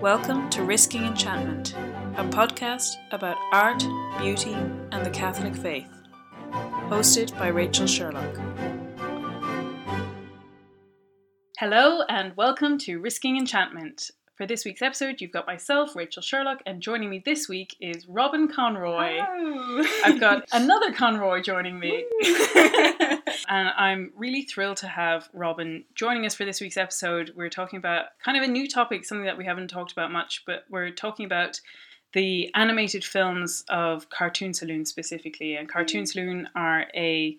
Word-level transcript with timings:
Welcome 0.00 0.50
to 0.50 0.62
Risking 0.62 1.04
Enchantment, 1.04 1.74
a 2.16 2.24
podcast 2.24 2.96
about 3.12 3.38
art, 3.50 3.82
beauty, 4.18 4.52
and 4.52 5.04
the 5.04 5.10
Catholic 5.10 5.56
faith. 5.56 5.88
Hosted 6.52 7.36
by 7.38 7.48
Rachel 7.48 7.86
Sherlock. 7.86 8.36
Hello, 11.58 12.02
and 12.10 12.36
welcome 12.36 12.76
to 12.80 13.00
Risking 13.00 13.38
Enchantment. 13.38 14.10
For 14.36 14.46
this 14.46 14.66
week's 14.66 14.82
episode, 14.82 15.22
you've 15.22 15.32
got 15.32 15.46
myself, 15.46 15.96
Rachel 15.96 16.20
Sherlock, 16.20 16.60
and 16.66 16.82
joining 16.82 17.08
me 17.08 17.22
this 17.24 17.48
week 17.48 17.74
is 17.80 18.06
Robin 18.06 18.48
Conroy. 18.48 19.18
I've 20.04 20.20
got 20.20 20.44
another 20.52 20.92
Conroy 20.92 21.40
joining 21.40 21.80
me. 21.80 22.04
And 23.56 23.70
I'm 23.76 24.12
really 24.14 24.42
thrilled 24.42 24.76
to 24.78 24.88
have 24.88 25.30
Robin 25.32 25.84
joining 25.94 26.26
us 26.26 26.34
for 26.34 26.44
this 26.44 26.60
week's 26.60 26.76
episode. 26.76 27.32
We're 27.34 27.48
talking 27.48 27.78
about 27.78 28.06
kind 28.22 28.36
of 28.36 28.42
a 28.42 28.46
new 28.46 28.68
topic, 28.68 29.04
something 29.04 29.24
that 29.24 29.38
we 29.38 29.46
haven't 29.46 29.68
talked 29.68 29.92
about 29.92 30.12
much, 30.12 30.42
but 30.46 30.64
we're 30.68 30.90
talking 30.90 31.24
about 31.24 31.60
the 32.12 32.50
animated 32.54 33.02
films 33.02 33.64
of 33.70 34.10
Cartoon 34.10 34.52
Saloon 34.52 34.84
specifically. 34.84 35.56
And 35.56 35.68
Cartoon 35.68 36.02
mm-hmm. 36.02 36.06
Saloon 36.06 36.48
are 36.54 36.84
a 36.94 37.38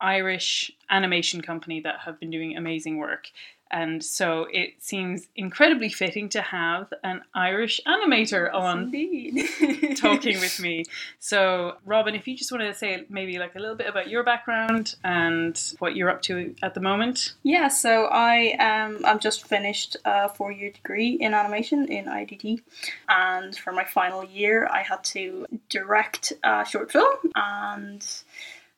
Irish 0.00 0.72
animation 0.90 1.40
company 1.40 1.80
that 1.80 2.00
have 2.00 2.18
been 2.18 2.30
doing 2.30 2.56
amazing 2.56 2.98
work. 2.98 3.28
And 3.72 4.04
so 4.04 4.46
it 4.52 4.74
seems 4.80 5.28
incredibly 5.34 5.88
fitting 5.88 6.28
to 6.30 6.42
have 6.42 6.92
an 7.02 7.22
Irish 7.34 7.80
animator 7.86 8.52
on 8.52 8.82
Indeed. 8.94 9.96
talking 9.96 10.38
with 10.40 10.60
me. 10.60 10.84
So, 11.18 11.76
Robin, 11.86 12.14
if 12.14 12.28
you 12.28 12.36
just 12.36 12.52
want 12.52 12.64
to 12.64 12.74
say 12.74 13.04
maybe 13.08 13.38
like 13.38 13.54
a 13.54 13.58
little 13.58 13.74
bit 13.74 13.88
about 13.88 14.08
your 14.08 14.22
background 14.22 14.96
and 15.04 15.58
what 15.78 15.96
you're 15.96 16.10
up 16.10 16.22
to 16.22 16.54
at 16.62 16.74
the 16.74 16.80
moment. 16.80 17.34
yeah, 17.42 17.68
so 17.68 18.06
I 18.06 18.52
um 18.58 19.04
I've 19.04 19.20
just 19.20 19.46
finished 19.46 19.96
a 20.04 20.28
four 20.28 20.52
year 20.52 20.70
degree 20.70 21.12
in 21.12 21.34
animation 21.34 21.86
in 21.86 22.06
IDT, 22.06 22.60
and 23.08 23.56
for 23.56 23.72
my 23.72 23.84
final 23.84 24.24
year, 24.24 24.66
I 24.70 24.82
had 24.82 25.02
to 25.04 25.46
direct 25.68 26.32
a 26.44 26.64
short 26.64 26.92
film 26.92 27.16
and. 27.34 28.06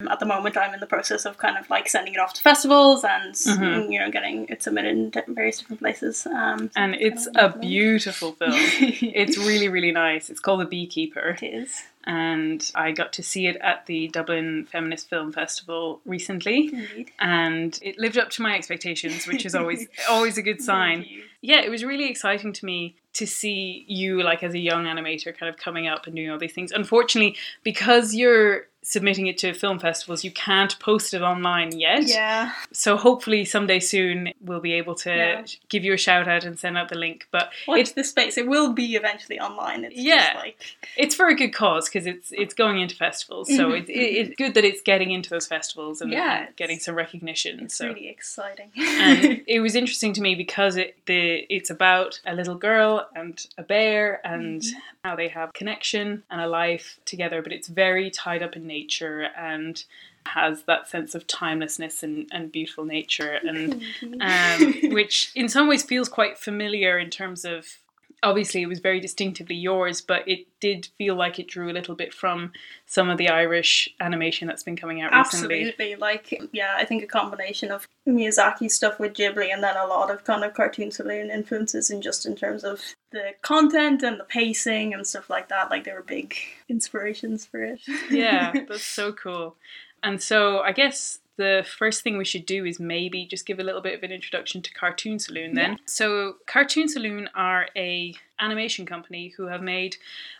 At 0.08 0.20
the 0.20 0.26
moment, 0.26 0.56
I'm 0.56 0.74
in 0.74 0.80
the 0.80 0.86
process 0.86 1.24
of 1.24 1.38
kind 1.38 1.56
of 1.58 1.68
like 1.70 1.88
sending 1.88 2.14
it 2.14 2.20
off 2.20 2.34
to 2.34 2.42
festivals 2.42 3.04
and 3.04 3.34
Mhm. 3.34 3.92
you 3.92 3.98
know 3.98 4.10
getting 4.10 4.46
it 4.48 4.62
submitted 4.62 5.14
in 5.26 5.34
various 5.34 5.58
different 5.58 5.80
places. 5.80 6.26
Um, 6.26 6.70
so 6.72 6.80
And 6.80 6.94
it's 6.94 7.26
kind 7.26 7.36
of 7.36 7.42
a 7.42 7.46
what 7.46 7.54
I'm 7.54 7.60
doing. 7.60 7.70
beautiful 7.70 8.32
film. 8.38 8.52
It's 8.54 9.38
really, 9.38 9.68
really 9.68 9.92
nice. 9.92 10.30
It's 10.30 10.40
called 10.40 10.60
The 10.60 10.66
Beekeeper. 10.66 11.36
it 11.40 11.46
is 11.46 11.82
And 12.06 12.70
I 12.74 12.92
got 12.92 13.12
to 13.14 13.22
see 13.22 13.46
it 13.46 13.56
at 13.62 13.86
the 13.86 14.08
Dublin 14.08 14.66
Feminist 14.70 15.08
Film 15.08 15.32
Festival 15.32 16.00
recently. 16.04 16.66
indeed. 16.72 17.10
And 17.18 17.78
it 17.82 17.98
lived 17.98 18.18
up 18.18 18.28
to 18.30 18.42
my 18.42 18.54
expectations, 18.54 19.26
which 19.26 19.46
is 19.46 19.54
always 19.54 19.86
always 20.08 20.36
a 20.36 20.42
good 20.42 20.60
sign. 20.60 21.06
Yeah, 21.40 21.60
it 21.60 21.70
was 21.70 21.82
really 21.84 22.08
exciting 22.10 22.52
to 22.54 22.64
me 22.66 22.96
to 23.14 23.26
see 23.26 23.84
you 23.86 24.22
like 24.22 24.42
as 24.42 24.54
a 24.54 24.58
young 24.58 24.84
animator 24.86 25.36
kind 25.38 25.48
of 25.48 25.56
coming 25.56 25.86
up 25.86 26.06
and 26.06 26.16
doing 26.16 26.30
all 26.30 26.38
these 26.38 26.52
things. 26.52 26.72
Unfortunately, 26.72 27.36
because 27.62 28.14
you're 28.14 28.66
submitting 28.84 29.26
it 29.26 29.38
to 29.38 29.52
film 29.54 29.78
festivals, 29.78 30.22
you 30.24 30.30
can't 30.30 30.78
post 30.78 31.14
it 31.14 31.22
online 31.22 31.78
yet. 31.78 32.02
Yeah, 32.06 32.52
So 32.72 32.96
hopefully 32.96 33.44
someday 33.44 33.80
soon 33.80 34.32
we'll 34.40 34.60
be 34.60 34.74
able 34.74 34.94
to 34.96 35.10
Yeah. 35.10 35.44
give 35.68 35.84
you 35.84 35.92
a 35.94 35.96
shout 35.96 36.28
out 36.28 36.44
and 36.44 36.58
send 36.58 36.78
out 36.78 36.88
the 36.90 36.98
link. 36.98 37.26
But 37.30 37.50
watch 37.66 37.80
it's 37.80 37.92
the 37.92 38.04
space. 38.04 38.36
It 38.38 38.46
will 38.46 38.72
be 38.72 38.94
eventually 38.94 39.40
online. 39.40 39.84
It's 39.84 39.96
Yeah. 39.96 40.32
just 40.32 40.36
like 40.36 40.76
it's 40.96 41.14
for 41.14 41.28
a 41.28 41.34
good 41.34 41.52
cause 41.54 41.88
because 41.88 42.06
it's 42.06 42.30
it's 42.32 42.54
going 42.54 42.80
into 42.80 42.94
festivals. 42.94 43.48
So 43.48 43.70
Mhm. 43.70 43.80
it's 43.80 43.90
it, 43.90 43.94
it's 43.94 44.36
good 44.36 44.54
that 44.54 44.64
it's 44.64 44.82
getting 44.82 45.10
into 45.10 45.30
those 45.30 45.46
festivals 45.46 46.00
and, 46.00 46.12
Yeah, 46.12 46.46
getting 46.56 46.78
some 46.78 46.94
recognition. 46.94 47.60
it's 47.60 47.74
so 47.76 47.88
really 47.88 48.08
exciting. 48.08 48.70
and 48.76 49.42
it 49.46 49.60
was 49.60 49.74
interesting 49.74 50.12
to 50.12 50.20
me 50.20 50.34
because 50.34 50.76
it 50.76 51.03
the 51.06 51.44
it's 51.50 51.70
about 51.70 52.20
a 52.26 52.34
little 52.34 52.54
girl 52.54 53.06
and 53.14 53.46
a 53.58 53.62
bear 53.62 54.20
and 54.26 54.62
Mm-hmm. 54.62 54.78
how 55.04 55.16
they 55.16 55.28
have 55.28 55.52
connection 55.52 56.22
and 56.30 56.40
a 56.40 56.46
life 56.46 56.98
together 57.04 57.42
but 57.42 57.52
it's 57.52 57.68
very 57.68 58.10
tied 58.10 58.42
up 58.42 58.56
in 58.56 58.66
nature 58.66 59.28
and 59.36 59.84
has 60.26 60.62
that 60.62 60.88
sense 60.88 61.14
of 61.14 61.26
timelessness 61.26 62.02
and, 62.02 62.26
and 62.32 62.50
beautiful 62.50 62.84
nature 62.84 63.38
and 63.46 63.82
um, 64.20 64.74
which 64.92 65.30
in 65.34 65.48
some 65.48 65.68
ways 65.68 65.82
feels 65.82 66.08
quite 66.08 66.38
familiar 66.38 66.98
in 66.98 67.10
terms 67.10 67.44
of 67.44 67.78
obviously 68.24 68.62
it 68.62 68.66
was 68.66 68.80
very 68.80 69.00
distinctively 69.00 69.54
yours 69.54 70.00
but 70.00 70.26
it 70.26 70.46
did 70.60 70.88
feel 70.98 71.14
like 71.14 71.38
it 71.38 71.46
drew 71.46 71.70
a 71.70 71.72
little 71.72 71.94
bit 71.94 72.12
from 72.12 72.50
some 72.86 73.08
of 73.08 73.18
the 73.18 73.28
irish 73.28 73.88
animation 74.00 74.48
that's 74.48 74.62
been 74.62 74.76
coming 74.76 75.00
out 75.00 75.12
recently 75.12 75.68
Absolutely, 75.68 75.96
like 75.96 76.40
yeah, 76.52 76.74
I 76.76 76.84
think 76.84 77.02
a 77.02 77.06
combination 77.06 77.70
of 77.70 77.88
Miyazaki 78.06 78.70
stuff 78.70 78.98
with 78.98 79.14
Ghibli, 79.14 79.52
and 79.52 79.62
then 79.62 79.76
a 79.76 79.86
lot 79.86 80.10
of 80.10 80.24
kind 80.24 80.44
of 80.44 80.54
cartoon 80.54 80.90
saloon 80.90 81.30
influences, 81.30 81.90
and 81.90 82.02
just 82.02 82.26
in 82.26 82.36
terms 82.36 82.64
of 82.64 82.80
the 83.10 83.32
content 83.42 84.02
and 84.02 84.18
the 84.18 84.24
pacing 84.24 84.94
and 84.94 85.06
stuff 85.06 85.30
like 85.30 85.48
that. 85.48 85.70
Like 85.70 85.84
they 85.84 85.92
were 85.92 86.02
big 86.02 86.34
inspirations 86.68 87.46
for 87.46 87.62
it. 87.62 87.80
yeah, 88.10 88.52
that's 88.68 88.84
so 88.84 89.12
cool. 89.12 89.56
And 90.02 90.20
so 90.22 90.60
I 90.60 90.72
guess 90.72 91.18
the 91.36 91.66
first 91.78 92.02
thing 92.02 92.16
we 92.16 92.24
should 92.24 92.46
do 92.46 92.64
is 92.64 92.78
maybe 92.78 93.26
just 93.26 93.46
give 93.46 93.58
a 93.58 93.62
little 93.64 93.80
bit 93.80 93.94
of 93.94 94.02
an 94.02 94.12
introduction 94.12 94.62
to 94.62 94.72
Cartoon 94.72 95.18
Saloon 95.18 95.54
then. 95.54 95.72
Yeah. 95.72 95.76
So 95.86 96.36
Cartoon 96.46 96.88
Saloon 96.88 97.28
are 97.34 97.68
a 97.76 98.14
animation 98.38 98.86
company 98.86 99.28
who 99.36 99.46
have 99.46 99.62
made 99.62 99.96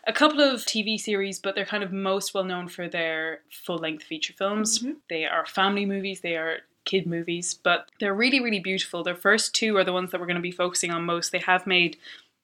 a 0.07 0.13
couple 0.13 0.41
of 0.41 0.61
TV 0.61 0.99
series, 0.99 1.39
but 1.39 1.55
they're 1.55 1.65
kind 1.65 1.83
of 1.83 1.91
most 1.91 2.33
well 2.33 2.43
known 2.43 2.67
for 2.67 2.87
their 2.87 3.41
full-length 3.49 4.03
feature 4.03 4.33
films. 4.33 4.79
Mhm. 4.79 4.97
They 5.09 5.25
are 5.25 5.45
family 5.45 5.85
movies, 5.85 6.21
they 6.21 6.35
are 6.35 6.59
kid 6.85 7.07
movies, 7.07 7.53
but 7.53 7.89
they're 7.99 8.13
really 8.13 8.39
really 8.39 8.59
beautiful. 8.59 9.03
Their 9.03 9.15
first 9.15 9.55
two 9.55 9.75
are 9.77 9.83
the 9.83 9.93
ones 9.93 10.11
that 10.11 10.19
we're 10.19 10.27
going 10.27 10.35
to 10.35 10.41
be 10.41 10.51
focusing 10.51 10.91
on 10.91 11.03
most. 11.03 11.31
They 11.31 11.39
have 11.39 11.65
made 11.65 11.97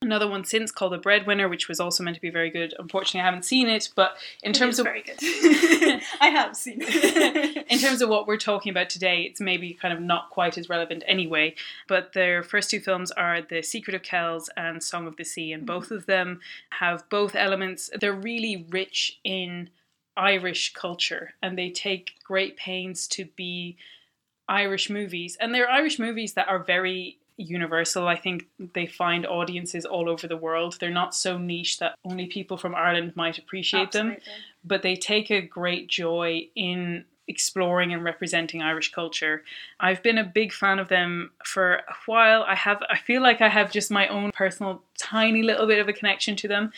Another 0.03 0.27
one 0.27 0.43
since 0.43 0.71
called 0.71 0.93
The 0.93 0.97
Breadwinner, 0.97 1.47
which 1.47 1.67
was 1.67 1.79
also 1.79 2.03
meant 2.03 2.15
to 2.15 2.21
be 2.21 2.31
very 2.31 2.49
good. 2.49 2.73
Unfortunately, 2.79 3.21
I 3.21 3.25
haven't 3.25 3.45
seen 3.45 3.67
it, 3.67 3.89
but 3.93 4.17
in 4.41 4.49
It 4.49 4.55
terms 4.55 4.79
of 4.79 4.85
very 4.85 5.03
good. 5.03 5.19
I 6.19 6.29
have 6.29 6.55
seen 6.55 6.79
it. 6.81 7.67
in 7.69 7.77
terms 7.77 8.01
of 8.01 8.09
what 8.09 8.25
we're 8.25 8.37
talking 8.37 8.71
about 8.71 8.89
today, 8.89 9.21
it's 9.21 9.39
maybe 9.39 9.75
kind 9.75 9.93
of 9.93 10.01
not 10.01 10.31
quite 10.31 10.57
as 10.57 10.69
relevant 10.69 11.03
anyway. 11.05 11.53
But 11.87 12.13
their 12.13 12.41
first 12.41 12.71
two 12.71 12.79
films 12.79 13.11
are 13.11 13.43
The 13.43 13.61
Secret 13.61 13.93
of 13.93 14.01
Kells 14.01 14.49
and 14.57 14.81
Song 14.81 15.05
of 15.05 15.17
the 15.17 15.23
Sea, 15.23 15.51
and 15.51 15.67
both 15.67 15.85
mm-hmm. 15.85 15.95
of 15.95 16.07
them 16.07 16.39
have 16.71 17.07
both 17.09 17.35
elements. 17.35 17.91
They're 17.99 18.11
really 18.11 18.65
rich 18.71 19.19
in 19.23 19.69
Irish 20.17 20.73
culture, 20.73 21.35
and 21.43 21.59
they 21.59 21.69
take 21.69 22.13
great 22.23 22.57
pains 22.57 23.07
to 23.09 23.25
be 23.35 23.77
Irish 24.49 24.89
movies. 24.89 25.37
And 25.39 25.53
they're 25.53 25.69
Irish 25.69 25.99
movies 25.99 26.33
that 26.33 26.47
are 26.47 26.59
very 26.59 27.19
universal. 27.37 28.07
I 28.07 28.15
think 28.15 28.47
they 28.73 28.85
find 28.85 29.25
audiences 29.25 29.85
all 29.85 30.09
over 30.09 30.27
the 30.27 30.37
world. 30.37 30.77
They're 30.79 30.89
not 30.89 31.15
so 31.15 31.37
niche 31.37 31.79
that 31.79 31.95
only 32.03 32.27
people 32.27 32.57
from 32.57 32.75
Ireland 32.75 33.13
might 33.15 33.37
appreciate 33.37 33.91
them 33.91 34.17
but 34.63 34.81
they 34.81 34.95
take 34.95 35.31
a 35.31 35.41
great 35.41 35.87
joy 35.87 36.47
in 36.55 37.05
exploring 37.27 37.93
and 37.93 38.03
representing 38.03 38.61
Irish 38.61 38.91
culture. 38.91 39.43
I've 39.79 40.03
been 40.03 40.17
a 40.17 40.23
big 40.23 40.51
fan 40.51 40.79
of 40.79 40.89
them 40.89 41.31
for 41.45 41.75
a 41.75 41.83
while. 42.05 42.43
I 42.43 42.55
have 42.55 42.81
I 42.89 42.97
feel 42.97 43.21
like 43.21 43.41
I 43.41 43.49
have 43.49 43.71
just 43.71 43.91
my 43.91 44.07
own 44.07 44.31
personal 44.31 44.83
tiny 44.97 45.41
little 45.41 45.67
bit 45.67 45.79
of 45.79 45.87
a 45.87 45.93
connection 45.93 46.35
to 46.37 46.47
them. 46.47 46.71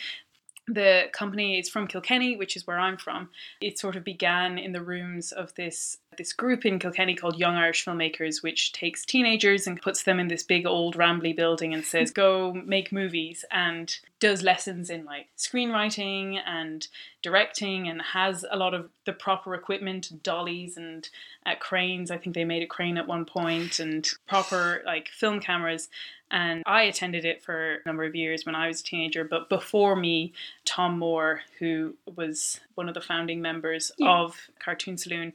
The 0.66 1.08
company 1.12 1.58
is 1.58 1.68
from 1.68 1.86
Kilkenny, 1.86 2.36
which 2.36 2.56
is 2.56 2.66
where 2.66 2.78
I'm 2.78 2.96
from. 2.96 3.28
It 3.60 3.78
sort 3.78 3.96
of 3.96 4.04
began 4.04 4.56
in 4.56 4.72
the 4.72 4.80
rooms 4.80 5.30
of 5.30 5.54
this 5.56 5.98
this 6.16 6.32
group 6.32 6.64
in 6.66 6.78
Kilkenny 6.78 7.14
called 7.14 7.38
Young 7.38 7.56
Irish 7.56 7.84
Filmmakers, 7.84 8.42
which 8.42 8.72
takes 8.72 9.04
teenagers 9.04 9.66
and 9.66 9.80
puts 9.80 10.02
them 10.02 10.18
in 10.20 10.28
this 10.28 10.42
big 10.42 10.66
old 10.66 10.96
rambly 10.96 11.34
building 11.34 11.72
and 11.74 11.84
says, 11.84 12.10
"Go 12.10 12.52
make 12.52 12.92
movies," 12.92 13.44
and 13.50 13.98
does 14.20 14.42
lessons 14.42 14.88
in 14.90 15.04
like 15.04 15.28
screenwriting 15.36 16.40
and 16.46 16.86
directing, 17.22 17.88
and 17.88 18.00
has 18.02 18.44
a 18.50 18.56
lot 18.56 18.74
of 18.74 18.90
the 19.04 19.12
proper 19.12 19.54
equipment, 19.54 20.22
dollies 20.22 20.76
and 20.76 21.08
uh, 21.46 21.54
cranes. 21.58 22.10
I 22.10 22.18
think 22.18 22.34
they 22.34 22.44
made 22.44 22.62
a 22.62 22.66
crane 22.66 22.96
at 22.98 23.06
one 23.06 23.24
point, 23.24 23.78
and 23.80 24.08
proper 24.26 24.82
like 24.84 25.08
film 25.08 25.40
cameras. 25.40 25.88
And 26.30 26.64
I 26.66 26.82
attended 26.82 27.24
it 27.24 27.42
for 27.42 27.74
a 27.74 27.78
number 27.86 28.02
of 28.02 28.16
years 28.16 28.44
when 28.44 28.56
I 28.56 28.66
was 28.66 28.80
a 28.80 28.84
teenager. 28.84 29.22
But 29.22 29.48
before 29.48 29.94
me, 29.94 30.32
Tomm 30.64 30.98
Moore, 30.98 31.42
who 31.60 31.94
was 32.16 32.60
one 32.74 32.88
of 32.88 32.94
the 32.94 33.00
founding 33.00 33.40
members 33.40 33.92
Yeah. 33.98 34.10
of 34.10 34.48
Cartoon 34.58 34.98
Saloon, 34.98 35.32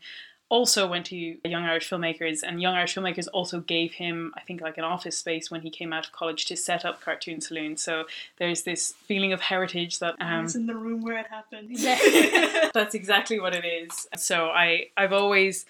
also 0.49 0.87
went 0.87 1.05
to 1.07 1.15
Young 1.15 1.63
Irish 1.63 1.89
Filmmakers, 1.89 2.41
and 2.43 2.61
Young 2.61 2.75
Irish 2.75 2.95
Filmmakers 2.95 3.27
also 3.31 3.59
gave 3.59 3.93
him, 3.93 4.33
I 4.35 4.41
think, 4.41 4.61
like 4.61 4.77
an 4.77 4.83
office 4.83 5.17
space 5.17 5.49
when 5.49 5.61
he 5.61 5.69
came 5.69 5.93
out 5.93 6.07
of 6.07 6.11
college 6.11 6.45
to 6.47 6.57
set 6.57 6.83
up 6.85 7.01
Cartoon 7.01 7.39
Saloon. 7.39 7.77
So 7.77 8.05
there's 8.37 8.63
this 8.63 8.93
feeling 9.05 9.31
of 9.31 9.41
heritage 9.41 9.99
that 9.99 10.15
um, 10.19 10.43
was 10.43 10.55
in 10.55 10.65
the 10.65 10.75
room 10.75 11.01
where 11.01 11.17
it 11.19 11.27
happened. 11.27 11.67
Yeah, 11.69 12.69
that's 12.73 12.95
exactly 12.95 13.39
what 13.39 13.55
it 13.55 13.63
is. 13.63 14.07
So 14.17 14.47
I 14.47 14.87
I've 14.97 15.13
always 15.13 15.65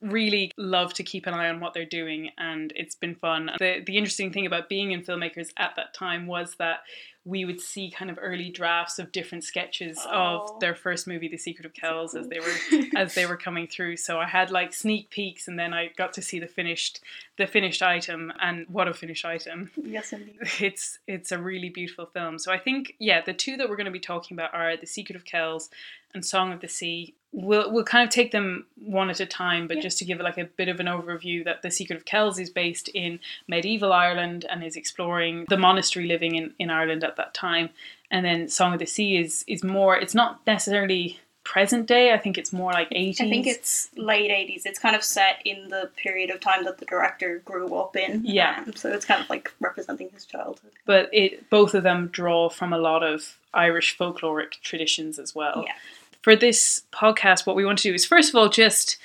really 0.00 0.50
love 0.56 0.94
to 0.94 1.02
keep 1.02 1.26
an 1.26 1.34
eye 1.34 1.48
on 1.48 1.60
what 1.60 1.74
they're 1.74 1.84
doing 1.84 2.30
and 2.38 2.72
it's 2.76 2.94
been 2.94 3.14
fun. 3.14 3.50
The 3.58 3.82
the 3.84 3.96
interesting 3.98 4.32
thing 4.32 4.46
about 4.46 4.68
being 4.68 4.92
in 4.92 5.02
filmmakers 5.02 5.48
at 5.56 5.76
that 5.76 5.92
time 5.94 6.26
was 6.26 6.54
that 6.58 6.80
we 7.26 7.44
would 7.44 7.60
see 7.60 7.90
kind 7.90 8.10
of 8.10 8.18
early 8.22 8.48
drafts 8.48 8.98
of 8.98 9.12
different 9.12 9.44
sketches 9.44 9.98
Oh. 10.06 10.48
of 10.54 10.60
their 10.60 10.74
first 10.74 11.06
movie, 11.06 11.28
The 11.28 11.36
Secret 11.36 11.66
of 11.66 11.74
Kells, 11.74 12.14
as 12.14 12.28
they 12.28 12.40
were 12.40 12.54
as 12.96 13.14
they 13.14 13.26
were 13.26 13.36
coming 13.36 13.66
through. 13.66 13.98
So 13.98 14.18
I 14.18 14.24
had 14.26 14.50
like 14.50 14.72
sneak 14.72 15.10
peeks, 15.10 15.46
and 15.46 15.58
then 15.58 15.74
I 15.74 15.90
got 15.98 16.14
to 16.14 16.22
see 16.22 16.38
the 16.38 16.46
finished 16.46 17.00
the 17.36 17.46
finished 17.46 17.82
item, 17.82 18.32
and 18.40 18.66
what 18.70 18.88
a 18.88 18.94
finished 18.94 19.26
item! 19.26 19.70
yes, 19.76 20.14
indeed. 20.14 20.38
It's 20.60 20.98
it's 21.06 21.30
a 21.30 21.38
really 21.38 21.68
beautiful 21.68 22.06
film. 22.06 22.38
So 22.38 22.50
I 22.52 22.58
think 22.58 22.94
yeah, 22.98 23.20
the 23.20 23.34
two 23.34 23.58
that 23.58 23.68
we're 23.68 23.76
going 23.76 23.84
to 23.84 23.90
be 23.92 24.00
talking 24.00 24.34
about 24.34 24.54
are 24.54 24.74
The 24.78 24.86
Secret 24.86 25.14
of 25.16 25.26
Kells 25.26 25.68
and 26.14 26.24
Song 26.24 26.52
of 26.54 26.60
the 26.62 26.68
Sea. 26.68 27.14
We'll 27.32 27.70
we'll 27.72 27.84
kind 27.84 28.02
of 28.06 28.12
take 28.12 28.32
them 28.32 28.66
one 28.84 29.08
at 29.08 29.20
a 29.20 29.26
time, 29.26 29.68
but 29.68 29.76
Yeah. 29.76 29.82
just 29.84 29.98
to 29.98 30.04
give 30.04 30.18
like 30.18 30.36
a 30.38 30.44
bit 30.46 30.68
of 30.68 30.80
an 30.80 30.86
overview, 30.86 31.44
that 31.44 31.62
The 31.62 31.70
Secret 31.70 31.96
of 31.96 32.04
Kells 32.04 32.38
is 32.40 32.50
based 32.50 32.88
in 32.88 33.20
medieval 33.46 33.92
Ireland 33.92 34.46
and 34.50 34.64
is 34.64 34.74
exploring 34.76 35.46
the 35.48 35.56
monastery 35.56 36.06
living 36.06 36.34
in, 36.34 36.54
in 36.58 36.70
Ireland 36.70 37.04
at 37.04 37.16
that 37.16 37.32
time. 37.32 37.70
And 38.10 38.24
then 38.24 38.48
Song 38.48 38.72
of 38.72 38.80
the 38.80 38.86
Sea 38.86 39.16
is 39.18 39.44
is 39.46 39.62
more. 39.62 39.96
It's 39.96 40.14
not 40.14 40.44
necessarily 40.46 41.20
present 41.44 41.86
day. 41.86 42.12
I 42.12 42.18
think 42.18 42.36
it's 42.36 42.52
more 42.52 42.72
like 42.72 42.88
eighties. 42.90 43.20
I 43.20 43.28
think 43.30 43.46
it's 43.46 43.90
late 43.96 44.30
80s. 44.30 44.66
It's 44.66 44.78
kind 44.78 44.94
of 44.96 45.02
set 45.02 45.40
in 45.44 45.68
the 45.68 45.88
period 45.96 46.30
of 46.30 46.40
time 46.40 46.64
that 46.64 46.78
the 46.78 46.84
director 46.84 47.40
grew 47.44 47.74
up 47.76 47.96
in. 47.96 48.22
Yeah. 48.24 48.64
Um, 48.66 48.74
so 48.74 48.90
it's 48.92 49.04
kind 49.06 49.22
of 49.22 49.30
like 49.30 49.52
representing 49.60 50.10
his 50.12 50.26
childhood. 50.26 50.72
but 50.84 51.08
it 51.12 51.48
both 51.48 51.74
of 51.74 51.82
them 51.84 52.08
draw 52.08 52.50
from 52.50 52.72
a 52.72 52.78
lot 52.78 53.02
of 53.04 53.38
Irish 53.54 53.96
folkloric 53.96 54.60
traditions 54.62 55.18
as 55.18 55.34
well. 55.34 55.62
Yeah. 55.66 55.72
For 56.22 56.36
this 56.36 56.82
podcast, 56.92 57.46
what 57.46 57.56
we 57.56 57.64
want 57.64 57.78
to 57.78 57.88
do 57.88 57.94
is 57.94 58.04
first 58.04 58.30
of 58.30 58.34
all 58.34 58.48
just 58.48 58.98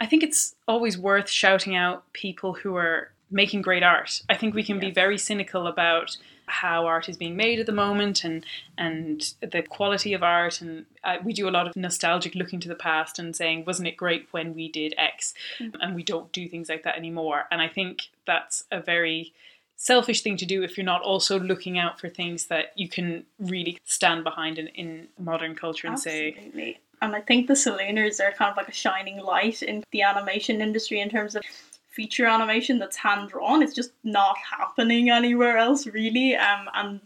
I 0.00 0.06
think 0.06 0.22
it's 0.22 0.54
always 0.66 0.96
worth 0.96 1.28
shouting 1.28 1.76
out 1.76 2.10
people 2.12 2.54
who 2.54 2.74
are 2.76 3.10
making 3.30 3.62
great 3.62 3.82
art. 3.82 4.22
I 4.28 4.36
think 4.36 4.54
we 4.54 4.64
can 4.64 4.80
be 4.80 4.90
very 4.90 5.18
cynical 5.18 5.66
about 5.66 6.16
how 6.46 6.86
art 6.86 7.08
is 7.08 7.16
being 7.16 7.36
made 7.36 7.60
at 7.60 7.66
the 7.66 7.72
moment 7.72 8.24
and 8.24 8.44
and 8.76 9.34
the 9.40 9.62
quality 9.62 10.14
of 10.14 10.22
art. 10.22 10.60
And 10.60 10.86
uh, 11.04 11.18
we 11.22 11.32
do 11.32 11.48
a 11.48 11.50
lot 11.50 11.68
of 11.68 11.76
nostalgic 11.76 12.34
looking 12.34 12.60
to 12.60 12.68
the 12.68 12.74
past 12.74 13.18
and 13.18 13.36
saying 13.36 13.64
wasn't 13.66 13.88
it 13.88 13.96
great 13.96 14.26
when 14.32 14.54
we 14.54 14.68
did 14.68 14.94
x? 14.98 15.34
And 15.80 15.94
we 15.94 16.02
don't 16.02 16.32
do 16.32 16.48
things 16.48 16.68
like 16.68 16.82
that 16.84 16.96
anymore. 16.96 17.44
And 17.50 17.60
i 17.60 17.68
think 17.68 18.08
that's 18.26 18.64
a 18.70 18.80
very 18.80 19.32
selfish 19.80 20.20
thing 20.20 20.36
to 20.36 20.44
do 20.44 20.62
if 20.62 20.76
you're 20.76 20.84
not 20.84 21.00
also 21.00 21.40
looking 21.40 21.78
out 21.78 21.98
for 21.98 22.10
things 22.10 22.46
that 22.48 22.66
you 22.76 22.86
can 22.86 23.24
really 23.38 23.78
stand 23.86 24.22
behind 24.22 24.58
in, 24.58 24.66
in 24.68 25.08
modern 25.18 25.54
culture 25.54 25.88
and 25.88 25.98
say 25.98 26.34
Absolutely. 26.36 26.78
And 27.00 27.16
I 27.16 27.22
think 27.22 27.46
the 27.46 27.54
Salooners 27.54 28.20
are 28.20 28.30
kind 28.32 28.50
of 28.50 28.58
like 28.58 28.68
a 28.68 28.72
shining 28.72 29.20
light 29.20 29.62
in 29.62 29.82
the 29.90 30.02
animation 30.02 30.60
industry 30.60 31.00
in 31.00 31.08
terms 31.08 31.34
of 31.34 31.42
feature 31.88 32.26
animation 32.26 32.78
that's 32.78 32.96
hand 32.96 33.30
drawn. 33.30 33.62
It's 33.62 33.72
just 33.72 33.92
not 34.04 34.36
happening 34.58 35.08
anywhere 35.08 35.56
else, 35.56 35.86
really. 35.86 36.36
Um, 36.36 36.68
and 36.74 37.00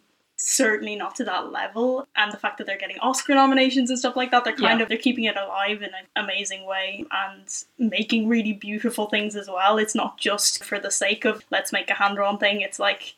certainly 0.46 0.94
not 0.94 1.14
to 1.16 1.24
that 1.24 1.50
level. 1.50 2.06
And 2.16 2.30
the 2.30 2.36
fact 2.36 2.58
that 2.58 2.66
they're 2.66 2.76
getting 2.78 2.98
Oscar 2.98 3.34
nominations 3.34 3.88
and 3.88 3.98
stuff 3.98 4.14
like 4.14 4.30
that, 4.30 4.44
they're 4.44 4.52
kind 4.54 4.78
Yeah. 4.78 4.82
of 4.82 4.88
they're 4.88 4.98
keeping 4.98 5.24
it 5.24 5.36
alive 5.36 5.78
in 5.82 5.90
an 5.94 6.06
amazing 6.16 6.66
way 6.66 7.04
and 7.10 7.46
making 7.78 8.28
really 8.28 8.52
beautiful 8.52 9.06
things 9.06 9.36
as 9.36 9.48
well. 9.48 9.78
It's 9.78 9.94
not 9.94 10.18
just 10.18 10.62
for 10.62 10.78
the 10.78 10.90
sake 10.90 11.24
of 11.24 11.44
let's 11.50 11.72
make 11.72 11.88
a 11.88 11.94
hand 11.94 12.16
drawn 12.16 12.36
thing. 12.38 12.60
It's 12.60 12.78
like 12.78 13.14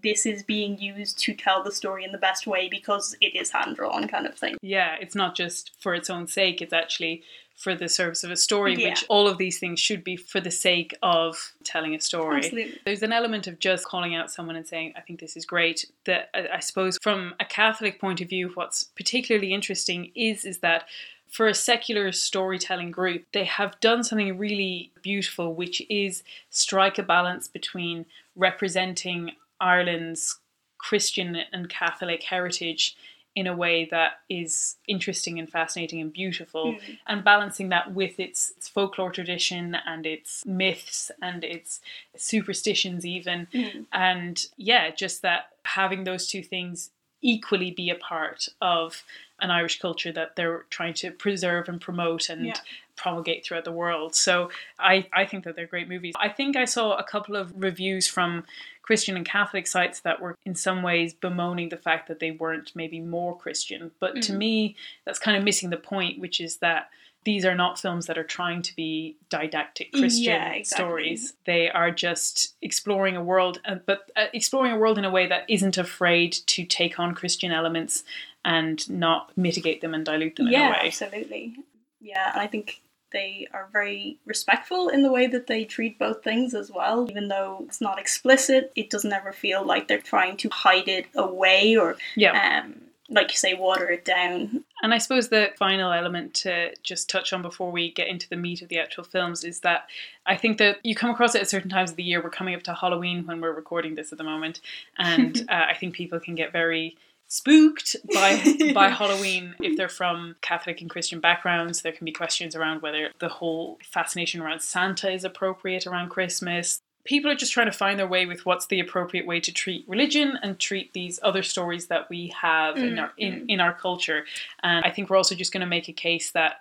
this 0.00 0.26
is 0.26 0.42
being 0.42 0.78
used 0.78 1.18
to 1.20 1.34
tell 1.34 1.62
the 1.62 1.72
story 1.72 2.04
in 2.04 2.12
the 2.12 2.18
best 2.18 2.46
way 2.46 2.68
because 2.68 3.16
it 3.20 3.34
is 3.36 3.50
hand 3.50 3.76
drawn 3.76 4.06
kind 4.08 4.26
of 4.26 4.34
thing. 4.36 4.56
yeah 4.62 4.94
it's 5.00 5.14
not 5.16 5.34
just 5.34 5.72
for 5.80 5.92
its 5.92 6.08
own 6.08 6.26
sake 6.28 6.62
it's 6.62 6.72
actually 6.72 7.22
for 7.58 7.74
the 7.74 7.88
service 7.88 8.22
of 8.22 8.30
a 8.30 8.36
story 8.36 8.74
Yeah. 8.76 8.90
which 8.90 9.04
all 9.08 9.26
of 9.26 9.36
these 9.36 9.58
things 9.58 9.80
should 9.80 10.04
be 10.04 10.16
for 10.16 10.40
the 10.40 10.50
sake 10.50 10.96
of 11.02 11.52
telling 11.64 11.92
a 11.94 12.00
story 12.00 12.36
Absolutely. 12.38 12.78
There's 12.84 13.02
an 13.02 13.12
element 13.12 13.48
of 13.48 13.58
just 13.58 13.84
calling 13.84 14.14
out 14.14 14.30
someone 14.30 14.54
and 14.54 14.66
saying, 14.66 14.94
I 14.96 15.00
think 15.00 15.18
this 15.18 15.36
is 15.36 15.44
great. 15.44 15.84
That 16.06 16.30
I 16.32 16.48
I 16.54 16.60
suppose 16.60 16.96
from 17.02 17.34
a 17.40 17.44
Catholic 17.44 18.00
point 18.00 18.20
of 18.20 18.28
view, 18.28 18.52
what's 18.54 18.84
particularly 18.84 19.52
interesting 19.52 20.12
is 20.14 20.44
is 20.44 20.58
that 20.58 20.84
for 21.28 21.46
a 21.48 21.54
secular 21.54 22.10
storytelling 22.12 22.90
group, 22.90 23.24
they 23.32 23.44
have 23.44 23.78
done 23.80 24.02
something 24.02 24.38
really 24.38 24.92
beautiful, 25.02 25.54
which 25.54 25.82
is 25.90 26.22
strike 26.48 26.96
a 26.96 27.02
balance 27.02 27.48
between 27.48 28.06
representing 28.36 29.32
Ireland's 29.60 30.38
Christian 30.78 31.36
and 31.52 31.68
Catholic 31.68 32.22
heritage 32.22 32.96
in 33.38 33.46
a 33.46 33.56
way 33.64 33.76
that 33.94 34.12
is 34.28 34.76
interesting 34.94 35.38
and 35.38 35.48
fascinating 35.58 36.00
and 36.00 36.12
beautiful 36.12 36.66
Mm. 36.72 36.98
and 37.10 37.18
balancing 37.32 37.68
that 37.74 37.86
with 38.00 38.14
its, 38.26 38.40
its 38.56 38.68
folklore 38.68 39.12
tradition 39.18 39.76
and 39.92 40.02
its 40.06 40.44
myths 40.62 41.10
and 41.28 41.44
its 41.44 41.80
superstitions 42.16 43.04
even 43.06 43.38
Mm. 43.52 43.86
and 43.92 44.46
yeah 44.56 44.84
just 44.90 45.22
that 45.22 45.42
having 45.64 46.04
those 46.04 46.24
two 46.32 46.42
things 46.42 46.90
equally 47.22 47.70
be 47.70 47.90
a 47.90 47.94
part 47.94 48.48
of 48.60 49.02
an 49.40 49.50
irish 49.50 49.80
culture 49.80 50.12
that 50.12 50.34
they're 50.36 50.64
trying 50.70 50.94
to 50.94 51.10
preserve 51.10 51.68
and 51.68 51.80
promote 51.80 52.28
and 52.28 52.46
Yeah. 52.46 52.54
promulgate 52.96 53.44
throughout 53.44 53.64
the 53.64 53.72
world 53.72 54.14
so 54.14 54.50
I, 54.78 55.06
I 55.12 55.24
think 55.24 55.44
that 55.44 55.54
they're 55.56 55.66
great 55.66 55.88
movies 55.88 56.14
i 56.18 56.28
think 56.28 56.56
i 56.56 56.64
saw 56.64 56.96
a 56.96 57.04
couple 57.04 57.36
of 57.36 57.52
reviews 57.56 58.08
from 58.08 58.44
christian 58.82 59.16
and 59.16 59.24
catholic 59.26 59.66
sites 59.68 60.00
that 60.00 60.20
were 60.20 60.34
in 60.44 60.54
some 60.56 60.82
ways 60.82 61.14
bemoaning 61.14 61.68
the 61.68 61.76
fact 61.76 62.08
that 62.08 62.18
they 62.20 62.32
weren't 62.32 62.72
maybe 62.74 62.98
more 63.00 63.36
christian 63.38 63.90
but 64.00 64.20
to 64.22 64.32
Mhm. 64.32 64.36
me 64.38 64.76
that's 65.04 65.18
kind 65.20 65.36
of 65.36 65.44
missing 65.44 65.70
the 65.70 65.76
point 65.76 66.18
which 66.18 66.40
is 66.40 66.56
that 66.56 66.90
these 67.24 67.44
are 67.44 67.54
not 67.54 67.78
films 67.78 68.06
that 68.06 68.16
are 68.16 68.24
trying 68.24 68.62
to 68.62 68.74
be 68.76 69.16
didactic 69.28 69.92
Christian 69.92 70.32
Yeah, 70.32 70.52
exactly. 70.52 70.84
stories. 70.84 71.34
They 71.46 71.68
are 71.68 71.90
just 71.90 72.54
exploring 72.62 73.16
a 73.16 73.22
world, 73.22 73.60
uh, 73.64 73.76
but 73.86 74.10
uh, 74.16 74.26
exploring 74.32 74.72
a 74.72 74.78
world 74.78 74.98
in 74.98 75.04
a 75.04 75.10
way 75.10 75.26
that 75.26 75.44
isn't 75.48 75.76
afraid 75.76 76.32
to 76.46 76.64
take 76.64 76.98
on 76.98 77.14
Christian 77.14 77.52
elements 77.52 78.04
and 78.44 78.88
not 78.88 79.36
mitigate 79.36 79.80
them 79.80 79.94
and 79.94 80.04
dilute 80.04 80.36
them 80.36 80.48
yeah, 80.48 80.60
in 80.60 80.68
a 80.68 80.70
way. 80.70 80.86
absolutely. 80.86 81.56
Yeah, 82.00 82.30
and 82.32 82.40
I 82.40 82.46
think 82.46 82.80
they 83.10 83.48
are 83.52 83.68
very 83.72 84.18
respectful 84.24 84.88
in 84.88 85.02
the 85.02 85.10
way 85.10 85.26
that 85.26 85.46
they 85.48 85.64
treat 85.64 85.98
both 85.98 86.22
things 86.22 86.54
as 86.54 86.70
well. 86.70 87.10
Even 87.10 87.28
though 87.28 87.64
it's 87.66 87.80
not 87.80 87.98
explicit, 87.98 88.72
it 88.76 88.90
doesn't 88.90 89.12
ever 89.12 89.32
feel 89.32 89.64
like 89.64 89.88
they're 89.88 89.98
trying 89.98 90.36
to 90.38 90.48
hide 90.50 90.88
it 90.88 91.06
away 91.14 91.76
or, 91.76 91.96
Yeah. 92.16 92.62
um, 92.64 92.82
like 93.08 93.30
you 93.30 93.36
say, 93.36 93.54
water 93.54 93.88
it 93.88 94.04
down. 94.04 94.64
And 94.82 94.92
I 94.92 94.98
suppose 94.98 95.28
the 95.28 95.50
final 95.58 95.92
element 95.92 96.34
to 96.34 96.74
just 96.82 97.08
touch 97.08 97.32
on 97.32 97.42
before 97.42 97.70
we 97.70 97.90
get 97.90 98.08
into 98.08 98.28
the 98.28 98.36
meat 98.36 98.62
of 98.62 98.68
the 98.68 98.78
actual 98.78 99.04
films 99.04 99.44
is 99.44 99.60
that 99.60 99.88
I 100.26 100.36
think 100.36 100.58
that 100.58 100.84
you 100.84 100.94
come 100.94 101.10
across 101.10 101.34
it 101.34 101.40
at 101.40 101.48
certain 101.48 101.70
times 101.70 101.90
of 101.90 101.96
the 101.96 102.02
year. 102.02 102.22
We're 102.22 102.30
coming 102.30 102.54
up 102.54 102.62
to 102.64 102.74
Halloween 102.74 103.26
when 103.26 103.40
we're 103.40 103.52
recording 103.52 103.94
this 103.94 104.12
at 104.12 104.18
the 104.18 104.24
moment, 104.24 104.60
and 104.98 105.44
uh, 105.48 105.66
I 105.70 105.74
think 105.74 105.94
people 105.94 106.20
can 106.20 106.34
get 106.34 106.52
very 106.52 106.96
spooked 107.28 107.96
by 108.12 108.42
by 108.74 108.88
Halloween 108.88 109.54
if 109.60 109.76
they're 109.76 109.88
from 109.88 110.36
Catholic 110.42 110.80
and 110.80 110.90
Christian 110.90 111.20
backgrounds. 111.20 111.82
There 111.82 111.92
can 111.92 112.04
be 112.04 112.12
questions 112.12 112.54
around 112.54 112.82
whether 112.82 113.10
the 113.20 113.28
whole 113.28 113.78
fascination 113.82 114.40
around 114.42 114.60
Santa 114.60 115.10
is 115.10 115.24
appropriate 115.24 115.86
around 115.86 116.10
Christmas. 116.10 116.82
People 117.08 117.30
are 117.30 117.34
just 117.34 117.52
trying 117.52 117.66
to 117.66 117.72
find 117.72 117.98
their 117.98 118.06
way 118.06 118.26
with 118.26 118.44
what's 118.44 118.66
the 118.66 118.80
appropriate 118.80 119.26
way 119.26 119.40
to 119.40 119.50
treat 119.50 119.88
religion 119.88 120.38
and 120.42 120.58
treat 120.58 120.92
these 120.92 121.18
other 121.22 121.42
stories 121.42 121.86
that 121.86 122.10
we 122.10 122.34
have 122.40 122.76
in 122.76 122.96
mm, 122.96 123.00
our 123.00 123.12
in, 123.16 123.32
mm. 123.32 123.44
in 123.48 123.60
our 123.60 123.72
culture. 123.72 124.26
And 124.62 124.84
I 124.84 124.90
think 124.90 125.08
we're 125.08 125.16
also 125.16 125.34
just 125.34 125.50
going 125.50 125.62
to 125.62 125.66
make 125.66 125.88
a 125.88 125.92
case 125.94 126.32
that 126.32 126.60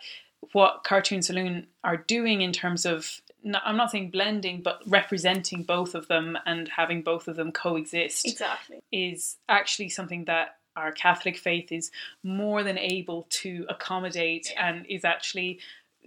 what 0.53 0.85
Cartoon 0.85 1.21
Saloon 1.21 1.67
are 1.83 1.97
doing 1.97 2.41
in 2.41 2.53
terms 2.53 2.85
of 2.85 3.21
no- 3.43 3.59
I'm 3.65 3.75
not 3.75 3.91
saying 3.91 4.11
blending, 4.11 4.61
but 4.61 4.81
representing 4.87 5.63
both 5.63 5.95
of 5.95 6.07
them 6.07 6.37
and 6.45 6.69
having 6.69 7.01
both 7.01 7.27
of 7.27 7.35
them 7.35 7.51
coexist 7.51 8.25
Exactly. 8.25 8.79
is 8.91 9.37
actually 9.49 9.89
something 9.89 10.25
that 10.25 10.55
our 10.77 10.91
Catholic 10.91 11.37
faith 11.37 11.71
is 11.71 11.91
more 12.23 12.63
than 12.63 12.77
able 12.77 13.25
to 13.29 13.65
accommodate 13.67 14.53
and 14.57 14.85
is 14.87 15.03
actually 15.03 15.59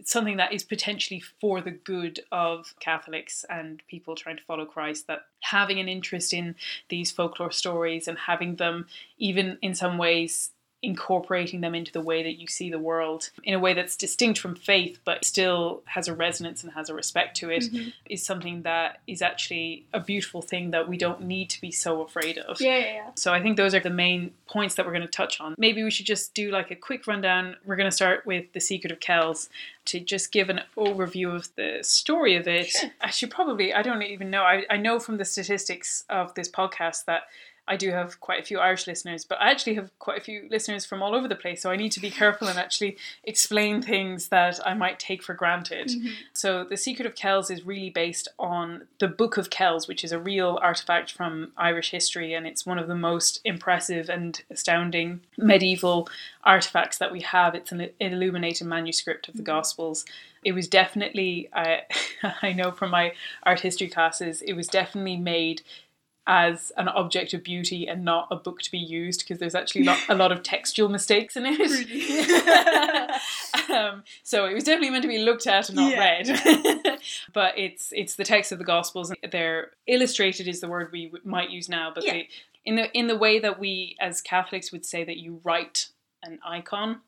something 0.05 0.37
that 0.37 0.53
is 0.53 0.63
potentially 0.63 1.21
for 1.41 1.61
the 1.61 1.71
good 1.71 2.21
of 2.33 2.75
Catholics 2.81 3.45
and 3.49 3.83
people 3.89 4.15
trying 4.15 4.37
to 4.37 4.43
follow 4.45 4.65
Christ. 4.65 5.07
That 5.07 5.27
having 5.41 5.79
an 5.79 5.89
interest 5.89 6.33
in 6.33 6.55
these 6.89 7.11
folklore 7.11 7.53
stories 7.53 8.09
and 8.09 8.19
having 8.19 8.57
them, 8.57 8.87
even 9.19 9.59
in 9.63 9.75
some 9.75 9.99
ways, 9.99 10.51
incorporating 10.83 11.61
them 11.61 11.75
into 11.75 11.93
the 11.93 12.01
way 12.01 12.23
that 12.23 12.41
you 12.41 12.47
see 12.47 12.71
the 12.71 12.79
world 12.79 13.31
in 13.45 13.53
a 13.53 13.59
way 13.59 13.75
that's 13.75 13.97
distinct 13.97 14.39
from 14.39 14.55
faith 14.55 14.99
but 15.05 15.25
still 15.25 15.83
has 15.85 16.09
a 16.09 16.15
resonance 16.15 16.65
and 16.65 16.73
has 16.73 16.89
a 16.89 16.95
respect 16.95 17.37
to 17.37 17.51
it, 17.51 17.65
mm-hmm. 17.65 17.91
is 18.09 18.23
something 18.23 18.63
that 18.63 19.01
is 19.07 19.21
actually 19.21 19.85
a 19.93 20.01
beautiful 20.01 20.41
thing 20.41 20.71
that 20.71 20.89
we 20.89 20.97
don't 20.97 21.21
need 21.21 21.51
to 21.51 21.61
be 21.61 21.71
so 21.71 22.01
afraid 22.01 22.39
of. 22.39 22.61
Yeah, 22.61 22.79
yeah, 22.79 22.93
yeah. 22.93 23.11
So 23.15 23.33
I 23.35 23.43
think 23.43 23.59
those 23.59 23.75
are 23.75 23.81
the 23.81 23.91
main 23.91 24.33
points 24.47 24.77
that 24.77 24.87
we're 24.87 24.93
going 24.93 25.03
to 25.03 25.09
touch 25.09 25.39
on. 25.41 25.55
Maybe 25.59 25.85
we 25.85 25.91
should 25.91 26.07
just 26.07 26.33
do 26.33 26.51
like 26.51 26.71
a 26.71 26.77
quick 26.77 27.07
rundown. 27.07 27.57
We're 27.67 27.77
going 27.77 27.91
to 27.91 27.95
start 27.95 28.25
with 28.25 28.53
The 28.53 28.61
Secret 28.61 28.91
of 28.91 29.01
Kells 29.01 29.51
to 29.87 30.01
just 30.01 30.33
give 30.33 30.49
an 30.49 30.61
overview 30.77 31.35
of 31.35 31.55
the 31.57 31.81
story 31.83 32.37
of 32.37 32.49
it. 32.49 32.69
Sure. 32.69 32.91
I 33.01 33.11
should 33.11 33.31
probably, 33.31 33.75
I 33.75 33.83
don't 33.83 34.03
even 34.03 34.31
know, 34.31 34.43
I, 34.43 34.65
I 34.71 34.77
know 34.77 34.99
from 34.99 35.19
the 35.19 35.25
statistics 35.25 36.05
of 36.09 36.35
this 36.35 36.49
podcast 36.49 37.05
that 37.05 37.25
I 37.71 37.77
do 37.77 37.93
have 37.93 38.19
quite 38.19 38.41
a 38.41 38.45
few 38.45 38.59
Irish 38.59 38.89
listeners, 38.89 39.25
but 39.25 39.41
I 39.41 39.53
actually 39.53 39.75
have 39.75 39.97
quite 40.01 40.19
a 40.19 40.21
few 40.21 40.49
listeners 40.51 40.85
from 40.85 41.05
all 41.05 41.15
over 41.15 41.29
the 41.29 41.37
place. 41.37 41.63
So 41.63 41.71
I 41.71 41.77
need 41.77 41.93
to 41.93 42.01
be 42.01 42.11
careful 42.11 42.49
and 42.49 42.59
actually 42.59 42.97
explain 43.23 43.81
things 43.81 44.27
that 44.29 44.59
I 44.67 44.75
might 44.75 44.99
take 44.99 45.23
for 45.23 45.35
granted. 45.35 45.87
Mm-hmm. 45.87 46.09
So 46.33 46.65
The 46.65 46.77
Secret 46.77 47.07
of 47.07 47.15
Kells 47.15 47.49
is 47.49 47.65
really 47.65 47.89
based 47.89 48.27
on 48.41 48.89
the 48.99 49.07
Book 49.07 49.37
of 49.37 49.51
Kells, 49.51 49.87
which 49.87 50.03
is 50.03 50.11
a 50.11 50.19
real 50.19 50.59
artifact 50.61 51.13
from 51.13 51.53
Irish 51.57 51.93
history, 51.93 52.35
and 52.35 52.45
it's 52.45 52.67
one 52.67 52.79
of 52.79 52.89
the 52.89 52.97
most 52.97 53.41
impressive 53.45 54.09
and 54.09 54.43
astounding 54.51 55.21
medieval 55.39 56.09
artifacts 56.43 56.99
that 56.99 57.13
we 57.13 57.21
have. 57.21 57.55
It's 57.55 57.71
an 57.71 57.89
illuminated 58.01 58.67
manuscript 58.67 59.29
of 59.29 59.37
the 59.37 59.45
Gospels. 59.45 60.05
It 60.43 60.53
was 60.53 60.67
definitely, 60.67 61.49
I, 61.53 61.83
I 62.43 62.53
know 62.53 62.73
from 62.73 62.91
my 62.91 63.13
art 63.45 63.61
history 63.61 63.89
classes, 63.89 64.43
it 64.43 64.55
was 64.55 64.67
definitely 64.67 65.19
made 65.19 65.63
as 66.27 66.71
an 66.77 66.89
object 66.89 67.35
of 67.35 67.43
beauty 67.43 67.89
and 67.89 68.05
not 68.05 68.29
a 68.31 68.37
book 68.37 68.61
to 68.61 68.71
be 68.71 68.79
used 68.79 69.21
because 69.21 69.39
there's 69.39 69.55
actually 69.55 69.85
lot, 69.85 69.99
a 70.09 70.15
lot 70.15 70.31
of 70.31 70.43
textual 70.43 70.89
mistakes 70.89 71.37
in 71.37 71.45
it. 71.47 71.61
um, 73.71 74.05
so 74.23 74.47
it 74.47 74.55
was 74.55 74.65
definitely 74.65 74.91
meant 74.91 75.03
to 75.03 75.09
be 75.09 75.19
looked 75.19 75.47
at 75.47 75.69
and 75.69 75.77
not 75.77 75.91
Yeah. 75.91 75.99
read. 75.99 76.99
but 77.33 77.59
it's 77.59 77.93
it's 77.93 78.17
the 78.17 78.25
text 78.25 78.53
of 78.53 78.59
the 78.59 78.65
Gospels. 78.65 79.13
They're 79.31 79.71
illustrated 79.87 80.47
is 80.47 80.61
the 80.61 80.69
word 80.69 80.91
we 80.93 81.07
w- 81.07 81.23
might 81.25 81.51
use 81.51 81.69
now, 81.69 81.91
but 81.95 82.05
Yeah. 82.05 82.13
they 82.13 82.29
in 82.65 82.77
the 82.77 82.93
in 82.97 83.07
the 83.07 83.17
way 83.17 83.39
that 83.39 83.59
we 83.59 83.97
as 84.01 84.21
Catholics 84.21 84.71
would 84.73 84.85
say 84.85 85.05
that 85.05 85.17
you 85.17 85.41
write 85.43 85.89
an 86.23 86.39
icon 86.45 87.01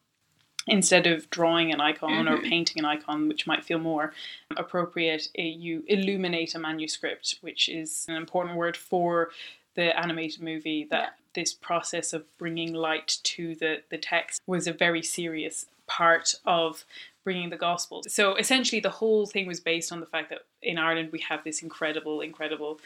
instead 0.66 1.06
of 1.06 1.28
drawing 1.30 1.72
an 1.72 1.80
icon 1.80 2.28
or 2.28 2.38
Mhm. 2.38 2.48
painting 2.48 2.78
an 2.78 2.84
icon, 2.84 3.28
which 3.28 3.46
might 3.46 3.64
feel 3.64 3.78
more 3.78 4.14
appropriate, 4.56 5.28
eh, 5.36 5.42
you 5.42 5.84
illuminate 5.88 6.54
a 6.54 6.58
manuscript, 6.58 7.36
which 7.40 7.68
is 7.68 8.06
an 8.08 8.14
important 8.16 8.56
word 8.56 8.76
for 8.76 9.32
the 9.74 9.98
animated 9.98 10.40
movie. 10.40 10.84
That 10.84 11.18
this 11.34 11.52
process 11.54 12.12
of 12.12 12.24
bringing 12.38 12.74
light 12.74 13.18
to 13.22 13.54
the, 13.54 13.82
the 13.88 13.98
text 13.98 14.40
was 14.46 14.66
a 14.66 14.72
very 14.72 15.02
serious 15.02 15.66
part 15.86 16.34
of 16.44 16.84
bringing 17.24 17.50
the 17.50 17.56
gospel. 17.56 18.02
So 18.06 18.34
essentially, 18.36 18.80
the 18.80 18.90
whole 18.90 19.26
thing 19.26 19.46
was 19.46 19.60
based 19.60 19.92
on 19.92 20.00
the 20.00 20.06
fact 20.06 20.30
that 20.30 20.42
in 20.60 20.78
Ireland 20.78 21.10
we 21.12 21.20
have 21.20 21.44
this 21.44 21.62
incredible, 21.62 22.20
incredible 22.20 22.80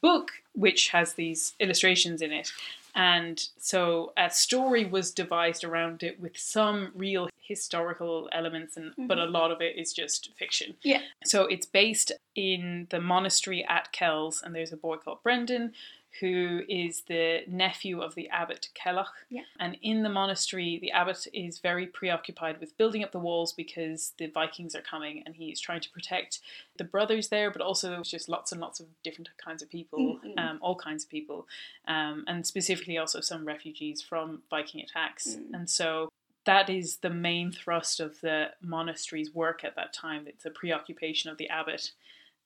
book 0.00 0.32
which 0.54 0.88
has 0.90 1.14
these 1.14 1.54
illustrations 1.60 2.20
in 2.22 2.32
it. 2.32 2.52
And 2.94 3.44
so 3.58 4.12
a 4.16 4.30
story 4.30 4.84
was 4.84 5.10
devised 5.10 5.64
around 5.64 6.02
it 6.02 6.20
with 6.20 6.38
some 6.38 6.92
real 6.94 7.28
historical 7.40 8.28
elements 8.32 8.76
and 8.76 8.92
but 8.96 9.18
a 9.18 9.22
mm-hmm. 9.22 9.32
lot 9.32 9.50
of 9.50 9.60
it 9.60 9.76
is 9.76 9.92
just 9.92 10.30
fiction. 10.38 10.76
Yeah. 10.82 11.00
So 11.24 11.46
it's 11.46 11.66
based 11.66 12.12
in 12.34 12.86
the 12.90 13.00
monastery 13.00 13.64
at 13.68 13.92
Kells 13.92 14.42
and 14.42 14.54
there's 14.54 14.72
a 14.72 14.76
boy 14.76 14.96
called 14.96 15.22
Brendan 15.22 15.72
who 16.20 16.62
is 16.68 17.02
the 17.02 17.40
nephew 17.48 18.00
of 18.00 18.14
the 18.14 18.28
abbot 18.28 18.68
Cellach. 18.74 19.08
Yeah. 19.28 19.42
And 19.58 19.76
in 19.82 20.02
the 20.02 20.08
monastery, 20.08 20.78
the 20.80 20.92
abbot 20.92 21.26
is 21.32 21.58
very 21.58 21.86
preoccupied 21.86 22.60
with 22.60 22.76
building 22.76 23.02
up 23.02 23.12
the 23.12 23.18
walls 23.18 23.52
because 23.52 24.12
the 24.18 24.26
Vikings 24.26 24.74
are 24.74 24.80
coming 24.80 25.22
and 25.26 25.34
he's 25.34 25.60
trying 25.60 25.80
to 25.80 25.90
protect 25.90 26.40
the 26.76 26.84
brothers 26.84 27.28
there, 27.28 27.50
but 27.50 27.60
also 27.60 28.02
just 28.02 28.28
lots 28.28 28.52
and 28.52 28.60
lots 28.60 28.80
of 28.80 28.86
different 29.02 29.28
kinds 29.38 29.62
of 29.62 29.68
people, 29.70 30.20
Mhm. 30.24 30.38
um, 30.38 30.58
all 30.60 30.76
kinds 30.76 31.04
of 31.04 31.10
people, 31.10 31.48
um, 31.86 32.24
and 32.26 32.46
specifically 32.46 32.96
also 32.98 33.20
some 33.20 33.44
refugees 33.44 34.00
from 34.02 34.42
Viking 34.50 34.80
attacks. 34.80 35.34
Mm. 35.36 35.54
And 35.54 35.70
so 35.70 36.10
that 36.44 36.68
is 36.68 36.98
the 36.98 37.10
main 37.10 37.50
thrust 37.50 38.00
of 38.00 38.20
the 38.20 38.52
monastery's 38.60 39.34
work 39.34 39.64
at 39.64 39.76
that 39.76 39.92
time. 39.92 40.26
It's 40.26 40.44
a 40.44 40.50
preoccupation 40.50 41.30
of 41.30 41.38
the 41.38 41.48
abbot. 41.48 41.92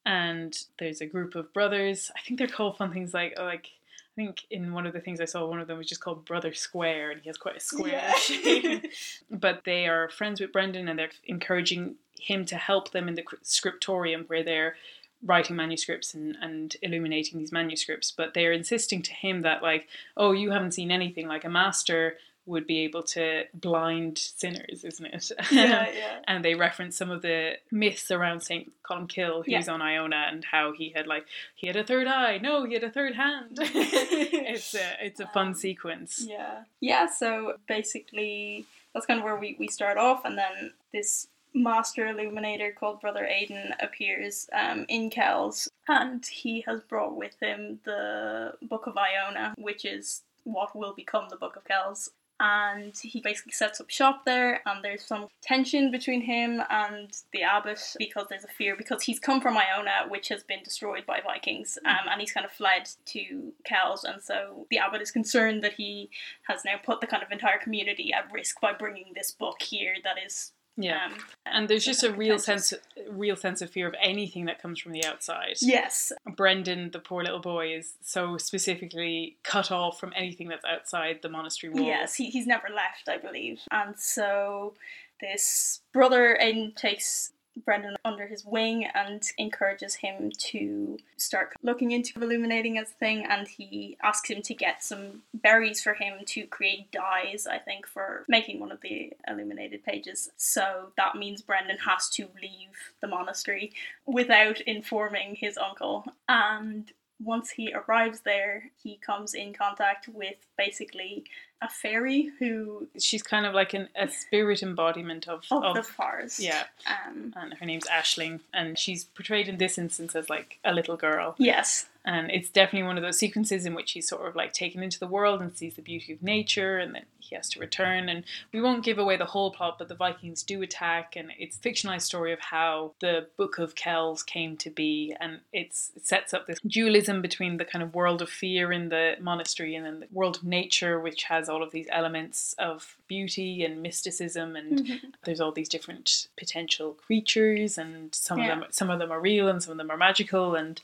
And 0.09 0.59
there's 0.79 1.03
a 1.03 1.07
group 1.07 1.35
of 1.35 1.53
brothers. 1.53 2.11
I 2.17 2.21
think 2.27 2.39
they're 2.39 2.49
called 2.49 2.79
fun 2.79 2.93
things 2.95 3.13
like 3.13 3.39
like 3.39 3.67
I 3.67 4.15
think 4.17 4.47
in 4.51 4.73
one 4.73 4.87
of 4.87 4.95
the 4.95 5.01
things 5.01 5.21
I 5.21 5.27
saw, 5.27 5.45
one 5.47 5.61
of 5.61 5.69
them 5.69 5.77
was 5.77 5.87
just 5.87 6.01
called 6.01 6.25
Brother 6.25 6.55
Square, 6.55 7.11
and 7.13 7.21
he 7.21 7.29
has 7.29 7.37
quite 7.37 7.57
a 7.57 7.61
square 7.61 7.93
Yeah. 7.93 8.13
shape. 8.19 8.91
but 9.31 9.65
they 9.65 9.87
are 9.87 10.09
friends 10.09 10.41
with 10.41 10.51
Brendan, 10.53 10.89
and 10.89 10.99
they're 10.99 11.11
encouraging 11.27 11.97
him 12.19 12.47
to 12.47 12.57
help 12.57 12.91
them 12.91 13.07
in 13.07 13.17
the 13.17 13.25
scriptorium 13.43 14.25
where 14.29 14.43
they're 14.43 14.77
writing 15.23 15.57
manuscripts 15.57 16.15
and, 16.15 16.37
and 16.41 16.77
illuminating 16.83 17.39
these 17.39 17.53
manuscripts. 17.53 18.11
But 18.11 18.33
they're 18.35 18.53
insisting 18.53 19.03
to 19.03 19.13
him 19.13 19.43
that 19.43 19.63
like, 19.63 19.87
oh, 20.17 20.33
you 20.33 20.53
haven't 20.53 20.73
seen 20.73 20.91
anything. 20.91 21.29
Like 21.29 21.45
a 21.45 21.51
master 21.51 22.17
would 22.49 22.67
be 22.67 22.81
able 22.81 23.03
to 23.03 23.45
blind 23.55 24.19
sinners, 24.19 24.83
isn't 24.85 25.07
it? 25.07 25.31
yeah, 25.53 25.89
yeah. 25.95 26.19
and 26.27 26.45
they 26.45 26.55
reference 26.55 26.97
some 26.97 27.11
of 27.11 27.23
the 27.23 27.53
myths 27.71 28.11
around 28.11 28.41
Saint 28.41 28.73
Columkill, 28.83 29.45
who's 29.45 29.67
Yeah. 29.67 29.73
on 29.73 29.83
Iona, 29.83 30.27
and 30.31 30.45
how 30.45 30.73
he 30.73 30.91
had 30.97 31.07
like 31.07 31.27
he 31.55 31.67
had 31.67 31.77
a 31.77 31.85
third 31.85 32.07
eye. 32.07 32.39
No, 32.39 32.65
he 32.65 32.75
had 32.75 32.85
a 32.85 32.91
third 32.91 33.15
hand. 33.15 33.59
it's 33.61 34.75
a 34.75 34.97
it's 35.07 35.21
a 35.21 35.27
fun 35.29 35.49
Um, 35.49 35.55
sequence. 35.55 36.25
Yeah. 36.29 36.63
Yeah, 36.81 37.07
so 37.07 37.55
basically 37.69 38.67
that's 38.95 39.07
kind 39.07 39.19
of 39.21 39.25
where 39.25 39.37
we, 39.37 39.55
we 39.59 39.69
start 39.69 39.99
off 39.99 40.25
and 40.25 40.37
then 40.39 40.73
this 40.93 41.29
master 41.55 42.07
illuminator 42.07 42.73
called 42.73 43.01
Brother 43.01 43.25
Aidan 43.27 43.75
appears 43.81 44.49
um, 44.53 44.85
in 44.89 45.11
Kells 45.11 45.69
and 45.89 46.25
he 46.27 46.63
has 46.67 46.81
brought 46.83 47.17
with 47.17 47.37
him 47.41 47.81
the 47.85 48.53
Book 48.63 48.87
of 48.87 48.97
Iona, 48.97 49.55
which 49.59 49.85
is 49.85 50.23
what 50.45 50.75
will 50.75 50.95
become 50.95 51.27
the 51.29 51.37
Book 51.37 51.57
of 51.57 51.65
Kells. 51.65 52.11
And 52.41 52.97
he 52.97 53.21
basically 53.21 53.53
sets 53.53 53.81
up 53.81 53.91
shop 53.91 54.25
there, 54.25 54.61
and 54.65 54.85
there's 54.85 55.05
some 55.05 55.27
tension 55.43 55.91
between 55.91 56.21
him 56.21 56.63
and 56.71 57.11
the 57.33 57.43
abbot 57.43 57.81
because 57.99 58.27
there's 58.31 58.45
a 58.45 58.49
fear 58.49 58.77
because 58.77 59.03
he's 59.03 59.19
come 59.19 59.41
from 59.41 59.57
Iona, 59.57 60.09
which 60.09 60.29
has 60.29 60.45
been 60.45 60.63
destroyed 60.63 61.05
by 61.05 61.21
Vikings, 61.21 61.79
um, 61.85 62.09
and 62.11 62.21
he's 62.21 62.33
kind 62.33 62.47
of 62.47 62.53
fled 62.53 62.89
to 63.07 63.53
Kells, 63.65 64.05
and 64.05 64.23
so 64.23 64.67
the 64.71 64.79
abbot 64.79 65.03
is 65.03 65.11
concerned 65.11 65.63
that 65.65 65.75
he 65.75 66.11
has 66.47 66.65
now 66.65 66.77
put 66.83 67.01
the 67.01 67.09
kind 67.09 67.23
of 67.23 67.33
entire 67.33 67.59
community 67.59 68.13
at 68.13 68.31
risk 68.33 68.61
by 68.61 68.73
bringing 68.73 69.13
this 69.15 69.33
book 69.33 69.61
here 69.63 69.95
that 70.05 70.17
is 70.25 70.53
Yeah. 70.81 71.07
um, 71.07 71.19
and 71.45 71.69
there's 71.69 71.85
just 71.85 72.05
a 72.05 72.13
real 72.13 72.39
sense 72.39 72.73
real 73.11 73.35
sense 73.37 73.61
of 73.63 73.71
fear 73.71 73.89
of 73.89 73.95
anything 74.01 74.45
that 74.47 74.63
comes 74.63 74.79
from 74.79 74.93
the 74.93 75.05
outside. 75.05 75.57
yes 75.61 76.13
Brendan, 76.37 76.93
the 76.93 77.01
poor 77.01 77.23
little 77.25 77.41
boy, 77.41 77.75
is 77.75 77.95
so 78.03 78.39
specifically 78.39 79.37
cut 79.43 79.73
off 79.73 79.99
from 79.99 80.13
anything 80.17 80.49
that's 80.49 80.65
outside 80.65 81.19
the 81.23 81.29
monastery 81.29 81.73
walls. 81.73 81.87
yes 81.87 82.15
he, 82.15 82.31
he's 82.31 82.47
never 82.47 82.69
left 82.69 83.09
i 83.09 83.19
believe 83.19 83.61
and 83.73 83.99
so 83.99 84.75
this 85.21 85.81
brother 85.93 86.33
in 86.33 86.73
takes 86.77 87.33
Brendan 87.65 87.97
under 88.05 88.27
his 88.27 88.45
wing 88.45 88.87
and 88.95 89.23
encourages 89.39 89.95
him 89.97 90.31
to 90.39 90.99
start 91.17 91.55
looking 91.63 91.93
into 91.93 92.21
illuminating 92.21 92.79
as 92.79 92.91
a 92.91 92.95
thing 92.95 93.27
and 93.29 93.47
he 93.47 93.97
asks 94.03 94.31
him 94.31 94.43
to 94.43 94.55
get 94.55 94.83
some 94.83 95.23
berries 95.35 95.83
for 95.83 95.95
him 95.95 96.25
to 96.27 96.47
create 96.47 96.91
dyes 96.93 97.47
I 97.47 97.59
think 97.59 97.87
for 97.87 98.25
making 98.29 98.61
one 98.61 98.73
of 98.73 98.81
the 98.81 99.13
illuminated 99.27 99.85
pages. 99.85 100.31
So 100.37 100.93
that 100.97 101.15
means 101.17 101.43
Brendan 101.43 101.79
has 101.79 102.09
to 102.11 102.29
leave 102.41 102.93
the 103.01 103.09
monastery 103.09 103.73
without 104.07 104.61
informing 104.63 105.35
his 105.35 105.59
uncle. 105.59 106.05
And 106.29 106.91
once 107.21 107.51
he 107.51 107.73
arrives 107.73 108.21
there 108.21 108.71
he 108.81 108.97
comes 108.97 109.35
in 109.35 109.53
contact 109.53 110.09
with 110.09 110.37
basically 110.57 111.25
a 111.61 111.69
fairy 111.69 112.31
who 112.39 112.87
She's 112.99 113.23
kind 113.23 113.47
of 113.47 113.55
like 113.55 113.75
an, 113.75 113.89
a 113.97 114.09
spirit 114.09 114.63
embodiment 114.63 115.29
of, 115.29 115.45
of, 115.51 115.75
the 115.75 115.83
forest 115.83 116.41
yeah. 116.41 116.65
um 116.87 117.35
and 117.37 117.55
her 117.55 117.67
name's 117.67 117.87
Aisling, 117.87 118.41
and 118.53 118.79
she's 118.79 119.05
portrayed 119.05 119.49
in 119.49 119.59
this 119.59 119.79
instance 119.79 120.15
as 120.15 120.31
like 120.31 120.59
a 120.65 120.73
little 120.73 120.97
girl. 120.97 121.35
yes 121.39 121.87
And 122.05 122.31
it's 122.31 122.49
definitely 122.49 122.87
one 122.87 122.97
of 122.97 123.03
those 123.03 123.19
sequences 123.19 123.67
in 123.67 123.75
which 123.75 123.93
he's 123.93 124.09
sort 124.09 124.27
of 124.27 124.35
like 124.35 124.55
taken 124.55 124.83
into 124.83 124.99
the 124.99 125.07
world 125.07 125.43
and 125.43 125.55
sees 125.55 125.75
the 125.75 125.83
beauty 125.83 126.13
of 126.15 126.23
nature, 126.23 126.79
and 126.79 126.95
then 126.95 127.03
he 127.19 127.35
has 127.37 127.51
to 127.51 127.61
return. 127.61 128.09
And 128.09 128.25
we 128.51 128.63
won't 128.63 128.85
give 128.85 128.97
away 128.99 129.17
the 129.19 129.27
whole 129.27 129.51
plot, 129.51 129.77
but 129.79 129.89
the 129.89 129.95
Vikings 129.95 130.43
do 130.43 130.63
attack, 130.63 131.17
and 131.17 131.33
it's 131.39 131.59
a 131.59 131.61
fictionalized 131.61 132.03
story 132.03 132.33
of 132.33 132.41
how 132.41 132.93
the 133.01 133.27
Book 133.37 133.59
of 133.59 133.75
Kells 133.75 134.23
came 134.23 134.57
to 134.59 134.71
be, 134.71 135.15
and 135.21 135.41
it's, 135.53 135.93
it 135.97 136.07
sets 136.07 136.33
up 136.33 136.47
this 136.47 136.61
dualism 136.67 137.21
between 137.21 137.59
the 137.59 137.65
kind 137.67 137.83
of 137.83 137.95
world 137.95 138.23
of 138.23 138.31
fear 138.31 138.73
in 138.73 138.89
the 138.89 139.17
monastery 139.21 139.75
and 139.75 139.85
then 139.85 140.01
the 140.01 140.07
world 140.11 140.37
of 140.39 140.45
nature, 140.45 140.99
which 140.99 141.25
has 141.25 141.49
all 141.49 141.63
of 141.63 141.73
these 141.73 141.89
elements 141.91 142.55
of 142.59 142.97
beauty 143.07 143.65
and 143.65 143.83
mysticism, 143.83 144.57
and 144.57 144.79
Mm-hmm. 144.79 145.09
there's 145.25 145.41
all 145.41 145.51
these 145.53 145.69
different 145.69 146.29
potential 146.39 146.93
creatures, 146.95 147.77
and 147.77 148.15
some 148.15 148.39
Yeah. 148.39 148.53
of 148.55 148.61
them 148.61 148.69
some 148.71 148.89
of 148.89 148.99
them 148.99 149.11
are 149.11 149.21
real, 149.21 149.49
and 149.49 149.63
some 149.63 149.73
of 149.73 149.79
them 149.79 149.91
are 149.91 149.97
magical, 149.97 150.55
and 150.55 150.81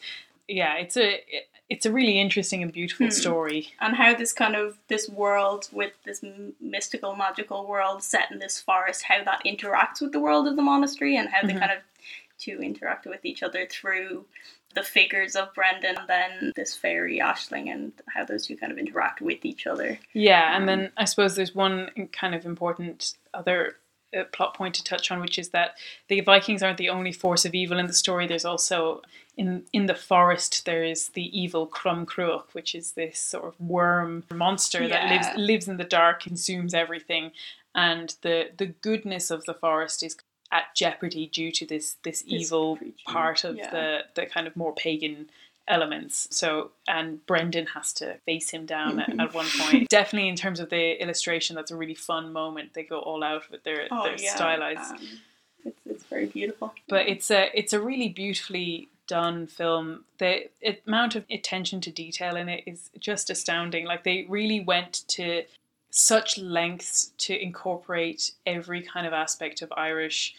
yeah, 0.49 0.77
it's 0.77 0.97
a 0.97 1.21
it's 1.71 1.87
a 1.87 1.93
really 1.93 2.21
interesting 2.21 2.63
and 2.63 2.73
beautiful 2.73 3.07
Hmm. 3.07 3.11
story. 3.11 3.73
and 3.81 3.97
how 3.97 4.15
this 4.15 4.33
kind 4.33 4.55
of 4.55 4.77
this 4.89 5.09
world 5.09 5.69
with 5.73 5.93
this 6.05 6.23
mystical 6.61 7.17
magical 7.17 7.67
world 7.67 8.03
set 8.03 8.31
in 8.31 8.39
this 8.39 8.61
forest 8.61 9.03
how 9.05 9.25
that 9.25 9.43
interacts 9.45 10.01
with 10.03 10.13
the 10.13 10.21
world 10.21 10.47
of 10.47 10.57
the 10.57 10.63
monastery 10.63 11.17
and 11.17 11.29
how 11.31 11.41
they 11.47 11.55
Mhm. 11.55 11.59
kind 11.61 11.73
of 11.73 11.79
two 12.39 12.61
interact 12.63 13.07
with 13.07 13.25
each 13.25 13.43
other 13.43 13.65
through 13.67 14.27
the 14.75 14.83
figures 14.83 15.37
of 15.37 15.55
Brendan 15.55 15.97
and 15.97 16.09
then 16.09 16.53
this 16.57 16.77
fairy 16.77 17.19
Aisling 17.21 17.73
and 17.73 17.93
how 18.09 18.25
those 18.25 18.47
two 18.47 18.57
kind 18.57 18.73
of 18.73 18.77
interact 18.79 19.21
with 19.23 19.45
each 19.45 19.67
other 19.67 19.99
Yeah, 20.13 20.57
and 20.57 20.69
then 20.69 20.91
I 20.97 21.05
suppose 21.05 21.37
there's 21.37 21.55
one 21.55 22.09
kind 22.13 22.35
of 22.35 22.45
important 22.45 23.15
other 23.33 23.77
plot 24.33 24.55
point 24.55 24.75
to 24.75 24.85
touch 24.85 25.11
on, 25.11 25.21
which 25.21 25.39
is 25.39 25.51
that 25.51 25.75
the 26.09 26.21
Vikings 26.21 26.63
aren't 26.63 26.79
the 26.79 26.89
only 26.89 27.13
force 27.13 27.45
of 27.45 27.55
evil 27.55 27.79
in 27.79 27.87
the 27.87 27.93
story. 27.93 28.27
There's 28.27 28.45
also 28.45 29.03
in 29.37 29.65
in 29.73 29.87
the 29.87 29.95
forest 29.95 30.65
there 30.65 30.85
is 30.85 31.09
the 31.09 31.39
evil 31.39 31.67
Crom 31.67 32.07
Cruach, 32.07 32.53
which 32.53 32.75
is 32.75 32.93
this 32.93 33.19
sort 33.19 33.47
of 33.47 33.61
worm 33.61 34.25
monster 34.33 34.87
that 34.87 35.11
lives 35.11 35.29
lives 35.37 35.69
in 35.69 35.77
the 35.77 35.85
dark, 35.85 36.23
consumes 36.23 36.75
everything, 36.75 37.33
and 37.75 38.15
the 38.23 38.51
the 38.57 38.67
goodness 38.67 39.31
of 39.31 39.45
the 39.45 39.55
forest 39.55 40.03
is 40.03 40.17
at 40.53 40.75
jeopardy 40.75 41.27
due 41.27 41.51
to 41.51 41.67
this 41.67 41.97
this 42.05 42.23
evil 42.27 42.77
creature, 42.77 42.95
part 43.07 43.45
of 43.45 43.57
yeah. 43.57 43.71
the 43.71 44.01
the 44.15 44.27
kind 44.27 44.47
of 44.47 44.55
more 44.55 44.75
pagan 44.75 45.29
elements 45.67 46.29
so 46.31 46.71
and 46.89 47.25
brendan 47.27 47.67
has 47.67 47.93
to 47.93 48.15
face 48.27 48.51
him 48.51 48.67
down 48.67 49.01
at, 49.01 49.19
at 49.19 49.33
one 49.35 49.47
point 49.59 49.89
definitely 50.01 50.29
in 50.29 50.37
terms 50.37 50.61
of 50.61 50.69
the 50.71 51.01
illustration 51.03 51.57
that's 51.57 51.71
a 51.71 51.77
really 51.77 51.95
fun 51.95 52.33
moment 52.33 52.75
they 52.75 52.83
go 52.83 52.99
all 52.99 53.25
out 53.25 53.51
with 53.51 53.65
their, 53.65 53.89
Oh, 53.91 54.05
their 54.05 54.17
yeah, 54.21 54.35
stylized 54.35 54.93
um, 54.93 55.09
it's, 55.65 55.81
it's 55.87 56.05
very 56.05 56.27
beautiful. 56.27 56.75
but 56.89 57.09
it's 57.09 57.31
a 57.31 57.49
it's 57.59 57.73
a 57.73 57.81
really 57.81 58.09
beautifully 58.11 58.89
done 59.07 59.47
film. 59.47 60.05
The 60.19 60.49
amount 60.87 61.15
of 61.15 61.25
attention 61.31 61.81
to 61.83 61.91
detail 61.91 62.37
in 62.37 62.49
it 62.49 62.65
is 62.67 62.91
just 62.99 63.31
astounding. 63.31 63.85
Like 63.87 64.05
they 64.05 64.27
really 64.29 64.61
went 64.61 65.05
to 65.09 65.45
such 65.91 66.39
lengths 66.39 67.13
to 67.19 67.41
incorporate 67.41 68.33
every 68.47 68.83
kind 68.83 69.07
of 69.07 69.13
aspect 69.13 69.63
of 69.63 69.73
Irish 69.77 70.35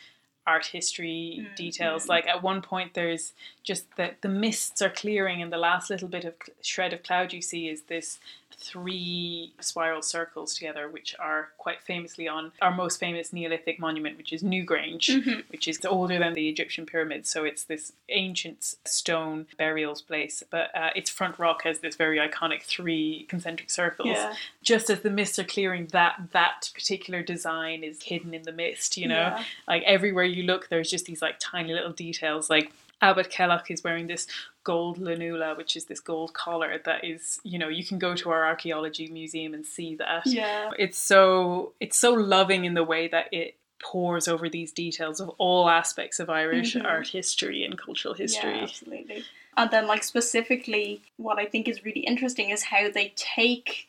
art 0.47 0.67
history 0.67 1.39
Mm, 1.39 1.55
details. 1.55 2.07
Like 2.07 2.27
at 2.27 2.43
one 2.43 2.61
point, 2.61 2.93
there's 2.93 3.33
just 3.63 3.85
that 3.97 4.21
the 4.21 4.29
mists 4.29 4.81
are 4.81 4.89
clearing, 4.89 5.41
and 5.41 5.51
the 5.51 5.57
last 5.57 5.89
little 5.89 6.07
bit 6.07 6.25
of 6.25 6.35
shred 6.61 6.93
of 6.93 7.03
cloud 7.03 7.33
you 7.33 7.41
see 7.41 7.67
is 7.67 7.83
this 7.83 8.19
three 8.57 9.53
spiral 9.59 10.01
circles 10.01 10.53
together, 10.55 10.87
which 10.89 11.15
are 11.19 11.49
quite 11.57 11.81
famously 11.81 12.27
on 12.27 12.51
our 12.61 12.71
most 12.71 12.99
famous 12.99 13.33
Neolithic 13.33 13.79
monument, 13.79 14.17
which 14.17 14.33
is 14.33 14.43
Newgrange, 14.43 15.07
Mhm. 15.23 15.43
which 15.49 15.67
is 15.67 15.83
older 15.85 16.19
than 16.19 16.33
the 16.33 16.49
Egyptian 16.49 16.85
pyramids. 16.85 17.29
So 17.29 17.43
it's 17.45 17.63
this 17.63 17.93
ancient 18.09 18.63
stone 18.85 19.47
burials 19.57 20.01
place, 20.01 20.43
but 20.49 20.75
uh, 20.75 20.91
its 20.95 21.09
front 21.09 21.39
rock 21.39 21.63
has 21.63 21.79
this 21.79 21.95
very 21.95 22.17
iconic 22.17 22.63
three 22.63 23.25
concentric 23.29 23.69
circles 23.69 24.07
Yeah. 24.09 24.35
just 24.63 24.89
as 24.89 25.01
the 25.01 25.09
mists 25.09 25.39
are 25.39 25.43
clearing 25.43 25.87
that 25.87 26.15
that 26.31 26.71
particular 26.73 27.21
design 27.21 27.83
is 27.83 28.03
hidden 28.03 28.33
in 28.33 28.43
the 28.43 28.51
mist 28.51 28.97
you 28.97 29.07
know 29.07 29.15
Yeah. 29.37 29.43
like 29.67 29.83
everywhere 29.83 30.23
you 30.25 30.43
look 30.43 30.69
there's 30.69 30.89
just 30.89 31.05
these 31.05 31.21
like 31.21 31.35
tiny 31.39 31.73
little 31.73 31.91
details 31.93 32.49
like 32.49 32.71
Abbot 33.01 33.29
Cellach 33.29 33.69
is 33.69 33.83
wearing 33.83 34.07
this 34.07 34.27
gold 34.63 34.99
lunula 34.99 35.55
which 35.57 35.75
is 35.75 35.85
this 35.85 35.99
gold 35.99 36.33
collar 36.33 36.81
that 36.85 37.03
is 37.03 37.39
you 37.43 37.59
know 37.59 37.67
you 37.67 37.85
can 37.85 37.99
go 37.99 38.15
to 38.15 38.29
our 38.31 38.45
archaeology 38.45 39.07
museum 39.09 39.53
and 39.53 39.65
see 39.65 39.95
that 39.95 40.25
Yeah. 40.25 40.71
it's 40.79 40.97
so 40.97 41.73
it's 41.79 41.97
so 41.97 42.13
loving 42.13 42.65
in 42.65 42.73
the 42.73 42.83
way 42.83 43.07
that 43.09 43.31
it 43.31 43.55
pours 43.79 44.27
over 44.27 44.49
these 44.49 44.71
details 44.71 45.19
of 45.19 45.29
all 45.37 45.69
aspects 45.69 46.19
of 46.19 46.29
Irish 46.29 46.75
Mhm. 46.75 46.85
art 46.85 47.07
history 47.09 47.63
and 47.63 47.77
cultural 47.77 48.13
history 48.15 48.55
Yeah, 48.55 48.63
absolutely. 48.63 49.23
And 49.57 49.71
then, 49.71 49.87
like, 49.87 50.03
specifically, 50.03 51.01
what 51.17 51.39
I 51.39 51.45
think 51.45 51.67
is 51.69 51.85
really 51.85 52.01
interesting 52.01 52.49
is 52.49 52.63
how 52.63 52.89
they 52.89 53.13
take 53.15 53.87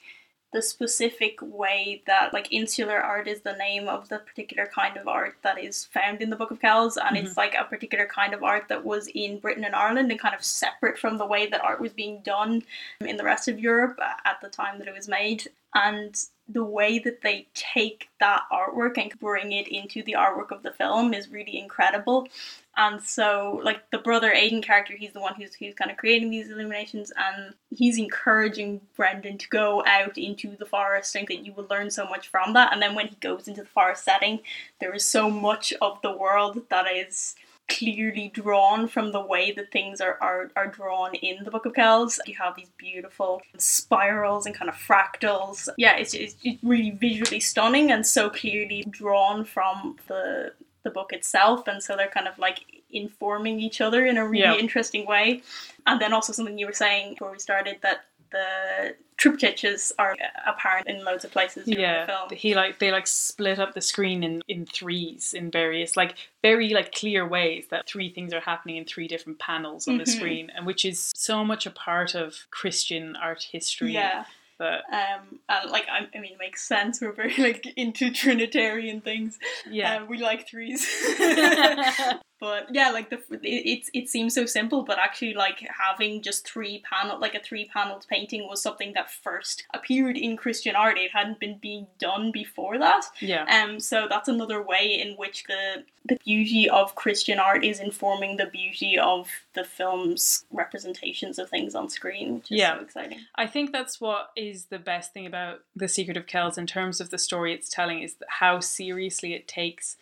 the 0.53 0.63
specific 0.63 1.39
way 1.43 2.03
that, 2.07 2.33
like, 2.33 2.53
insular 2.53 2.99
art 2.99 3.29
is 3.29 3.41
the 3.41 3.55
name 3.55 3.89
of 3.89 4.09
the 4.09 4.19
particular 4.19 4.67
kind 4.75 4.97
of 4.97 5.09
art 5.09 5.35
that 5.43 5.63
is 5.63 5.85
found 5.87 6.23
in 6.23 6.31
the 6.31 6.37
Book 6.37 6.51
of 6.51 6.61
Kells, 6.61 6.97
and 6.97 7.17
it's 7.17 7.31
mm-hmm. 7.31 7.41
like 7.41 7.55
a 7.55 7.65
particular 7.65 8.07
kind 8.07 8.33
of 8.33 8.43
art 8.43 8.69
that 8.69 8.85
was 8.85 9.09
in 9.15 9.39
Britain 9.39 9.65
and 9.65 9.75
Ireland 9.75 10.11
and 10.11 10.21
kind 10.21 10.35
of 10.35 10.45
separate 10.45 10.99
from 10.99 11.19
the 11.19 11.27
way 11.27 11.47
that 11.47 11.65
art 11.65 11.81
was 11.81 11.93
being 11.93 12.21
done 12.23 12.63
in 13.01 13.17
the 13.17 13.25
rest 13.25 13.49
of 13.49 13.59
Europe 13.59 13.99
at 14.25 14.41
the 14.41 14.49
time 14.49 14.79
that 14.79 14.89
it 14.89 14.95
was 14.95 15.09
made. 15.09 15.49
And 15.75 16.17
the 16.49 16.65
way 16.65 16.99
that 17.01 17.23
they 17.23 17.47
take 17.55 18.09
that 18.21 18.43
artwork 18.53 18.99
and 18.99 19.13
bring 19.19 19.53
it 19.53 19.67
into 19.69 20.03
the 20.05 20.13
artwork 20.13 20.53
of 20.53 20.63
the 20.63 20.71
film 20.73 21.13
is 21.13 21.29
really 21.29 21.59
incredible. 21.59 22.29
And 22.77 23.03
so, 23.03 23.61
like 23.65 23.91
the 23.91 23.99
brother 23.99 24.31
Aidan 24.31 24.61
character, 24.61 24.95
he's 24.95 25.13
the 25.13 25.21
one 25.21 25.35
who's 25.35 25.55
who's 25.55 25.75
kind 25.75 25.91
of 25.91 25.97
creating 25.97 26.31
these 26.31 26.51
illuminations, 26.51 27.11
and 27.17 27.55
he's 27.71 27.99
encouraging 27.99 28.83
Brendan 28.97 29.39
to 29.39 29.49
go 29.49 29.83
out 29.87 30.19
into 30.19 30.57
the 30.57 30.67
forest 30.67 31.17
and 31.17 31.27
that 31.29 31.45
you 31.45 31.55
will 31.55 31.67
learn 31.71 31.91
so 31.91 32.05
much 32.07 32.29
from 32.29 32.53
that. 32.53 32.73
And 32.73 32.83
then 32.83 32.95
when 32.95 33.09
he 33.09 33.17
goes 33.17 33.49
into 33.49 33.63
the 33.63 33.69
forest 33.69 34.05
setting, 34.05 34.41
there 34.79 34.95
is 34.95 35.07
so 35.07 35.31
much 35.31 35.73
of 35.81 36.01
the 36.03 36.15
world 36.15 36.63
that 36.69 36.87
is 36.93 37.35
clearly 37.69 38.29
drawn 38.33 38.87
from 38.87 39.13
the 39.13 39.21
way 39.21 39.51
that 39.53 39.73
things 39.73 40.01
are, 40.01 40.17
are, 40.21 40.51
are 40.57 40.69
drawn 40.69 41.15
in 41.17 41.43
the 41.45 41.51
Book 41.51 41.67
of 41.67 41.75
Kells. 41.75 42.21
You 42.27 42.37
have 42.37 42.55
these 42.57 42.71
beautiful 42.79 43.43
spirals 43.59 44.47
and 44.47 44.55
kind 44.55 44.69
of 44.69 44.77
fractals. 44.77 45.69
Yeah, 45.77 45.97
it's, 45.97 46.15
it's, 46.15 46.37
it's 46.45 46.63
really 46.63 46.91
visually 46.93 47.41
stunning 47.41 47.91
and 47.91 48.07
so 48.07 48.31
clearly 48.31 48.85
drawn 48.91 49.45
from 49.45 49.97
the 50.09 50.53
the 50.85 50.91
book 50.93 51.13
itself, 51.13 51.67
and 51.67 51.83
so 51.83 51.97
they're 51.97 52.07
kind 52.07 52.29
of 52.29 52.39
like 52.39 52.61
informing 52.91 53.59
each 53.59 53.81
other 53.81 54.07
in 54.07 54.17
a 54.17 54.25
really 54.25 54.45
Yeah. 54.45 54.55
interesting 54.57 55.05
way. 55.05 55.43
And 55.85 56.01
then 56.01 56.13
also 56.13 56.33
something 56.33 56.57
you 56.57 56.67
were 56.67 56.73
saying 56.73 57.15
before 57.15 57.33
we 57.33 57.41
started 57.41 57.79
that 57.83 58.05
the 58.33 58.95
triptychs 59.19 59.93
are 59.99 60.15
apparent 60.47 60.87
in 60.89 61.03
loads 61.05 61.25
of 61.25 61.31
places 61.31 61.65
the 61.65 61.73
yeah 61.73 62.05
film. 62.07 62.29
he 62.33 62.55
like 62.55 62.79
they 62.79 62.91
like 62.93 63.07
split 63.07 63.59
up 63.59 63.73
the 63.75 63.81
screen 63.81 64.23
in 64.23 64.43
in 64.47 64.67
threes 64.67 65.33
in 65.33 65.51
various 65.51 65.97
like 65.97 66.17
very 66.43 66.71
like 66.71 66.93
clear 66.93 67.27
ways 67.27 67.65
that 67.71 67.89
three 67.89 68.11
things 68.13 68.35
are 68.35 68.41
happening 68.41 68.77
in 68.77 68.85
three 68.85 69.09
different 69.09 69.39
panels 69.39 69.89
on 69.89 69.97
the 69.97 70.05
Mhm. 70.05 70.09
screen 70.17 70.51
and 70.55 70.67
which 70.67 70.85
is 70.85 71.13
so 71.17 71.45
much 71.45 71.65
a 71.67 71.71
part 71.71 72.15
of 72.15 72.35
christian 72.51 73.17
art 73.17 73.43
history 73.51 73.93
Yeah. 73.95 74.25
that 74.59 74.83
Um, 74.91 75.39
and 75.51 75.71
like 75.71 75.87
I, 75.91 76.07
I 76.15 76.19
mean, 76.21 76.33
it 76.33 76.39
makes 76.39 76.63
sense. 76.63 77.01
We're 77.03 77.13
very 77.13 77.35
like 77.49 77.67
into 77.77 78.11
Trinitarian 78.11 79.01
things. 79.03 79.39
yeah 79.71 79.97
Um, 79.97 80.09
we 80.09 80.17
like 80.19 80.49
threes. 80.49 80.83
but 82.39 82.67
yeah, 82.75 82.91
like 82.91 83.11
the 83.11 83.17
it, 83.43 83.43
it 83.43 83.91
it 83.95 84.09
seems 84.09 84.35
so 84.35 84.47
simple, 84.47 84.83
but 84.83 84.99
actually 84.99 85.35
like 85.35 85.67
having 85.87 86.23
just 86.23 86.47
three 86.47 86.83
panel 86.91 87.19
like 87.21 87.35
a 87.35 87.41
three 87.41 87.67
paneled 87.73 88.07
painting 88.09 88.47
was 88.49 88.63
something 88.63 88.93
that 88.95 89.11
first 89.11 89.65
appeared 89.75 90.17
in 90.17 90.37
Christian 90.37 90.77
art. 90.77 90.99
It 90.99 91.11
hadn't 91.13 91.41
been 91.41 91.59
being 91.59 91.87
done 91.99 92.33
before 92.33 92.79
that. 92.79 93.07
yeah 93.21 93.45
Um, 93.63 93.81
so 93.81 94.07
that's 94.09 94.29
another 94.29 94.63
way 94.63 95.01
in 95.01 95.15
which 95.17 95.45
the 95.45 95.85
the 96.05 96.19
beauty 96.25 96.71
of 96.71 96.95
Christian 96.95 97.41
art 97.41 97.65
is 97.65 97.81
informing 97.81 98.37
the 98.37 98.47
beauty 98.47 98.97
of 98.97 99.29
the 99.55 99.65
film's 99.65 100.45
representations 100.53 101.37
of 101.39 101.51
things 101.51 101.75
on 101.75 101.89
screen, 101.89 102.35
which 102.37 102.53
is 102.53 102.59
Yeah. 102.59 102.77
so 102.77 102.83
exciting. 102.83 103.19
I 103.35 103.47
think 103.49 103.73
that's 103.73 104.01
what 104.01 104.31
is 104.37 104.67
the 104.67 104.79
best 104.79 105.13
thing 105.13 105.27
about 105.27 105.65
The 105.75 105.89
Secret 105.89 106.17
of 106.17 106.27
Kells 106.29 106.59
in 106.59 106.67
terms 106.69 107.01
of 107.01 107.11
the 107.11 107.19
story 107.19 107.53
it's 107.53 107.69
telling 107.69 108.03
is 108.03 108.15
how 108.29 108.61
seriously 108.61 109.35
it 109.35 109.49
takes 109.49 109.97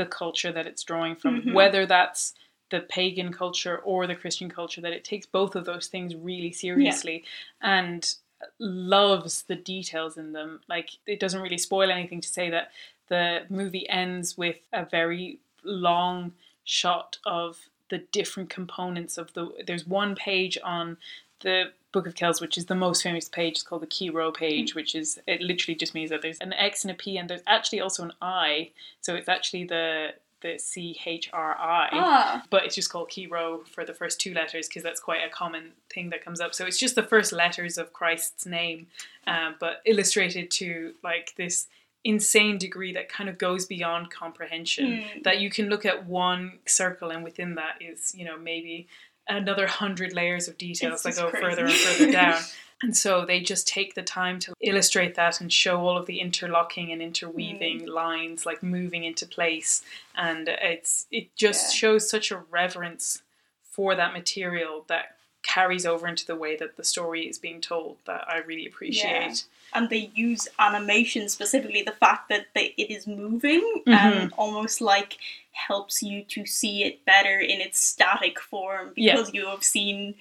the 0.00 0.06
culture 0.06 0.50
that 0.50 0.66
it's 0.66 0.82
drawing 0.82 1.14
from, 1.14 1.42
Mhm. 1.42 1.52
whether 1.52 1.84
that's 1.84 2.34
the 2.70 2.80
pagan 2.80 3.30
culture 3.32 3.76
or 3.78 4.06
the 4.06 4.14
Christian 4.22 4.48
culture, 4.48 4.80
that 4.80 4.94
it 4.94 5.04
takes 5.04 5.26
both 5.26 5.54
of 5.54 5.66
those 5.66 5.88
things 5.88 6.14
really 6.14 6.52
seriously 6.52 7.16
and 7.60 8.14
loves 8.58 9.42
the 9.42 9.56
details 9.56 10.16
in 10.16 10.32
them. 10.32 10.60
Like, 10.68 10.88
it 11.06 11.20
doesn't 11.20 11.42
really 11.42 11.58
spoil 11.58 11.90
anything 11.90 12.22
to 12.22 12.28
say 12.28 12.48
that 12.48 12.72
the 13.08 13.44
movie 13.50 13.86
ends 13.88 14.38
with 14.38 14.58
a 14.72 14.84
very 14.86 15.38
long 15.62 16.32
shot 16.64 17.18
of 17.26 17.68
the 17.90 17.98
different 17.98 18.48
components 18.48 19.18
of 19.18 19.32
the. 19.34 19.42
There's 19.66 19.86
one 19.86 20.14
page 20.14 20.56
on 20.64 20.96
the 21.40 21.72
Book 21.92 22.06
of 22.06 22.14
Kells, 22.14 22.40
which 22.40 22.56
is 22.56 22.66
the 22.66 22.74
most 22.74 23.02
famous 23.02 23.28
page, 23.28 23.52
it's 23.54 23.62
called 23.64 23.82
the 23.82 23.86
Chi 23.86 24.12
Rho 24.14 24.30
page, 24.30 24.74
which 24.74 24.94
is 24.94 25.18
it 25.26 25.40
literally 25.40 25.74
just 25.74 25.94
means 25.94 26.10
that 26.10 26.22
there's 26.22 26.38
an 26.38 26.52
X 26.52 26.84
and 26.84 26.90
a 26.90 26.94
P, 26.94 27.18
and 27.18 27.28
there's 27.28 27.42
actually 27.48 27.80
also 27.80 28.04
an 28.04 28.12
I, 28.22 28.70
so 29.00 29.14
it's 29.14 29.28
actually 29.28 29.64
the 29.64 30.14
the 30.42 30.56
C 30.58 30.98
H 31.04 31.28
R 31.34 31.54
I, 31.58 31.88
Ah, 31.92 32.44
but 32.48 32.64
it's 32.64 32.74
just 32.74 32.88
called 32.90 33.12
Chi 33.14 33.26
Rho 33.30 33.62
for 33.74 33.84
the 33.84 33.92
first 33.92 34.18
two 34.20 34.32
letters 34.32 34.68
because 34.68 34.82
that's 34.82 35.00
quite 35.00 35.20
a 35.22 35.28
common 35.28 35.72
thing 35.92 36.08
that 36.10 36.24
comes 36.24 36.40
up. 36.40 36.54
So 36.54 36.64
it's 36.64 36.78
just 36.78 36.94
the 36.94 37.02
first 37.02 37.30
letters 37.32 37.76
of 37.76 37.92
Christ's 37.92 38.46
name, 38.46 38.86
um, 39.26 39.56
but 39.60 39.82
illustrated 39.84 40.50
to 40.52 40.94
like 41.02 41.34
this 41.36 41.66
insane 42.04 42.56
degree 42.56 42.94
that 42.94 43.10
kind 43.10 43.28
of 43.28 43.36
goes 43.36 43.66
beyond 43.66 44.10
comprehension 44.10 45.02
Hmm. 45.02 45.22
that 45.24 45.40
you 45.40 45.50
can 45.50 45.68
look 45.68 45.84
at 45.84 46.06
one 46.06 46.58
circle 46.64 47.10
and 47.10 47.22
within 47.22 47.56
that 47.56 47.74
is 47.82 48.14
you 48.16 48.24
know 48.24 48.38
maybe 48.38 48.88
another 49.28 49.66
hundred 49.66 50.12
layers 50.12 50.48
of 50.48 50.56
details 50.58 51.02
that 51.02 51.16
go 51.16 51.30
crazy. 51.30 51.44
further 51.46 51.64
and 51.66 51.74
further 51.74 52.12
down 52.20 52.40
and 52.82 52.96
so 52.96 53.26
they 53.26 53.40
just 53.40 53.68
take 53.68 53.94
the 53.94 54.02
time 54.02 54.38
to 54.40 54.54
illustrate 54.62 55.14
that 55.14 55.40
and 55.40 55.52
show 55.52 55.80
all 55.86 55.98
of 55.98 56.06
the 56.06 56.18
interlocking 56.20 56.90
and 56.92 57.02
interweaving 57.02 57.82
Mm. 57.82 57.88
lines 57.88 58.46
like 58.46 58.62
moving 58.62 59.04
into 59.04 59.26
place 59.26 59.82
and 60.16 60.48
it's 60.48 61.06
it 61.10 61.34
just 61.36 61.74
Yeah. 61.74 61.78
shows 61.78 62.08
such 62.10 62.30
a 62.30 62.38
reverence 62.50 63.22
for 63.62 63.94
that 63.94 64.12
material 64.12 64.84
that 64.88 65.16
carries 65.42 65.86
over 65.86 66.06
into 66.08 66.26
the 66.26 66.36
way 66.36 66.56
that 66.56 66.76
the 66.76 66.84
story 66.84 67.28
is 67.28 67.38
being 67.38 67.60
told 67.60 67.96
that 68.04 68.28
I 68.28 68.38
really 68.38 68.66
appreciate. 68.66 69.44
And 69.74 69.88
they 69.90 70.10
use 70.14 70.48
animation 70.58 71.28
specifically 71.28 71.82
the 71.82 71.92
fact 71.92 72.28
that 72.28 72.46
they, 72.54 72.74
it 72.76 72.90
is 72.90 73.06
moving 73.06 73.62
Mm-hmm. 73.86 73.92
and 73.92 74.32
almost 74.36 74.80
like 74.80 75.16
helps 75.52 76.02
you 76.02 76.22
to 76.24 76.46
see 76.46 76.84
it 76.84 77.04
better 77.04 77.38
in 77.40 77.60
its 77.60 77.78
static 77.78 78.38
form 78.40 78.92
Yeah. 78.96 79.16
because 79.16 79.32
you 79.34 79.46
have 79.46 79.64
seen 79.64 80.14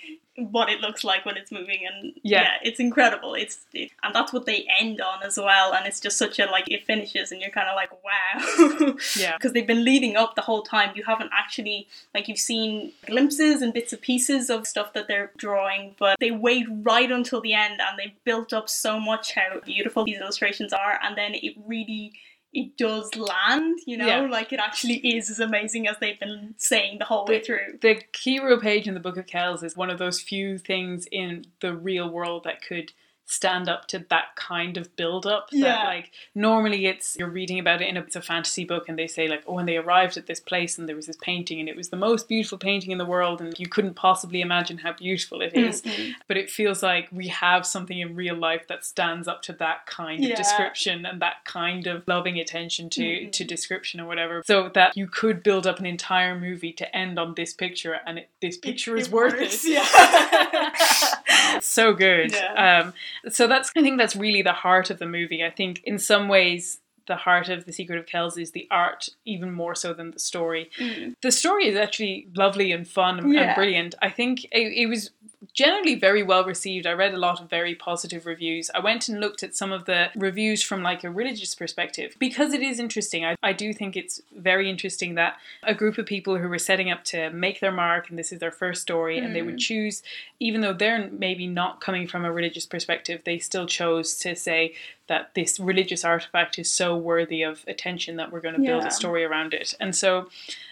what 0.52 0.70
it 0.70 0.80
looks 0.82 1.04
like 1.04 1.26
when 1.26 1.38
it's 1.38 1.52
moving 1.52 1.80
and 1.86 2.14
Yeah. 2.24 2.42
yeah, 2.44 2.50
it's 2.64 2.80
incredible 2.80 3.34
it's 3.36 3.60
it, 3.74 3.92
and 4.04 4.14
that's 4.16 4.32
what 4.34 4.46
they 4.46 4.68
end 4.80 5.02
on 5.02 5.24
as 5.24 5.38
well 5.38 5.74
and 5.74 5.86
it's 5.86 6.00
just 6.00 6.18
such 6.18 6.40
a 6.40 6.46
like 6.46 6.70
it 6.70 6.86
finishes 6.86 7.32
and 7.32 7.42
you're 7.42 7.52
kind 7.52 7.68
of 7.68 7.76
like 7.76 7.92
wow 8.04 8.96
Yeah. 9.18 9.36
because 9.38 9.54
they've 9.54 9.68
been 9.68 9.84
leading 9.86 10.16
up 10.16 10.36
the 10.36 10.42
whole 10.42 10.62
time 10.64 10.92
you 10.96 11.04
haven't 11.04 11.32
actually 11.34 11.88
like 12.14 12.28
you've 12.28 12.40
seen 12.40 12.92
glimpses 13.06 13.62
and 13.62 13.74
bits 13.74 13.94
and 13.94 14.02
pieces 14.02 14.50
of 14.50 14.66
stuff 14.68 14.94
that 14.94 15.08
they're 15.08 15.32
drawing 15.38 15.96
but 16.00 16.20
they 16.20 16.32
wait 16.32 16.66
right 16.84 17.12
until 17.12 17.42
the 17.42 17.54
end 17.54 17.80
and 17.82 17.98
they 18.00 18.14
built 18.24 18.54
up 18.54 18.70
so 18.70 19.00
much 19.00 19.34
how 19.36 19.60
beautiful 19.66 20.06
these 20.06 20.20
illustrations 20.20 20.74
are 20.74 21.00
and 21.04 21.18
then 21.18 21.34
it 21.36 21.54
really 21.66 22.14
it 22.54 22.78
does 22.78 23.16
land 23.16 23.80
you 23.86 23.96
know 23.98 24.08
Yeah. 24.08 24.22
like 24.22 24.52
it 24.52 24.60
actually 24.60 24.98
is 24.98 25.30
as 25.30 25.40
amazing 25.40 25.88
as 25.88 25.98
they've 26.00 26.20
been 26.20 26.56
saying 26.58 26.98
the 26.98 27.06
whole 27.06 27.26
way 27.26 27.42
through 27.42 27.78
The 27.82 28.02
Chi 28.14 28.44
Rho 28.44 28.60
page 28.60 28.88
in 28.88 28.94
the 28.96 29.00
Book 29.00 29.18
of 29.18 29.28
Kells 29.28 29.62
is 29.64 29.78
one 29.78 29.90
of 29.90 30.00
those 30.00 30.20
few 30.22 30.58
things 30.58 31.08
in 31.12 31.46
the 31.62 31.76
real 31.76 32.10
world 32.10 32.44
that 32.46 32.62
could 32.62 32.92
stand 33.32 33.70
up 33.70 33.88
to 33.88 34.00
that 34.10 34.36
kind 34.36 34.76
of 34.76 34.96
build 34.96 35.28
up 35.28 35.50
that 35.52 35.58
Yeah. 35.58 35.84
like 35.84 36.12
normally 36.34 36.88
it's 36.88 37.16
you're 37.20 37.30
reading 37.30 37.60
about 37.60 37.80
it 37.82 37.88
in 37.88 37.96
a, 37.96 38.02
it's 38.02 38.16
a 38.16 38.22
fantasy 38.24 38.66
book 38.66 38.90
and 38.90 38.98
they 38.98 39.06
say 39.06 39.28
like 39.28 39.44
oh 39.46 39.54
when 39.54 39.68
they 39.68 39.78
arrived 39.78 40.18
at 40.18 40.26
this 40.26 40.40
place 40.40 40.80
and 40.80 40.90
there 40.90 40.96
was 40.96 41.06
this 41.06 41.18
painting 41.22 41.60
and 41.60 41.70
it 41.70 41.76
was 41.76 41.90
the 41.90 41.96
most 41.96 42.28
beautiful 42.28 42.58
painting 42.58 42.90
in 42.90 42.98
the 42.98 43.06
world 43.06 43.40
and 43.40 43.58
you 43.60 43.68
couldn't 43.68 43.94
possibly 43.94 44.42
imagine 44.42 44.80
how 44.80 44.94
beautiful 44.94 45.42
it 45.42 45.54
is 45.54 45.84
Mhm. 45.84 46.14
but 46.28 46.38
it 46.38 46.50
feels 46.50 46.82
like 46.82 47.08
we 47.12 47.28
have 47.28 47.68
something 47.68 48.00
in 48.00 48.16
real 48.16 48.36
life 48.36 48.68
that 48.68 48.84
stands 48.84 49.28
up 49.28 49.44
to 49.44 49.54
that 49.54 49.86
kind 49.86 50.24
Yeah. 50.24 50.32
of 50.32 50.38
description 50.38 51.06
and 51.06 51.22
that 51.22 51.46
kind 51.46 51.86
of 51.86 52.04
loving 52.08 52.40
attention 52.40 52.90
to 52.92 53.02
Mhm. 53.04 53.32
to 53.32 53.44
description 53.44 54.00
or 54.00 54.08
whatever 54.08 54.42
so 54.44 54.70
that 54.70 54.98
you 54.98 55.06
could 55.06 55.44
build 55.44 55.68
up 55.68 55.78
an 55.80 55.86
entire 55.86 56.36
movie 56.40 56.74
to 56.74 56.96
end 56.96 57.20
on 57.20 57.36
this 57.36 57.54
picture 57.54 58.00
and 58.08 58.18
it, 58.20 58.30
this 58.42 58.58
picture 58.58 58.98
It- 58.98 59.02
is 59.02 59.08
it 59.08 59.14
worth 59.14 59.34
works, 59.40 59.64
it 59.66 59.74
yeah. 59.74 61.60
so 61.62 61.94
good 61.94 62.32
Yeah. 62.34 62.82
um 62.82 62.94
so 63.28 63.48
that's 63.48 63.72
i 63.78 63.82
think 63.82 63.98
that's 63.98 64.16
really 64.16 64.42
the 64.42 64.54
heart 64.54 64.90
of 64.90 65.00
the 65.00 65.06
movie. 65.06 65.44
I 65.44 65.50
think 65.50 65.82
in 65.84 66.00
some 66.00 66.28
ways 66.28 66.80
the 67.10 67.18
heart 67.28 67.50
of 67.50 67.66
the 67.66 67.74
secret 67.74 68.00
of 68.00 68.06
kells 68.06 68.38
is 68.38 68.52
the 68.52 68.66
art 68.72 69.10
even 69.26 69.52
more 69.62 69.76
so 69.84 69.90
than 69.94 70.12
the 70.12 70.20
story 70.32 70.64
Mm. 70.80 71.16
the 71.22 71.32
story 71.32 71.68
is 71.72 71.76
actually 71.86 72.16
lovely 72.44 72.72
and 72.72 72.88
fun 72.88 73.14
and, 73.20 73.28
and 73.36 73.56
brilliant. 73.56 73.96
I 74.02 74.10
think 74.10 74.46
it, 74.62 74.68
it 74.84 74.88
was 74.88 75.10
generally 75.54 75.96
very 75.96 76.22
well 76.32 76.44
received. 76.44 76.86
I 76.86 76.92
read 76.94 77.14
a 77.14 77.18
lot 77.28 77.42
of 77.42 77.50
very 77.50 77.74
positive 77.76 78.26
reviews. 78.26 78.70
I 78.76 78.80
went 78.80 79.10
and 79.10 79.20
looked 79.20 79.42
at 79.42 79.56
some 79.56 79.72
of 79.72 79.86
the 79.86 80.10
reviews 80.16 80.62
from 80.62 80.84
like 80.84 81.04
a 81.04 81.10
religious 81.22 81.56
perspective 81.56 82.10
because 82.20 82.54
it 82.54 82.62
is 82.62 82.80
interesting. 82.80 83.26
I, 83.26 83.36
I 83.42 83.54
do 83.54 83.74
think 83.74 83.96
it's 83.96 84.22
very 84.36 84.70
interesting 84.70 85.16
that 85.16 85.38
a 85.64 85.74
group 85.74 85.98
of 85.98 86.06
people 86.06 86.38
who 86.38 86.50
were 86.50 86.60
setting 86.60 86.92
up 86.92 87.04
to 87.06 87.30
make 87.32 87.60
their 87.60 87.72
mark 87.72 88.10
and 88.10 88.18
this 88.20 88.32
is 88.32 88.40
their 88.40 88.52
first 88.52 88.82
story 88.82 89.18
and 89.18 89.34
they 89.36 89.42
would 89.42 89.58
choose, 89.70 90.04
even 90.40 90.62
though 90.62 90.74
they're 90.74 91.10
maybe 91.12 91.48
not 91.48 91.82
coming 91.82 92.06
from 92.08 92.26
a 92.26 92.32
religious 92.32 92.66
perspective, 92.66 93.22
they 93.26 93.40
still 93.40 93.66
chose 93.66 94.16
to 94.24 94.36
say 94.36 94.76
that 95.08 95.34
this 95.34 95.60
religious 95.60 96.06
artifact 96.06 96.60
is 96.60 96.70
so 96.70 96.96
worthy 97.00 97.44
of 97.44 97.64
attention 97.68 98.18
that 98.18 98.32
we're 98.32 98.42
going 98.42 98.56
to 98.56 98.62
build 98.62 98.84
Yeah. 98.84 98.88
a 98.90 98.92
story 98.92 99.24
around 99.24 99.54
it. 99.54 99.74
And 99.80 99.96
so 99.96 100.30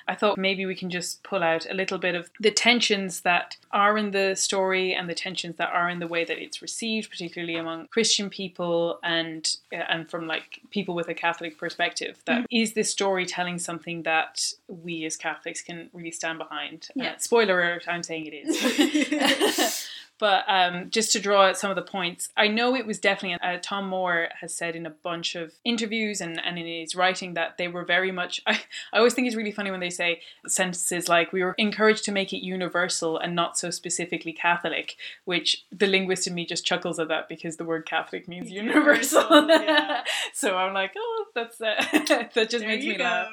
I 0.08 0.16
thought 0.16 0.38
maybe 0.38 0.66
we 0.66 0.76
can 0.76 0.90
just 0.90 1.24
pull 1.24 1.44
out 1.44 1.70
a 1.70 1.74
little 1.74 1.98
bit 1.98 2.16
of 2.16 2.30
the 2.40 2.52
tensions 2.52 3.22
that 3.22 3.58
are 3.72 3.98
in 3.98 4.12
the 4.12 4.36
story 4.36 4.94
and 4.94 5.10
the 5.10 5.16
tensions 5.16 5.58
that 5.58 5.70
are 5.70 5.90
in 5.90 6.00
the 6.00 6.08
way 6.08 6.24
that 6.26 6.38
it's 6.38 6.62
received, 6.62 7.10
particularly 7.10 7.56
among 7.56 7.88
Christian 7.88 8.30
people 8.30 9.00
and 9.04 9.58
uh, 9.74 9.78
and 9.90 10.10
from 10.10 10.28
like 10.28 10.62
people 10.70 10.96
with 10.96 11.08
a 11.10 11.14
Catholic 11.14 11.58
perspective. 11.58 12.18
That 12.26 12.46
is 12.52 12.74
this 12.74 12.90
story 12.90 13.26
telling 13.26 13.60
something 13.60 14.04
that 14.04 14.54
we 14.68 15.06
as 15.06 15.16
Catholics 15.16 15.62
can 15.62 15.90
really 15.94 16.12
stand 16.12 16.38
behind? 16.40 16.88
Uh, 17.00 17.18
spoiler 17.18 17.62
alert: 17.62 17.86
I'm 17.88 18.04
saying 18.04 18.28
it 18.28 18.34
is. 18.34 19.88
But 20.20 20.46
um, 20.48 20.90
just 20.90 21.12
to 21.12 21.20
draw 21.20 21.44
out 21.44 21.58
some 21.58 21.70
of 21.70 21.76
the 21.76 21.84
points, 21.84 22.30
I 22.36 22.48
know 22.48 22.76
it 22.76 22.88
was 22.88 23.00
definitely, 23.00 23.38
uh, 23.48 23.60
Tomm 23.60 23.88
Moore 23.88 24.30
has 24.42 24.54
said 24.54 24.76
in 24.76 24.86
a 24.86 24.90
bunch 24.90 25.36
of 25.36 25.54
interviews 25.64 26.22
and, 26.22 26.44
and 26.44 26.58
in 26.58 26.66
his 26.66 26.96
writing 26.96 27.36
that 27.36 27.58
they 27.58 27.68
were 27.68 27.86
very 27.86 28.12
much, 28.12 28.42
I, 28.48 28.62
I 28.92 28.98
always 28.98 29.14
think 29.14 29.28
it's 29.28 29.36
really 29.36 29.52
funny 29.52 29.70
when 29.70 29.80
they 29.80 29.90
say 29.98 30.22
sentences 30.48 31.10
like, 31.10 31.34
we 31.34 31.44
were 31.44 31.56
encouraged 31.58 32.06
to 32.06 32.12
make 32.12 32.32
it 32.32 32.46
universal 32.46 33.18
and 33.18 33.36
not 33.36 33.58
so 33.58 33.70
specifically 33.72 34.32
Catholic, 34.34 34.96
which 35.26 35.66
the 35.72 35.88
linguist 35.88 36.28
in 36.28 36.34
me 36.36 36.46
just 36.46 36.66
chuckles 36.66 37.00
at 37.00 37.08
that 37.10 37.28
because 37.28 37.58
the 37.58 37.66
word 37.66 37.86
Catholic 37.86 38.28
means 38.28 38.50
universal. 38.50 39.24
Universal, 39.24 39.50
yeah. 39.66 40.04
so 40.34 40.56
I'm 40.56 40.74
like, 40.74 40.94
oh, 40.98 41.26
that's, 41.36 41.60
uh, 41.60 41.76
that 42.08 42.34
just 42.50 42.60
There 42.60 42.68
makes 42.68 42.86
me 42.86 42.96
go. 42.96 43.04
laugh 43.04 43.30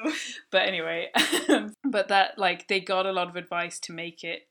but 0.51 0.63
anyway 0.67 1.09
but 1.83 2.07
that 2.07 2.37
like 2.37 2.67
they 2.67 2.79
got 2.79 3.05
a 3.05 3.11
lot 3.11 3.27
of 3.29 3.35
advice 3.35 3.79
to 3.79 3.93
make 3.93 4.23
it 4.23 4.47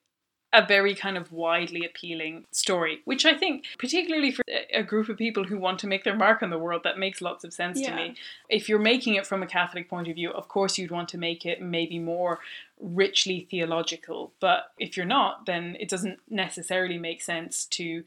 a 0.55 0.65
very 0.67 0.95
kind 0.95 1.17
of 1.17 1.33
widely 1.33 1.85
appealing 1.85 2.45
story 2.53 3.01
which 3.05 3.27
i 3.27 3.35
think 3.37 3.65
particularly 3.79 4.31
for 4.31 4.43
a- 4.73 4.83
group 4.83 5.09
of 5.09 5.17
people 5.17 5.45
who 5.45 5.59
want 5.59 5.79
to 5.79 5.87
make 5.87 6.05
their 6.05 6.17
mark 6.17 6.43
on 6.43 6.51
the 6.51 6.59
world 6.59 6.83
that 6.85 6.99
makes 6.99 7.21
lots 7.21 7.43
of 7.45 7.53
sense 7.53 7.81
to 7.81 7.95
me. 7.97 8.15
If 8.49 8.69
you're 8.69 8.79
making 8.79 9.15
it 9.15 9.27
from 9.27 9.43
a 9.43 9.47
catholic 9.47 9.89
point 9.89 10.09
of 10.09 10.15
view 10.15 10.31
of 10.31 10.49
course 10.49 10.79
you'd 10.79 10.91
want 10.91 11.09
to 11.11 11.19
make 11.19 11.45
it 11.45 11.61
maybe 11.61 11.99
more 11.99 12.39
richly 12.81 13.47
theological 13.51 14.33
but 14.41 14.73
if 14.79 14.97
you're 14.97 15.07
not 15.07 15.47
then 15.47 15.77
it 15.81 15.89
doesn't 15.89 16.19
necessarily 16.29 16.99
make 16.99 17.21
sense 17.23 17.65
to 17.67 18.05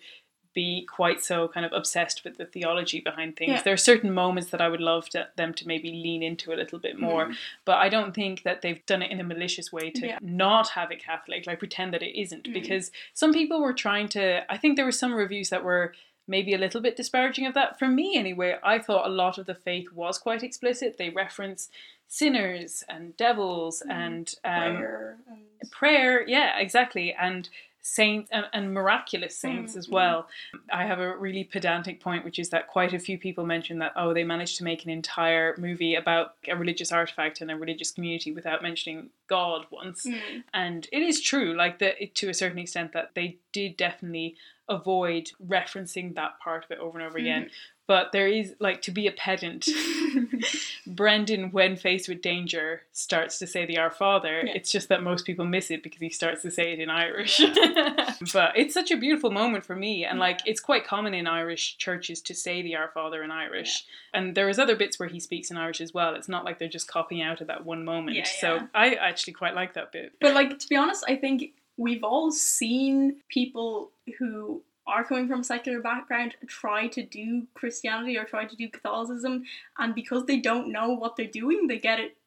be 0.61 0.71
quite 0.99 1.19
so 1.23 1.47
kind 1.53 1.65
of 1.65 1.71
obsessed 1.81 2.23
with 2.23 2.35
the 2.37 2.45
theology 2.45 2.99
behind 3.09 3.35
things. 3.35 3.51
Yeah. 3.51 3.61
There 3.65 3.73
are 3.73 3.89
certain 3.91 4.11
moments 4.23 4.49
that 4.51 4.61
I 4.65 4.69
would 4.73 4.81
love 4.93 5.05
to, 5.13 5.19
them 5.35 5.53
to 5.59 5.67
maybe 5.71 5.89
lean 6.05 6.21
into 6.29 6.47
a 6.53 6.57
little 6.61 6.79
bit 6.87 6.95
more, 6.99 7.23
but 7.63 7.77
I 7.85 7.87
don't 7.95 8.13
think 8.19 8.35
that 8.47 8.61
they've 8.61 8.83
done 8.91 9.01
it 9.05 9.11
in 9.11 9.19
a 9.19 9.23
malicious 9.33 9.71
way 9.77 9.87
to 9.91 10.01
Mm. 10.01 10.09
Yeah. 10.11 10.19
not 10.21 10.67
have 10.77 10.89
it 10.95 10.99
Catholic, 11.09 11.45
like 11.47 11.59
pretend 11.59 11.89
that 11.93 12.01
it 12.09 12.13
isn't. 12.23 12.45
Mm. 12.47 12.53
Because 12.59 12.85
some 13.13 13.31
people 13.39 13.57
were 13.61 13.73
trying 13.87 14.07
to, 14.17 14.23
I 14.51 14.57
think 14.57 14.71
there 14.75 14.85
were 14.91 15.01
some 15.03 15.13
reviews 15.13 15.49
that 15.51 15.63
were 15.63 15.93
maybe 16.35 16.53
a 16.53 16.57
little 16.65 16.81
bit 16.81 16.97
disparaging 16.97 17.45
of 17.47 17.53
that. 17.53 17.77
For 17.79 17.87
me, 17.99 18.07
anyway, 18.23 18.51
I 18.73 18.79
thought 18.79 19.05
a 19.07 19.19
lot 19.23 19.37
of 19.37 19.45
the 19.45 19.55
faith 19.69 19.87
was 19.93 20.17
quite 20.17 20.43
explicit. 20.43 20.97
They 20.97 21.09
reference 21.09 21.69
sinners 22.09 22.83
and 22.89 23.15
devils 23.17 23.83
and 23.89 24.25
um, 24.43 24.53
Prayer 24.77 25.17
and- 25.29 25.71
prayer 25.71 26.27
yeah 26.27 26.57
exactly 26.59 27.07
and 27.13 27.49
saints 27.87 28.29
and, 28.33 28.45
and 28.53 28.73
miraculous 28.73 29.37
saints 29.37 29.75
as 29.77 29.87
Mhm. 29.87 29.91
well 29.91 30.27
i 30.73 30.85
have 30.85 30.99
a 30.99 31.15
really 31.17 31.43
pedantic 31.45 32.01
point 32.01 32.25
which 32.25 32.37
is 32.37 32.49
that 32.49 32.67
quite 32.67 32.93
a 32.93 32.99
few 32.99 33.17
people 33.17 33.45
mention 33.45 33.79
that 33.79 33.93
oh 33.95 34.13
they 34.13 34.25
managed 34.25 34.57
to 34.57 34.63
make 34.65 34.83
an 34.83 34.89
entire 34.89 35.55
movie 35.57 35.95
about 35.95 36.35
a 36.49 36.55
religious 36.55 36.91
artifact 36.91 37.39
and 37.41 37.49
a 37.49 37.55
religious 37.55 37.91
community 37.91 38.31
without 38.33 38.61
mentioning 38.61 39.09
god 39.27 39.65
once 39.71 40.05
Mm. 40.05 40.43
and 40.53 40.87
it 40.91 41.01
is 41.01 41.21
true 41.21 41.53
like 41.55 41.79
that 41.79 41.95
it- 42.03 42.13
to 42.15 42.29
a 42.29 42.33
certain 42.33 42.59
extent 42.59 42.91
that 42.91 43.15
they 43.15 43.37
did 43.53 43.77
definitely 43.77 44.35
avoid 44.69 45.31
referencing 45.47 46.13
that 46.15 46.37
part 46.39 46.65
of 46.65 46.71
it 46.71 46.79
over 46.79 46.97
and 46.99 47.07
over 47.07 47.17
again 47.17 47.49
but 47.87 48.11
there 48.11 48.27
is 48.27 48.53
like 48.59 48.81
to 48.83 48.91
be 48.91 49.07
a 49.07 49.11
pedant. 49.11 49.67
Brendan 50.87 51.51
when 51.51 51.75
faced 51.75 52.07
with 52.07 52.21
danger 52.21 52.81
starts 52.91 53.39
to 53.39 53.47
say 53.47 53.65
the 53.65 53.77
our 53.77 53.89
father 53.91 54.43
Yeah. 54.45 54.53
it's 54.55 54.71
just 54.71 54.89
that 54.89 55.03
most 55.03 55.25
people 55.25 55.45
miss 55.45 55.71
it 55.71 55.83
because 55.83 55.99
he 56.01 56.09
starts 56.09 56.41
to 56.43 56.51
say 56.51 56.73
it 56.73 56.79
in 56.79 56.89
irish. 56.89 57.41
But 58.33 58.57
it's 58.57 58.73
such 58.73 58.91
a 58.91 58.97
beautiful 58.97 59.31
moment 59.31 59.65
for 59.65 59.75
me 59.75 60.03
and 60.05 60.19
like 60.19 60.39
it's 60.45 60.59
quite 60.59 60.85
common 60.85 61.13
in 61.13 61.27
irish 61.27 61.77
churches 61.77 62.21
to 62.21 62.33
say 62.33 62.61
the 62.61 62.75
our 62.75 62.89
father 62.89 63.23
in 63.23 63.31
irish. 63.31 63.85
And 64.13 64.35
there 64.35 64.49
is 64.49 64.59
other 64.59 64.75
bits 64.75 64.99
where 64.99 65.09
he 65.09 65.19
speaks 65.19 65.51
in 65.51 65.57
irish 65.57 65.81
as 65.81 65.93
well. 65.93 66.15
It's 66.15 66.29
not 66.29 66.45
like 66.45 66.59
they're 66.59 66.67
just 66.67 66.87
copying 66.87 67.21
out 67.21 67.41
of 67.41 67.47
that 67.47 67.65
one 67.65 67.85
moment. 67.85 68.27
So 68.27 68.67
i 68.73 68.93
actually 68.95 69.33
quite 69.33 69.55
like 69.55 69.73
that 69.73 69.91
bit. 69.91 70.13
But 70.19 70.33
like 70.33 70.59
to 70.59 70.67
be 70.67 70.75
honest, 70.75 71.03
I 71.07 71.15
think 71.15 71.51
we've 71.77 72.03
all 72.03 72.31
seen 72.31 73.17
people 73.29 73.91
who 74.17 74.61
are 74.87 75.03
coming 75.03 75.27
from 75.27 75.41
a 75.41 75.43
secular 75.43 75.81
background 75.81 76.35
try 76.47 76.87
to 76.87 77.03
do 77.03 77.45
Christianity 77.53 78.17
or 78.17 78.23
try 78.23 78.45
to 78.45 78.55
do 78.55 78.69
Catholicism, 78.69 79.43
and 79.77 79.93
because 79.93 80.25
they 80.25 80.37
don't 80.37 80.71
know 80.71 80.89
what 80.91 81.15
they're 81.15 81.27
doing, 81.27 81.67
they 81.67 81.77
get 81.79 81.99
it 81.99 82.17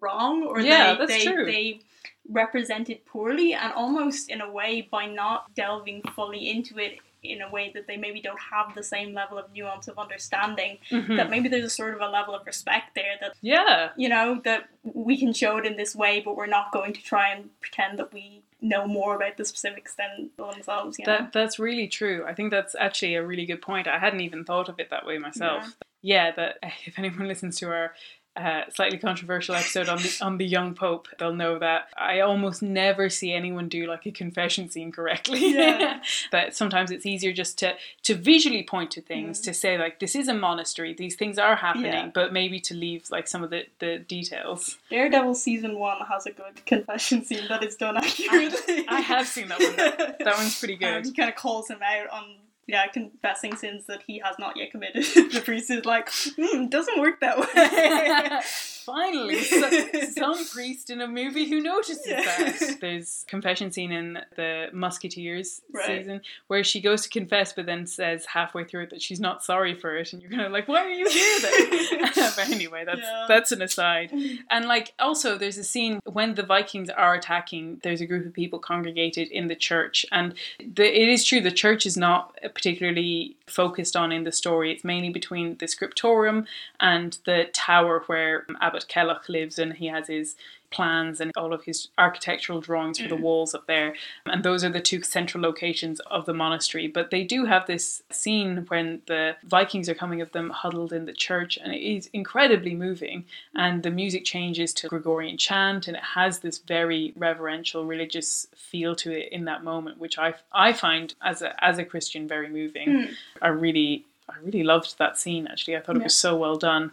wrong 0.00 0.42
or 0.44 0.60
Yeah, 0.60 0.94
they 0.94 0.98
that's 1.06 1.24
they, 1.24 1.30
true. 1.30 1.44
they 1.44 1.80
represent 2.28 2.90
it 2.90 3.04
poorly, 3.06 3.54
and 3.54 3.72
almost 3.72 4.30
in 4.30 4.40
a 4.40 4.50
way 4.50 4.88
by 4.90 5.06
not 5.06 5.54
delving 5.54 6.02
fully 6.14 6.50
into 6.50 6.78
it 6.78 6.98
in 7.22 7.42
a 7.42 7.50
way 7.50 7.72
that 7.74 7.86
they 7.88 7.96
maybe 7.96 8.20
don't 8.20 8.38
have 8.40 8.72
the 8.74 8.82
same 8.82 9.12
level 9.12 9.36
of 9.36 9.50
nuance 9.52 9.88
of 9.88 9.98
understanding 9.98 10.78
Mhm. 10.90 11.16
that 11.16 11.28
maybe 11.28 11.48
there's 11.48 11.64
a 11.64 11.70
sort 11.70 11.94
of 11.94 12.00
a 12.00 12.06
level 12.08 12.34
of 12.36 12.46
respect 12.46 12.94
there 12.94 13.16
that 13.20 13.32
yeah 13.40 13.90
you 13.96 14.08
know 14.08 14.40
that 14.44 14.68
we 14.84 15.16
can 15.18 15.32
show 15.32 15.56
it 15.56 15.66
in 15.66 15.76
this 15.76 15.96
way 15.96 16.20
but 16.20 16.36
we're 16.36 16.46
not 16.46 16.70
going 16.70 16.92
to 16.92 17.02
try 17.02 17.30
and 17.30 17.50
pretend 17.60 17.98
that 17.98 18.12
we 18.12 18.42
know 18.68 18.86
more 18.86 19.16
about 19.16 19.36
the 19.36 19.44
specifics 19.44 19.94
than 19.94 20.30
themselves 20.36 20.98
you 20.98 21.06
know 21.06 21.18
That 21.18 21.32
that's 21.32 21.58
really 21.58 21.88
true. 21.88 22.24
I 22.26 22.34
think 22.34 22.50
that's 22.50 22.74
actually 22.78 23.14
a 23.14 23.24
really 23.24 23.46
good 23.46 23.62
point. 23.62 23.86
I 23.86 23.98
hadn't 23.98 24.20
even 24.20 24.44
thought 24.44 24.68
of 24.68 24.78
it 24.78 24.90
that 24.90 25.06
way 25.06 25.18
myself. 25.18 25.76
Yeah, 26.02 26.30
that 26.32 26.58
if 26.84 26.98
anyone 26.98 27.28
listens 27.28 27.58
to 27.60 27.68
our 27.68 27.92
uh, 28.36 28.62
slightly 28.74 28.98
controversial 28.98 29.54
episode 29.54 29.88
on 29.88 29.98
the 29.98 30.18
on 30.20 30.38
the 30.38 30.44
young 30.46 30.74
pope, 30.74 31.08
they'll 31.18 31.34
know 31.34 31.58
that 31.58 31.88
I 31.96 32.20
almost 32.20 32.62
never 32.62 33.08
see 33.08 33.32
anyone 33.32 33.68
do 33.68 33.86
like 33.86 34.04
a 34.06 34.10
confession 34.10 34.68
scene 34.70 34.92
correctly. 34.92 35.54
Yeah. 35.54 36.00
but 36.30 36.54
sometimes 36.54 36.90
it's 36.90 37.06
easier 37.06 37.32
just 37.32 37.58
to 37.60 37.74
to 38.04 38.14
visually 38.14 38.62
point 38.62 38.90
to 38.92 39.00
things 39.00 39.40
Mm. 39.40 39.44
to 39.44 39.54
say 39.54 39.78
like 39.78 40.00
this 40.00 40.14
is 40.14 40.28
a 40.28 40.34
monastery, 40.34 40.94
these 40.94 41.16
things 41.16 41.38
are 41.38 41.56
happening, 41.56 41.92
Yeah. 41.92 42.10
but 42.14 42.32
maybe 42.32 42.60
to 42.60 42.74
leave 42.74 43.04
like 43.10 43.26
some 43.28 43.42
of 43.42 43.50
the 43.50 43.64
the 43.78 43.98
details. 43.98 44.76
Daredevil 44.90 45.34
season 45.34 45.78
one 45.78 45.98
has 46.08 46.26
a 46.26 46.30
good 46.32 46.64
confession 46.66 47.24
scene 47.24 47.46
that 47.48 47.62
is 47.64 47.76
done 47.76 47.96
accurately. 47.96 48.84
I 48.88 49.00
have 49.00 49.26
seen 49.26 49.48
that 49.48 49.60
one. 49.60 49.76
That, 49.76 50.18
that 50.18 50.36
one's 50.36 50.58
pretty 50.58 50.74
Um, 50.84 50.92
good. 51.02 51.06
he 51.06 51.12
kind 51.12 51.30
of 51.30 51.36
calls 51.36 51.68
him 51.68 51.78
out 51.82 52.08
on 52.10 52.24
yeah 52.66 52.86
confessing 52.88 53.56
sins 53.56 53.86
that 53.86 54.02
he 54.06 54.20
has 54.24 54.36
not 54.38 54.56
yet 54.56 54.70
committed. 54.70 55.04
the 55.32 55.42
priest 55.44 55.70
is 55.70 55.84
like, 55.84 56.10
hmm, 56.38 56.66
doesn't 56.66 57.00
work 57.00 57.20
that 57.20 57.38
way. 57.38 58.40
Finally, 58.86 59.42
so, 59.42 59.68
some 60.16 60.46
priest 60.46 60.90
in 60.90 61.00
a 61.00 61.08
movie 61.08 61.48
who 61.48 61.60
notices 61.60 62.00
Yeah. 62.06 62.22
that. 62.22 62.78
There's 62.80 63.24
confession 63.28 63.72
scene 63.72 63.90
in 63.92 64.18
the 64.36 64.68
Musketeers 64.72 65.60
Right. 65.72 65.86
season 65.98 66.20
where 66.46 66.62
she 66.64 66.80
goes 66.80 67.02
to 67.02 67.08
confess, 67.08 67.52
but 67.52 67.66
then 67.66 67.86
says 67.86 68.26
halfway 68.26 68.64
through 68.64 68.84
it 68.84 68.90
that 68.90 69.02
she's 69.02 69.18
not 69.20 69.44
sorry 69.44 69.74
for 69.74 69.96
it, 69.96 70.12
and 70.12 70.22
you're 70.22 70.30
kind 70.30 70.42
of 70.44 70.52
like, 70.52 70.68
why 70.68 70.84
are 70.84 70.88
you 70.90 71.08
here 71.10 71.40
then? 71.40 72.10
but 72.14 72.48
anyway, 72.50 72.84
that's 72.86 73.00
Yeah. 73.00 73.24
that's 73.28 73.52
an 73.52 73.60
aside. 73.62 74.12
And 74.50 74.66
like 74.66 74.94
also, 74.98 75.36
there's 75.36 75.58
a 75.58 75.64
scene 75.64 76.00
when 76.04 76.34
the 76.36 76.42
Vikings 76.44 76.88
are 76.90 77.14
attacking. 77.14 77.80
There's 77.82 78.00
a 78.00 78.06
group 78.06 78.24
of 78.24 78.32
people 78.32 78.58
congregated 78.60 79.28
in 79.28 79.48
the 79.48 79.56
church, 79.56 80.06
and 80.12 80.34
the, 80.60 80.84
it 80.86 81.08
is 81.08 81.24
true 81.24 81.40
the 81.40 81.50
church 81.50 81.86
is 81.86 81.96
not 81.96 82.36
particularly 82.54 83.36
focused 83.46 83.96
on 83.96 84.12
in 84.12 84.24
the 84.24 84.32
story. 84.32 84.72
It's 84.72 84.84
mainly 84.84 85.10
between 85.10 85.56
the 85.58 85.66
scriptorium 85.66 86.46
and 86.80 87.18
the 87.24 87.48
tower 87.52 88.02
where 88.06 88.46
Abbot 88.60 88.75
Cellach 88.84 89.28
lives, 89.28 89.58
and 89.58 89.74
he 89.74 89.86
has 89.86 90.08
his 90.08 90.36
plans 90.70 91.20
and 91.20 91.32
all 91.36 91.52
of 91.52 91.64
his 91.64 91.88
architectural 91.96 92.60
drawings 92.60 92.98
for 92.98 93.08
the 93.08 93.16
walls 93.16 93.54
up 93.54 93.66
there. 93.66 93.94
And 94.26 94.42
those 94.42 94.64
are 94.64 94.68
the 94.68 94.80
two 94.80 95.02
central 95.02 95.42
locations 95.42 96.00
of 96.00 96.26
the 96.26 96.34
monastery. 96.34 96.86
But 96.88 97.10
they 97.10 97.24
do 97.24 97.44
have 97.44 97.66
this 97.66 98.02
scene 98.10 98.66
when 98.68 99.02
the 99.06 99.36
Vikings 99.44 99.88
are 99.88 99.94
coming 99.94 100.20
of 100.20 100.32
them 100.32 100.50
huddled 100.50 100.92
in 100.92 101.06
the 101.06 101.12
church, 101.12 101.56
and 101.56 101.72
it 101.72 101.80
is 101.80 102.10
incredibly 102.12 102.74
moving. 102.74 103.24
And 103.54 103.82
the 103.82 103.90
music 103.90 104.24
changes 104.24 104.72
to 104.74 104.88
Gregorian 104.88 105.38
chant, 105.38 105.88
and 105.88 105.96
it 105.96 106.02
has 106.02 106.40
this 106.40 106.58
very 106.58 107.12
reverential, 107.16 107.86
religious 107.86 108.46
feel 108.54 108.94
to 108.96 109.12
it 109.12 109.32
in 109.32 109.44
that 109.46 109.64
moment, 109.64 109.98
which 109.98 110.18
I 110.18 110.34
I 110.52 110.72
find 110.72 111.14
as 111.22 111.42
a 111.42 111.64
as 111.64 111.78
a 111.78 111.84
Christian 111.84 112.26
very 112.28 112.48
moving. 112.48 112.88
Mm. 112.88 113.14
I 113.40 113.48
really 113.48 114.04
I 114.28 114.34
really 114.42 114.62
loved 114.62 114.98
that 114.98 115.18
scene. 115.18 115.46
Actually, 115.46 115.76
I 115.76 115.80
thought 115.80 115.96
it 115.96 116.02
was 116.02 116.14
so 116.14 116.36
well 116.36 116.56
done. 116.56 116.92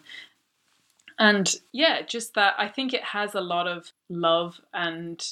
And 1.19 1.53
yeah, 1.71 2.01
just 2.01 2.33
that 2.35 2.55
I 2.57 2.67
think 2.67 2.93
it 2.93 3.03
has 3.03 3.35
a 3.35 3.41
lot 3.41 3.67
of 3.67 3.91
love 4.09 4.59
and 4.73 5.25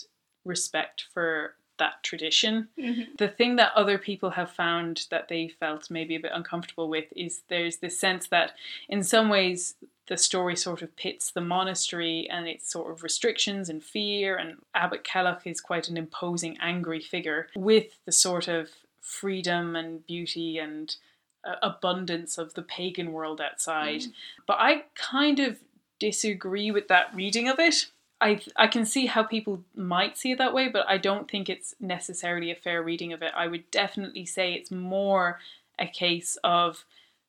respect 0.46 1.06
for 1.13 1.56
that 1.78 2.04
tradition. 2.04 2.67
Mhm. 2.78 3.17
The 3.17 3.28
thing 3.28 3.56
that 3.56 3.72
other 3.76 3.98
people 3.98 4.32
have 4.32 4.52
found 4.52 5.08
that 5.10 5.30
they 5.30 5.48
felt 5.48 5.89
maybe 5.89 6.15
a 6.15 6.20
bit 6.20 6.32
uncomfortable 6.34 6.88
with 6.89 7.06
is 7.15 7.41
there's 7.48 7.78
this 7.78 8.00
sense 8.00 8.28
that 8.28 8.56
in 8.88 9.02
some 9.04 9.30
ways 9.30 9.76
the 10.08 10.17
story 10.17 10.56
sort 10.56 10.82
of 10.82 10.96
pits 10.96 11.32
the 11.32 11.41
monastery 11.41 12.28
and 12.30 12.48
its 12.48 12.70
sort 12.70 12.91
of 12.91 13.02
restrictions 13.02 13.70
and 13.70 13.84
fear 13.84 14.36
and 14.38 14.58
Abbot 14.76 15.04
Cellach 15.04 15.41
is 15.46 15.60
quite 15.62 15.88
an 15.88 15.98
imposing 15.98 16.58
angry 16.60 17.00
figure 17.00 17.48
with 17.56 17.98
the 18.06 18.12
sort 18.12 18.48
of 18.48 18.70
freedom 19.00 19.76
and 19.76 20.06
beauty 20.06 20.60
and 20.60 20.96
uh, 21.44 21.56
abundance 21.63 22.38
of 22.38 22.54
the 22.54 22.62
pagan 22.62 23.12
world 23.12 23.41
outside. 23.41 24.04
But 24.46 24.58
I 24.60 24.84
kind 24.94 25.39
of 25.39 25.60
disagree 26.02 26.72
with 26.72 26.88
that 26.88 27.14
reading 27.14 27.48
of 27.48 27.60
it. 27.60 27.86
I 28.20 28.42
I 28.56 28.68
can 28.68 28.86
see 28.86 29.06
how 29.06 29.24
people 29.24 29.64
might 29.76 30.18
see 30.18 30.32
it 30.32 30.40
that 30.40 30.54
way, 30.54 30.68
but 30.68 30.86
I 30.90 30.98
don't 30.98 31.30
think 31.30 31.48
it's 31.48 31.76
necessarily 31.80 32.52
a 32.52 32.56
fair 32.56 32.82
reading 32.82 33.14
of 33.14 33.22
it. 33.22 33.32
I 33.36 33.48
would 33.48 33.70
definitely 33.70 34.26
say 34.26 34.54
it's 34.54 34.72
more 34.72 35.40
a 35.80 35.86
case 35.86 36.38
of 36.44 36.84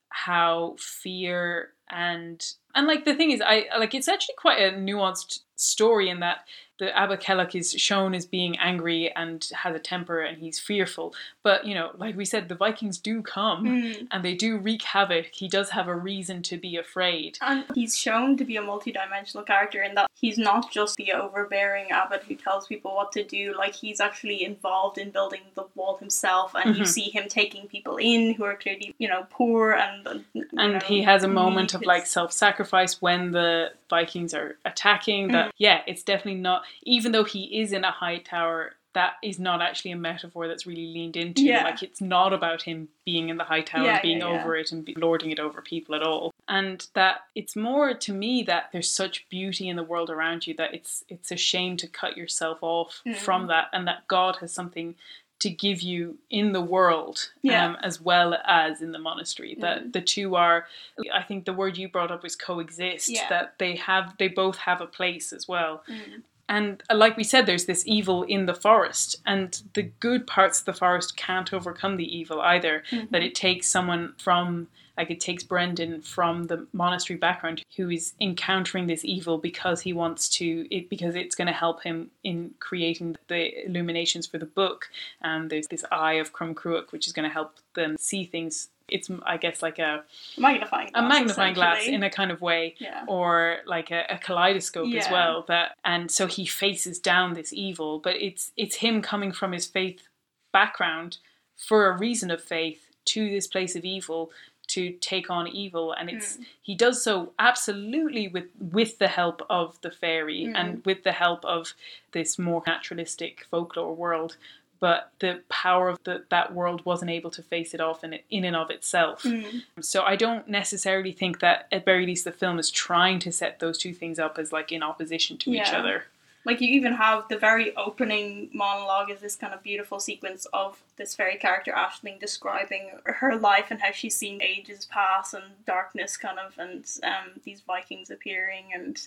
how 0.09 0.77
fear 0.79 1.71
and 1.91 2.55
and 2.75 2.87
like 2.87 3.05
the 3.05 3.15
thing 3.15 3.31
is 3.31 3.43
I 3.45 3.67
like 3.79 3.95
it's 3.95 4.09
actually 4.09 4.37
quite 4.39 4.61
a 4.61 4.77
nuanced 4.77 5.41
story 5.57 6.09
in 6.09 6.21
that 6.21 6.47
the 6.83 6.91
Abbot 6.99 7.21
Cellach 7.21 7.55
is 7.55 7.73
shown 7.89 8.13
as 8.13 8.27
being 8.27 8.59
angry 8.59 9.03
and 9.15 9.39
has 9.63 9.73
a 9.77 9.79
temper 9.79 10.19
and 10.21 10.39
he's 10.39 10.59
fearful. 10.59 11.15
But 11.45 11.65
you 11.69 11.75
know, 11.77 11.91
like 11.97 12.17
we 12.17 12.25
said, 12.25 12.49
the 12.49 12.57
Vikings 12.67 12.99
do 12.99 13.23
come 13.23 13.61
Mm. 13.65 14.09
and 14.11 14.25
they 14.25 14.35
do 14.35 14.51
wreak 14.59 14.83
havoc. 14.83 15.27
He 15.43 15.49
does 15.49 15.71
have 15.71 15.87
a 15.87 15.95
reason 15.95 16.43
to 16.51 16.57
be 16.57 16.77
afraid. 16.77 17.39
And 17.41 17.65
he's 17.77 17.97
shown 17.97 18.37
to 18.39 18.45
be 18.45 18.57
a 18.57 18.63
multi-dimensional 18.63 19.45
character 19.45 19.81
in 19.83 19.95
that 19.95 20.09
he's 20.23 20.39
not 20.39 20.73
just 20.73 20.97
the 20.97 21.13
overbearing 21.13 21.91
abbot 21.93 22.23
who 22.29 22.35
tells 22.35 22.67
people 22.67 22.91
what 22.97 23.13
to 23.13 23.23
do. 23.23 23.55
Like 23.57 23.75
he's 23.75 24.01
actually 24.01 24.45
involved 24.45 24.99
in 24.99 25.11
building 25.11 25.43
the 25.55 25.65
wall 25.77 25.97
himself, 25.99 26.55
and 26.57 26.77
you 26.77 26.83
Mhm. 26.85 26.89
see 26.99 27.09
him 27.17 27.25
taking 27.29 27.69
people 27.69 27.97
in 27.99 28.35
who 28.35 28.45
are 28.45 28.57
clearly, 28.57 28.95
you 28.99 29.09
know, 29.09 29.27
poor 29.31 29.73
and. 29.73 30.07
uh, 30.09 30.19
and 30.35 30.73
know, 30.75 30.79
he 30.93 31.03
has 31.03 31.23
a 31.23 31.29
moment 31.29 31.75
of 31.75 31.81
his- 31.83 31.87
like 31.87 32.07
self-sacrifice 32.07 33.01
when 33.01 33.31
the 33.33 33.73
vikings 33.91 34.33
are 34.35 34.57
attacking 34.65 35.29
Mm. 35.29 35.33
that 35.33 35.53
yeah 35.59 35.83
it's 35.87 36.03
definitely 36.03 36.41
not 36.41 36.63
even 36.83 37.13
though 37.13 37.25
he 37.25 37.61
is 37.61 37.73
in 37.73 37.85
a 37.85 37.91
high 37.91 38.19
tower 38.19 38.73
that 38.95 39.15
is 39.23 39.39
not 39.39 39.63
actually 39.63 39.91
a 39.91 39.97
metaphor 39.97 40.47
that's 40.47 40.67
really 40.67 40.87
leaned 40.87 41.17
into 41.17 41.43
Yeah. 41.43 41.65
like 41.65 41.83
it's 41.83 42.03
not 42.03 42.35
about 42.35 42.61
him 42.63 42.89
being 43.07 43.31
in 43.31 43.39
the 43.39 43.45
high 43.45 43.63
tower 43.63 43.85
Yeah, 43.85 43.93
and 43.95 44.03
being 44.03 44.19
yeah, 44.19 44.27
over 44.29 44.55
it 44.55 44.71
and 44.71 44.85
be- 44.85 44.95
lording 44.95 45.31
it 45.31 45.41
over 45.41 45.63
people 45.63 45.95
at 45.95 46.03
all 46.03 46.35
and 46.47 46.87
that 46.95 47.23
it's 47.35 47.57
more 47.57 47.95
to 47.95 48.13
me 48.13 48.43
that 48.43 48.69
there's 48.73 48.91
such 48.91 49.27
beauty 49.31 49.67
in 49.69 49.77
the 49.77 49.83
world 49.83 50.11
around 50.11 50.47
you 50.47 50.53
that 50.55 50.75
it's 50.75 51.05
it's 51.09 51.31
a 51.33 51.37
shame 51.37 51.79
to 51.79 51.87
cut 51.89 52.17
yourself 52.19 52.59
off 52.61 53.01
Mm. 53.07 53.17
from 53.17 53.47
that 53.47 53.69
and 53.73 53.87
that 53.89 54.07
god 54.09 54.37
has 54.43 54.53
something 54.53 54.95
to 55.41 55.51
give 55.51 55.81
you 55.81 56.19
in 56.31 56.53
the 56.53 56.61
world 56.61 57.31
Yeah. 57.43 57.65
um, 57.67 57.77
as 57.83 58.01
well 58.01 58.37
as 58.45 58.81
in 58.83 58.93
the 58.93 58.99
monastery 58.99 59.57
that 59.61 59.85
Mm. 59.87 59.93
the 59.95 60.01
two 60.03 60.37
are 60.37 60.67
i 61.15 61.23
think 61.23 61.47
the 61.47 61.53
word 61.55 61.79
you 61.79 61.89
brought 61.89 62.11
up 62.11 62.23
was 62.23 62.37
coexist 62.37 63.09
Yeah. 63.09 63.29
that 63.31 63.55
they 63.59 63.75
have 63.77 64.17
they 64.19 64.29
both 64.29 64.59
have 64.59 64.81
a 64.83 64.87
place 64.87 65.33
as 65.33 65.49
well 65.49 65.83
Mm. 65.89 66.23
And 66.53 66.83
uh, 66.91 66.97
like 66.97 67.17
we 67.17 67.25
said 67.25 67.47
there's 67.47 67.65
this 67.65 67.83
evil 67.87 68.25
in 68.25 68.45
the 68.45 68.55
forest 68.55 69.17
and 69.25 69.49
the 69.73 69.85
good 70.01 70.27
parts 70.27 70.59
of 70.61 70.67
the 70.67 70.75
forest 70.75 71.17
can't 71.17 71.53
overcome 71.53 71.97
the 71.97 72.17
evil 72.19 72.41
either 72.43 72.75
Mhm. 72.91 73.09
that 73.11 73.23
it 73.23 73.35
takes 73.35 73.67
someone 73.69 74.13
from 74.19 74.69
like 74.99 75.11
it 75.11 75.21
takes 75.21 75.43
Brendan 75.43 76.03
from 76.03 76.35
the 76.49 76.67
monastery 76.75 77.17
background 77.19 77.63
who 77.77 77.89
is 77.89 78.13
encountering 78.21 78.87
this 78.87 79.03
evil 79.03 79.39
because 79.39 79.81
he 79.81 79.95
wants 79.95 80.29
to 80.39 80.47
it 80.71 80.91
because 80.91 81.15
it's 81.15 81.35
going 81.35 81.47
to 81.55 81.61
help 81.65 81.83
him 81.83 82.11
in 82.23 82.53
creating 82.61 83.17
the 83.29 83.43
illuminations 83.67 84.27
for 84.27 84.37
the 84.37 84.45
book 84.61 84.91
and 85.23 85.49
there's 85.49 85.69
this 85.69 85.87
eye 85.91 86.19
of 86.23 86.35
Crom 86.35 86.55
Cruach 86.55 86.93
which 86.93 87.07
is 87.07 87.15
going 87.15 87.27
to 87.29 87.33
help 87.33 87.51
them 87.73 87.97
see 87.99 88.25
things 88.25 88.69
it's 88.89 89.11
I 89.25 89.37
guess 89.37 89.63
like 89.63 89.79
a, 89.79 90.05
magnifying 90.39 90.89
a 90.89 90.93
glass, 90.93 91.09
magnifying 91.09 91.55
glass 91.55 91.87
in 91.87 92.03
a 92.03 92.11
kind 92.11 92.31
of 92.31 92.41
way 92.41 92.75
yeah. 92.79 93.05
or 93.07 93.59
like 93.67 93.91
a, 93.91 94.05
a 94.11 94.19
kaleidoscope 94.19 94.93
as 94.95 95.11
well 95.11 95.45
that 95.49 95.77
and 95.85 96.11
so 96.11 96.27
he 96.27 96.45
faces 96.47 96.99
down 96.99 97.35
this 97.35 97.53
evil 97.53 97.99
but 97.99 98.17
it's 98.17 98.53
it's 98.57 98.77
him 98.77 99.03
coming 99.03 99.33
from 99.33 99.53
his 99.53 99.67
faith 99.67 100.09
background 100.53 101.19
for 101.57 101.87
a 101.87 101.97
reason 101.97 102.31
of 102.31 102.43
faith 102.43 102.89
to 103.05 103.31
this 103.31 103.47
place 103.47 103.75
of 103.77 103.85
evil 103.85 104.31
to 104.69 104.93
take 105.01 105.29
on 105.29 105.49
evil 105.49 105.93
and 105.93 106.09
it's 106.09 106.37
Mm. 106.37 106.45
he 106.63 106.75
does 106.75 107.03
so 107.03 107.33
absolutely 107.39 108.29
with 108.29 108.47
with 108.59 108.99
the 108.99 109.09
help 109.09 109.45
of 109.51 109.81
the 109.83 109.91
fairy 109.91 110.45
Mm. 110.47 110.55
and 110.57 110.85
with 110.87 111.03
the 111.03 111.13
help 111.13 111.45
of 111.45 111.75
this 112.13 112.39
more 112.39 112.63
naturalistic 112.67 113.47
folklore 113.51 113.95
world 113.95 114.37
but 114.83 115.13
the 115.21 115.41
power 115.49 115.89
of 115.89 116.03
the, 116.03 116.25
that 116.29 116.53
world 116.53 116.85
wasn't 116.85 117.09
able 117.09 117.31
to 117.31 117.41
face 117.41 117.73
it 117.73 117.81
off 117.81 118.03
in, 118.03 118.19
in 118.31 118.45
and 118.45 118.57
of 118.57 118.69
itself 118.69 119.23
Mm. 119.23 119.63
so 119.81 120.03
I 120.03 120.17
don't 120.17 120.49
necessarily 120.49 121.13
think 121.13 121.39
that 121.39 121.69
at 121.71 121.85
very 121.85 122.05
least 122.05 122.25
the 122.25 122.33
film 122.33 122.59
is 122.59 122.69
trying 122.71 123.21
to 123.21 123.31
set 123.31 123.61
those 123.61 123.79
two 123.79 123.95
things 123.95 124.19
up 124.19 124.39
as 124.39 124.51
like 124.53 124.73
in 124.73 124.83
opposition 124.83 125.39
to 125.39 125.51
each 125.55 125.73
other. 125.73 126.05
Like 126.45 126.61
you 126.61 126.69
even 126.71 126.95
have 126.95 127.29
the 127.29 127.39
very 127.39 127.77
opening 127.77 128.51
monologue 128.53 129.11
is 129.13 129.21
this 129.21 129.37
kind 129.37 129.55
of 129.55 129.63
beautiful 129.63 130.01
sequence 130.01 130.45
of 130.53 130.83
this 130.97 131.15
fairy 131.15 131.37
character 131.37 131.73
Aisling 131.73 132.19
describing 132.19 132.91
her 133.05 133.37
life 133.37 133.69
and 133.71 133.81
how 133.81 133.93
she's 133.93 134.17
seen 134.17 134.43
ages 134.43 134.85
pass 134.87 135.33
and 135.35 135.45
darkness 135.65 136.17
kind 136.17 136.41
of 136.41 136.59
and 136.59 136.85
um, 137.05 137.41
these 137.45 137.61
Vikings 137.61 138.11
appearing 138.11 138.65
and 138.75 139.01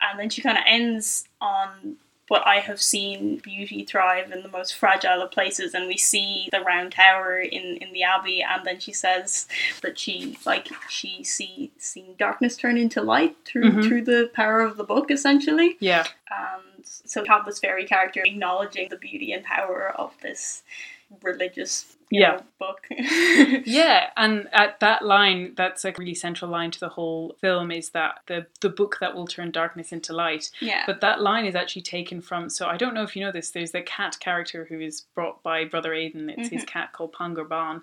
and 0.00 0.20
then 0.20 0.30
she 0.30 0.42
kind 0.42 0.58
of 0.58 0.64
ends 0.68 1.26
on 1.40 1.96
but 2.28 2.46
I 2.46 2.56
have 2.56 2.80
seen 2.82 3.38
beauty 3.38 3.84
thrive 3.84 4.32
in 4.32 4.42
the 4.42 4.48
most 4.48 4.74
fragile 4.74 5.22
of 5.22 5.30
places 5.30 5.74
and 5.74 5.86
we 5.86 5.96
see 5.96 6.48
the 6.50 6.60
round 6.60 6.92
tower 6.92 7.38
in, 7.38 7.76
in 7.76 7.92
the 7.92 8.02
abbey 8.02 8.42
and 8.42 8.64
then 8.66 8.80
she 8.80 8.92
says 8.92 9.46
that 9.82 9.98
she 9.98 10.36
like 10.44 10.68
she 10.88 11.22
see 11.24 11.70
seen 11.78 12.14
darkness 12.18 12.56
turn 12.56 12.76
into 12.76 13.00
light 13.02 13.36
through 13.44 13.70
Mhm. 13.70 13.86
through 13.86 14.02
the 14.02 14.30
power 14.34 14.60
of 14.60 14.76
the 14.76 14.84
book 14.84 15.10
essentially 15.10 15.76
Yeah, 15.80 16.04
and 16.30 16.84
so 16.84 17.22
we 17.22 17.28
have 17.28 17.44
this 17.46 17.58
fairy 17.60 17.84
character 17.84 18.22
acknowledging 18.24 18.88
the 18.88 18.96
beauty 18.96 19.32
and 19.32 19.44
power 19.44 19.92
of 19.96 20.12
this 20.22 20.62
religious 21.22 21.95
Yeah. 22.10 22.40
book. 22.58 22.86
Yeah, 23.66 24.10
and 24.16 24.48
at 24.52 24.80
that 24.80 25.04
line, 25.04 25.54
that's 25.56 25.84
a 25.84 25.92
really 25.98 26.14
central 26.14 26.50
line 26.50 26.70
to 26.70 26.80
the 26.80 26.88
whole 26.88 27.36
film 27.40 27.70
is 27.70 27.90
that 27.90 28.20
the 28.26 28.46
the 28.60 28.68
book 28.68 28.98
that 29.00 29.14
will 29.14 29.26
turn 29.26 29.50
darkness 29.50 29.92
into 29.92 30.12
light. 30.12 30.50
yeah. 30.60 30.84
But 30.86 31.00
that 31.00 31.20
line 31.20 31.46
is 31.46 31.54
actually 31.54 31.82
taken 31.82 32.20
from. 32.20 32.48
So 32.48 32.66
I 32.66 32.76
don't 32.76 32.94
know 32.94 33.02
if 33.02 33.16
you 33.16 33.24
know 33.24 33.32
this. 33.32 33.50
There's 33.50 33.72
the 33.72 33.82
cat 33.82 34.18
character 34.20 34.66
who 34.68 34.80
is 34.80 35.02
brought 35.14 35.42
by 35.42 35.64
Brother 35.64 35.94
Aidan 35.94 36.30
It's 36.30 36.48
his 36.48 36.62
mm-hmm. 36.62 36.66
cat 36.66 36.92
called 36.92 37.12
Pangur 37.12 37.46
Bán, 37.46 37.82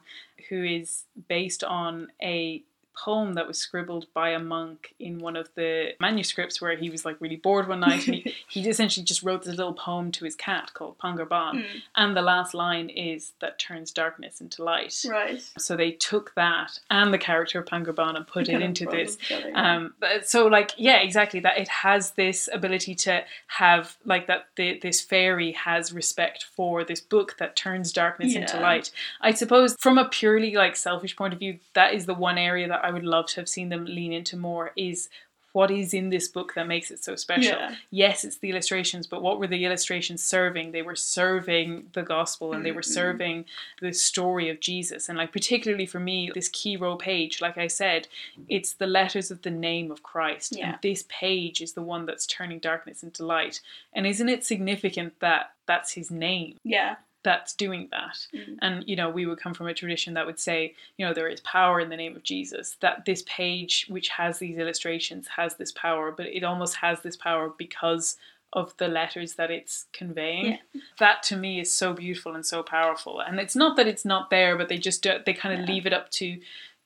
who 0.49 0.63
is 0.63 1.03
based 1.27 1.63
on 1.63 2.12
a 2.21 2.63
poem 2.95 3.34
that 3.34 3.47
was 3.47 3.58
scribbled 3.58 4.06
by 4.13 4.29
a 4.29 4.39
monk 4.39 4.93
in 4.99 5.19
one 5.19 5.36
of 5.36 5.49
the 5.56 5.89
manuscripts 5.99 6.62
where 6.62 6.75
he 6.75 6.89
was 6.89 7.06
like 7.06 7.15
really 7.19 7.36
bored 7.36 7.67
one 7.67 7.79
night 7.79 8.06
and 8.08 8.15
he, 8.17 8.34
he 8.49 8.69
essentially 8.69 9.03
just 9.03 9.23
wrote 9.23 9.43
this 9.43 9.56
little 9.56 9.73
poem 9.73 10.12
to 10.12 10.25
his 10.25 10.36
cat 10.36 10.71
called 10.73 10.97
Pangur 10.99 11.27
Bán 11.27 11.53
Mm. 11.53 11.65
and 11.95 12.15
the 12.17 12.21
last 12.21 12.53
line 12.53 12.89
is 12.89 13.34
that 13.41 13.60
turns 13.60 13.91
darkness 13.91 14.41
into 14.41 14.63
light 14.63 14.95
right. 15.10 15.41
so 15.58 15.75
they 15.75 15.91
took 15.91 16.34
that 16.36 16.79
and 16.89 17.13
the 17.13 17.17
character 17.17 17.60
of 17.60 17.65
Pangur 17.65 17.93
Bán 17.93 18.15
and 18.15 18.25
put 18.27 18.47
it 18.49 18.62
into 18.62 18.86
this 18.86 19.15
together, 19.17 19.49
yeah. 19.49 19.75
um, 19.75 19.93
but- 19.99 20.27
so 20.27 20.47
like 20.47 20.71
yeah, 20.77 20.97
exactly 20.97 21.39
that 21.41 21.58
it 21.58 21.67
has 21.67 22.12
this 22.12 22.49
ability 22.53 22.95
to 22.95 23.23
have 23.47 23.97
like 24.06 24.27
that 24.27 24.47
the, 24.56 24.79
this 24.82 25.01
fairy 25.01 25.51
has 25.53 25.91
respect 25.93 26.45
for 26.56 26.84
this 26.84 27.01
book 27.01 27.36
that 27.39 27.56
turns 27.56 27.91
darkness 27.91 28.36
into 28.36 28.60
light. 28.60 28.91
I 29.21 29.32
suppose 29.34 29.75
from 29.79 29.97
a 29.97 30.08
purely 30.10 30.53
like 30.56 30.75
selfish 30.75 31.15
point 31.15 31.34
of 31.34 31.39
view, 31.39 31.60
that 31.73 31.93
is 31.93 32.06
the 32.06 32.13
one 32.13 32.38
area 32.38 32.67
that 32.67 32.83
I 32.84 32.91
would 32.91 33.06
love 33.06 33.28
to 33.28 33.36
have 33.38 33.50
seen 33.50 33.69
them 33.69 33.86
lean 33.86 34.13
into 34.13 34.38
more 34.38 34.72
is 34.76 35.10
what 35.54 35.69
is 35.69 35.93
in 35.93 36.10
this 36.10 36.28
book 36.28 36.56
that 36.56 36.65
makes 36.67 36.89
it 36.89 37.04
so 37.04 37.15
special. 37.15 37.56
Yeah. 37.60 37.76
Yes, 37.91 38.24
it's 38.24 38.38
the 38.38 38.50
illustrations, 38.50 39.06
but 39.06 39.22
what 39.22 39.38
were 39.38 39.46
the 39.46 39.63
illustrations 39.65 40.24
serving? 40.24 40.72
They 40.72 40.82
were 40.82 40.96
serving 40.96 41.89
the 41.93 42.02
gospel 42.02 42.54
and 42.54 42.65
they 42.65 42.72
were 42.72 42.82
Mhm. 42.82 42.86
serving 43.00 43.46
the 43.80 43.93
story 43.93 44.50
of 44.50 44.60
Jesus. 44.60 45.10
And 45.10 45.17
like 45.19 45.32
particularly 45.32 45.86
for 45.86 46.00
me, 46.00 46.32
this 46.34 46.50
Chi 46.50 46.76
Rho 46.76 46.96
page, 46.96 47.39
like 47.39 47.60
I 47.60 47.67
said, 47.67 48.08
it's 48.50 48.74
the 48.74 48.88
letters 48.88 49.30
of 49.30 49.43
the 49.43 49.52
name 49.52 49.91
of 49.91 50.02
Christ. 50.02 50.56
Yeah. 50.58 50.69
And 50.72 50.78
this 50.82 51.06
page 51.08 51.62
is 51.62 51.74
the 51.74 51.84
one 51.84 52.08
that's 52.08 52.26
turning 52.26 52.58
darkness 52.58 53.04
into 53.04 53.24
light. 53.24 53.62
And 53.93 54.08
isn't 54.08 54.30
it 54.30 54.43
significant 54.43 55.19
that 55.19 55.52
that's 55.67 55.91
his 55.93 56.10
name 56.10 56.58
yeah. 56.63 56.96
That's 57.23 57.53
doing 57.53 57.88
that? 57.91 58.17
Mm. 58.33 58.57
And 58.62 58.83
you 58.88 58.95
know, 58.95 59.09
we 59.09 59.25
would 59.25 59.39
come 59.39 59.53
from 59.53 59.67
a 59.67 59.73
tradition 59.73 60.13
that 60.13 60.25
would 60.25 60.39
say, 60.39 60.75
you 60.97 61.05
know, 61.05 61.13
there 61.13 61.27
is 61.27 61.39
power 61.41 61.79
in 61.79 61.89
the 61.89 61.97
name 61.97 62.15
of 62.15 62.23
Jesus. 62.23 62.77
That 62.81 63.05
this 63.05 63.23
page, 63.25 63.86
which 63.89 64.09
has 64.09 64.39
these 64.39 64.57
illustrations, 64.57 65.27
has 65.38 65.55
this 65.55 65.71
power, 65.71 66.12
but 66.12 66.27
it 66.27 66.43
almost 66.43 66.75
has 66.77 67.01
this 67.01 67.15
power 67.15 67.51
because 67.57 68.17
of 68.53 68.75
the 68.77 68.88
letters 68.88 69.33
that 69.33 69.49
it's 69.49 69.86
conveying. 69.93 70.59
That 70.99 71.23
to 71.23 71.36
me 71.36 71.59
is 71.59 71.71
so 71.71 71.91
beautiful 71.93 72.36
and 72.36 72.45
so 72.45 72.62
powerful. 72.62 73.19
And 73.19 73.39
it's 73.39 73.55
not 73.55 73.75
that 73.77 73.88
it's 73.88 74.05
not 74.05 74.29
there, 74.29 74.55
but 74.55 74.69
they 74.69 74.77
just 74.77 75.01
they 75.25 75.33
kind 75.33 75.55
of 75.59 75.62
Yeah. 75.67 75.73
leave 75.73 75.86
it 75.88 75.93
up 75.93 76.12
to 76.12 76.39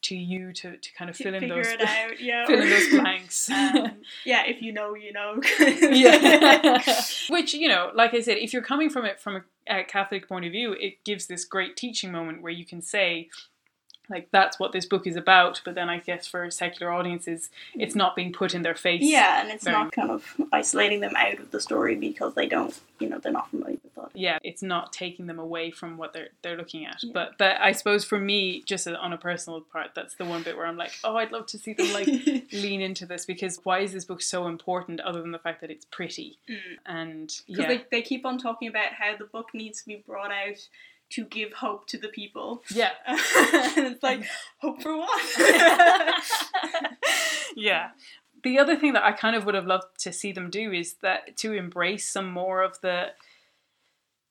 to 0.08 0.16
you 0.16 0.54
to, 0.54 0.78
to 0.78 0.94
kind 0.94 1.10
of 1.10 1.18
To 1.18 1.24
fill 1.24 1.36
in 1.36 1.48
those 1.48 1.68
out, 1.68 2.20
yeah. 2.20 2.46
fill 2.46 2.62
in 2.62 2.70
those 2.70 2.90
blanks. 2.90 3.50
um, 3.52 4.02
yeah, 4.26 4.44
if 4.46 4.62
you 4.62 4.72
know, 4.72 4.96
you 4.96 5.14
know. 5.14 5.42
yeah. 5.60 6.82
Which, 7.30 7.54
you 7.54 7.68
know, 7.68 7.92
like 7.94 8.14
I 8.14 8.22
said, 8.22 8.38
if 8.38 8.54
you're 8.54 8.62
coming 8.62 8.90
from 8.90 9.06
it 9.06 9.20
from 9.20 9.44
a, 9.68 9.80
a 9.80 9.84
Catholic 9.84 10.28
point 10.28 10.46
of 10.46 10.52
view, 10.52 10.74
it 10.74 11.04
gives 11.04 11.28
this 11.28 11.46
great 11.46 11.76
teaching 11.76 12.12
moment 12.12 12.42
where 12.42 12.52
you 12.52 12.66
can 12.66 12.82
say, 12.82 13.30
like, 14.10 14.30
that's 14.32 14.60
what 14.60 14.72
this 14.72 14.86
book 14.86 15.06
is 15.08 15.16
about. 15.16 15.62
But 15.66 15.76
then 15.76 15.90
I 15.90 16.00
guess 16.00 16.28
for 16.28 16.50
secular 16.52 16.92
audiences, 16.92 17.50
it's 17.76 17.96
not 17.96 18.16
being 18.16 18.32
put 18.34 18.54
in 18.56 18.62
their 18.62 18.76
face. 18.76 19.02
Yeah, 19.04 19.42
and 19.42 19.52
it's 19.52 19.64
Very- 19.64 19.76
not 19.78 19.92
kind 19.92 20.12
of 20.12 20.36
isolating 20.54 21.00
them 21.02 21.16
out 21.16 21.40
of 21.40 21.52
the 21.52 21.60
story 21.62 21.96
because 21.96 22.34
they 22.36 22.48
don't, 22.48 22.78
you 23.00 23.10
know, 23.10 23.20
they're 23.20 23.32
not 23.32 23.50
familiar 23.50 23.78
with 23.84 23.96
that. 23.96 24.12
Yeah, 24.14 24.40
it's 24.44 24.62
not 24.64 24.94
taking 24.94 25.28
them 25.28 25.40
away 25.40 25.70
from 25.72 25.98
what 25.98 26.14
they're 26.14 26.30
they're 26.42 26.58
looking 26.58 26.86
at. 26.86 26.98
Yeah. 27.04 27.12
But 27.14 27.38
that 27.40 27.62
I 27.62 27.72
suppose 27.72 28.04
for 28.06 28.20
me, 28.20 28.62
just 28.64 28.88
on 28.88 29.14
a 29.14 29.18
personal 29.18 29.62
part, 29.62 29.92
that's 29.96 30.16
the 30.16 30.26
one 30.26 30.44
bit 30.44 30.56
where 30.58 30.66
I'm 30.66 30.78
like, 30.78 30.92
oh, 31.04 31.18
I'd 31.18 31.32
love 31.32 31.46
to 31.48 31.58
see 31.58 31.74
them 31.74 31.92
like 31.94 32.08
lean 32.54 32.82
into 32.82 33.06
this 33.06 33.26
because 33.26 33.60
why 33.64 33.80
is 33.80 33.92
this 33.94 34.06
book 34.06 34.22
so 34.22 34.48
important 34.48 35.00
other 35.02 35.22
than 35.22 35.32
the 35.32 35.40
fact 35.40 35.62
that 35.62 35.70
it's 35.72 35.86
pretty 35.86 36.38
Mm. 36.50 36.58
and 36.86 37.42
yeah, 37.48 37.68
they, 37.68 37.86
they 37.92 38.02
keep 38.02 38.26
on 38.26 38.38
talking 38.38 38.68
about 38.68 38.94
how 38.94 39.16
the 39.18 39.26
book 39.26 39.50
needs 39.54 39.82
to 39.82 39.88
be 39.88 39.96
brought 40.08 40.32
out 40.32 40.68
to 41.10 41.26
give 41.26 41.54
hope 41.54 41.88
to 41.88 41.98
the 41.98 42.10
people. 42.10 42.64
yeah. 42.70 42.92
and 43.08 43.88
it's 43.88 44.04
like, 44.04 44.24
hope 44.60 44.82
for 44.82 44.98
what? 44.98 45.22
yeah. 47.56 47.90
The 48.44 48.60
other 48.60 48.76
thing 48.76 48.94
that 48.94 49.04
I 49.04 49.12
kind 49.14 49.36
of 49.36 49.46
would 49.46 49.56
have 49.56 49.66
loved 49.66 50.00
to 50.00 50.14
see 50.14 50.32
them 50.32 50.50
do 50.50 50.72
is 50.72 50.96
that 51.02 51.38
to 51.38 51.54
embrace 51.54 52.08
some 52.08 52.30
more 52.30 52.62
of 52.62 52.80
the 52.82 53.08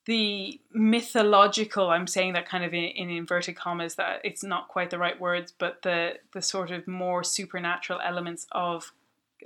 the 0.07 0.61
mythological 0.73 1.91
i'm 1.91 2.07
saying 2.07 2.33
that 2.35 2.49
kind 2.49 2.65
of 2.65 2.73
in, 2.73 2.85
in 2.85 3.11
inverted 3.11 3.57
commas 3.57 3.97
that 3.97 4.21
it's 4.23 4.45
not 4.45 4.69
quite 4.69 4.89
the 4.91 4.99
right 4.99 5.21
words 5.21 5.53
but 5.59 5.83
the 5.83 6.13
the 6.33 6.41
sort 6.41 6.71
of 6.71 6.87
more 6.87 7.25
supernatural 7.25 7.99
elements 8.05 8.47
of 8.53 8.93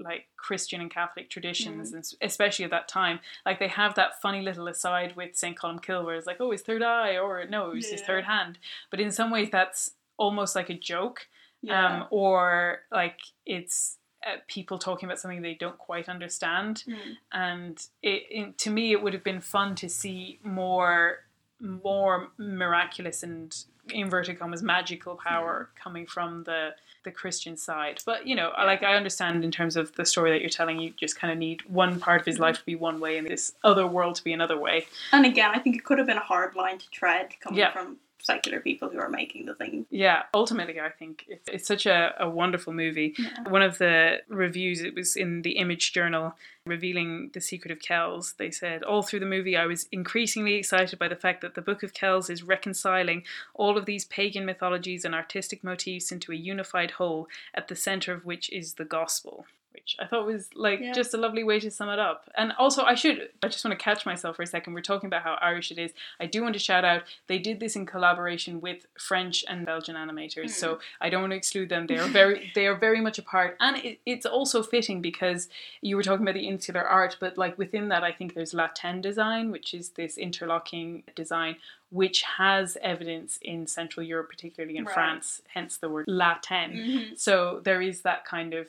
like 0.01 0.27
christian 0.37 0.81
and 0.81 0.91
catholic 0.91 1.31
traditions 1.31 1.93
and 1.93 2.05
especially 2.23 2.65
at 2.65 2.71
that 2.71 2.89
time 2.89 3.21
like 3.45 3.59
they 3.59 3.69
have 3.69 3.95
that 3.95 4.21
funny 4.21 4.43
little 4.43 4.67
aside 4.67 5.15
with 5.17 5.37
st 5.37 5.59
columkill 5.59 6.05
where 6.05 6.17
it's 6.17 6.27
like 6.27 6.41
oh 6.41 6.51
his 6.51 6.63
third 6.63 6.83
eye 6.83 7.17
or 7.17 7.45
no 7.47 7.69
it's 7.69 7.87
was 7.87 7.91
his 7.93 8.01
third 8.03 8.25
hand 8.25 8.59
but 8.91 9.01
in 9.01 9.11
some 9.11 9.31
ways 9.31 9.49
that's 9.51 9.91
almost 10.17 10.57
like 10.57 10.71
a 10.71 10.75
joke 10.75 11.29
yeah. 11.63 12.03
um, 12.03 12.07
or 12.11 12.81
like 12.91 13.19
it's 13.47 13.99
uh, 14.27 14.37
people 14.49 14.79
talking 14.79 15.09
about 15.09 15.19
something 15.19 15.41
they 15.41 15.55
don't 15.55 15.79
quite 15.79 16.09
understand. 16.09 16.85
Mm. 16.87 16.97
And 17.33 17.87
it, 18.03 18.23
it, 18.31 18.59
to 18.59 18.71
me, 18.71 18.93
it 18.93 19.03
would 19.03 19.15
have 19.15 19.25
been 19.25 19.41
fun 19.41 19.75
to 19.77 19.89
see 19.89 20.39
more, 20.43 21.21
more 21.59 22.29
miraculous 22.37 23.23
and 23.23 23.57
inverted 23.89 24.39
commas 24.39 24.63
magical 24.63 25.17
power 25.17 25.71
coming 25.75 26.07
from 26.07 26.45
the 26.45 26.71
the 27.05 27.11
Christian 27.11 27.57
side. 27.57 28.01
But 28.05 28.27
you 28.27 28.35
know, 28.35 28.53
like 28.59 28.83
I 28.83 28.95
understand 28.95 29.45
in 29.45 29.51
terms 29.51 29.77
of 29.77 29.95
the 29.97 30.05
story 30.05 30.31
that 30.31 30.41
you're 30.41 30.51
telling, 30.51 30.81
you 30.81 30.93
just 30.97 31.19
kind 31.19 31.33
of 31.33 31.39
need 31.39 31.63
one 31.69 31.99
part 32.01 32.21
of 32.21 32.27
his 32.27 32.37
mm-hmm. 32.37 32.45
life 32.45 32.59
to 32.59 32.65
be 32.65 32.75
one 32.75 33.01
way 33.01 33.19
and 33.19 33.27
this 33.27 33.53
other 33.65 33.87
world 33.87 34.17
to 34.17 34.25
be 34.25 34.33
another 34.33 34.59
way. 34.59 34.87
And 35.13 35.25
again, 35.27 35.51
I 35.55 35.59
think 35.59 35.77
it 35.77 35.85
could 35.85 35.99
have 35.99 36.07
been 36.07 36.17
a 36.17 36.21
hard 36.21 36.55
line 36.57 36.79
to 36.79 36.91
tread 36.91 37.35
coming 37.41 37.59
Yeah. 37.59 37.73
from 37.73 37.99
secular 38.23 38.61
people 38.61 38.89
who 38.89 38.99
are 38.99 39.09
making 39.09 39.47
the 39.47 39.55
thing. 39.55 39.87
Yeah, 39.91 40.23
ultimately, 40.35 40.81
I 40.81 40.91
think 40.91 41.25
it's, 41.29 41.49
it's 41.49 41.67
such 41.67 41.87
a, 41.87 42.15
a 42.19 42.29
wonderful 42.29 42.73
movie. 42.73 43.15
Yeah. 43.19 43.49
One 43.49 43.63
of 43.63 43.79
the 43.79 44.19
reviews, 44.29 44.81
it 44.81 44.95
was 44.95 45.17
in 45.17 45.43
the 45.43 45.53
Image 45.53 45.93
Journal, 45.93 46.35
revealing 46.67 47.31
the 47.33 47.41
secret 47.41 47.71
of 47.71 47.81
Kells. 47.81 48.35
They 48.39 48.51
said, 48.51 48.83
All 48.83 49.03
through 49.03 49.21
the 49.21 49.27
movie, 49.27 49.57
I 49.57 49.67
was 49.67 49.89
increasingly 49.93 50.55
excited 50.55 50.99
by 50.99 51.09
the 51.09 51.17
fact 51.17 51.41
that 51.41 51.55
the 51.55 51.63
Book 51.63 51.83
of 51.83 51.95
Kells 51.95 52.31
is 52.31 52.43
reconciling 52.43 53.25
all 53.55 53.77
of 53.77 53.87
these 53.87 54.05
pagan 54.05 54.45
mythologies 54.45 55.05
and 55.05 55.15
artistic 55.15 55.65
motifs 55.65 56.13
into 56.13 56.33
a 56.33 56.37
unified 56.37 56.93
whole, 56.93 57.29
at 57.55 57.69
the 57.69 57.77
center 57.77 58.13
of 58.13 58.25
which 58.25 58.51
is 58.51 58.75
the 58.75 58.85
gospel. 58.85 59.47
Which 59.73 59.97
I 60.01 60.07
thought 60.07 60.27
was 60.27 60.49
like 60.55 60.81
Yeah. 60.81 60.93
just 60.93 61.15
a 61.15 61.17
lovely 61.17 61.45
way 61.45 61.61
to 61.61 61.71
sum 61.71 61.89
it 61.89 61.99
up. 61.99 62.29
And 62.37 62.53
also, 62.59 62.83
I 62.83 62.95
should, 62.95 63.29
I 63.43 63.49
just 63.49 63.65
want 63.65 63.79
to 63.79 63.83
catch 63.83 64.05
myself 64.05 64.37
for 64.37 64.43
a 64.43 64.47
second. 64.47 64.75
We're 64.75 64.81
talking 64.83 65.07
about 65.07 65.23
how 65.23 65.35
Irish 65.41 65.71
it 65.71 65.79
is. 65.79 65.93
I 66.19 66.27
do 66.27 66.43
want 66.43 66.55
to 66.55 66.59
shout 66.59 66.85
out, 66.85 67.03
they 67.29 67.39
did 67.39 67.61
this 67.61 67.77
in 67.77 67.87
collaboration 67.87 68.61
with 68.61 68.87
French 68.99 69.45
and 69.49 69.65
Belgian 69.65 69.95
animators. 69.97 70.51
So 70.51 70.81
I 71.01 71.09
don't 71.09 71.21
want 71.23 71.33
to 71.33 71.37
exclude 71.37 71.69
them. 71.69 71.87
They 71.87 71.99
are 71.99 72.09
very, 72.09 72.51
they 72.55 72.67
are 72.67 72.75
very 72.77 73.01
much 73.01 73.19
a 73.19 73.23
part. 73.23 73.57
And 73.61 73.77
it, 73.79 74.01
it's 74.05 74.27
also 74.27 74.63
fitting 74.63 75.01
because 75.01 75.49
you 75.83 75.97
were 75.97 76.03
talking 76.03 76.23
about 76.27 76.35
the 76.35 76.49
insular 76.49 76.83
art, 76.83 77.17
but 77.21 77.39
like 77.39 77.57
within 77.57 77.89
that, 77.89 78.03
I 78.03 78.13
think 78.13 78.35
there's 78.35 78.53
La 78.55 78.69
Tène 78.69 79.01
design, 79.01 79.51
which 79.53 79.73
is 79.73 79.91
this 79.91 80.19
interlocking 80.19 81.05
design, 81.15 81.57
which 81.91 82.23
has 82.23 82.77
evidence 82.83 83.39
in 83.43 83.67
Central 83.67 84.05
Europe, 84.05 84.29
particularly 84.31 84.77
in 84.77 84.85
Right. 84.85 84.95
France, 84.95 85.43
hence 85.55 85.77
the 85.77 85.89
word 85.89 86.05
La 86.09 86.39
Tène. 86.39 86.75
Mm-hmm. 86.77 87.15
So 87.17 87.61
there 87.63 87.81
is 87.81 88.03
that 88.03 88.25
kind 88.25 88.55
of 88.55 88.67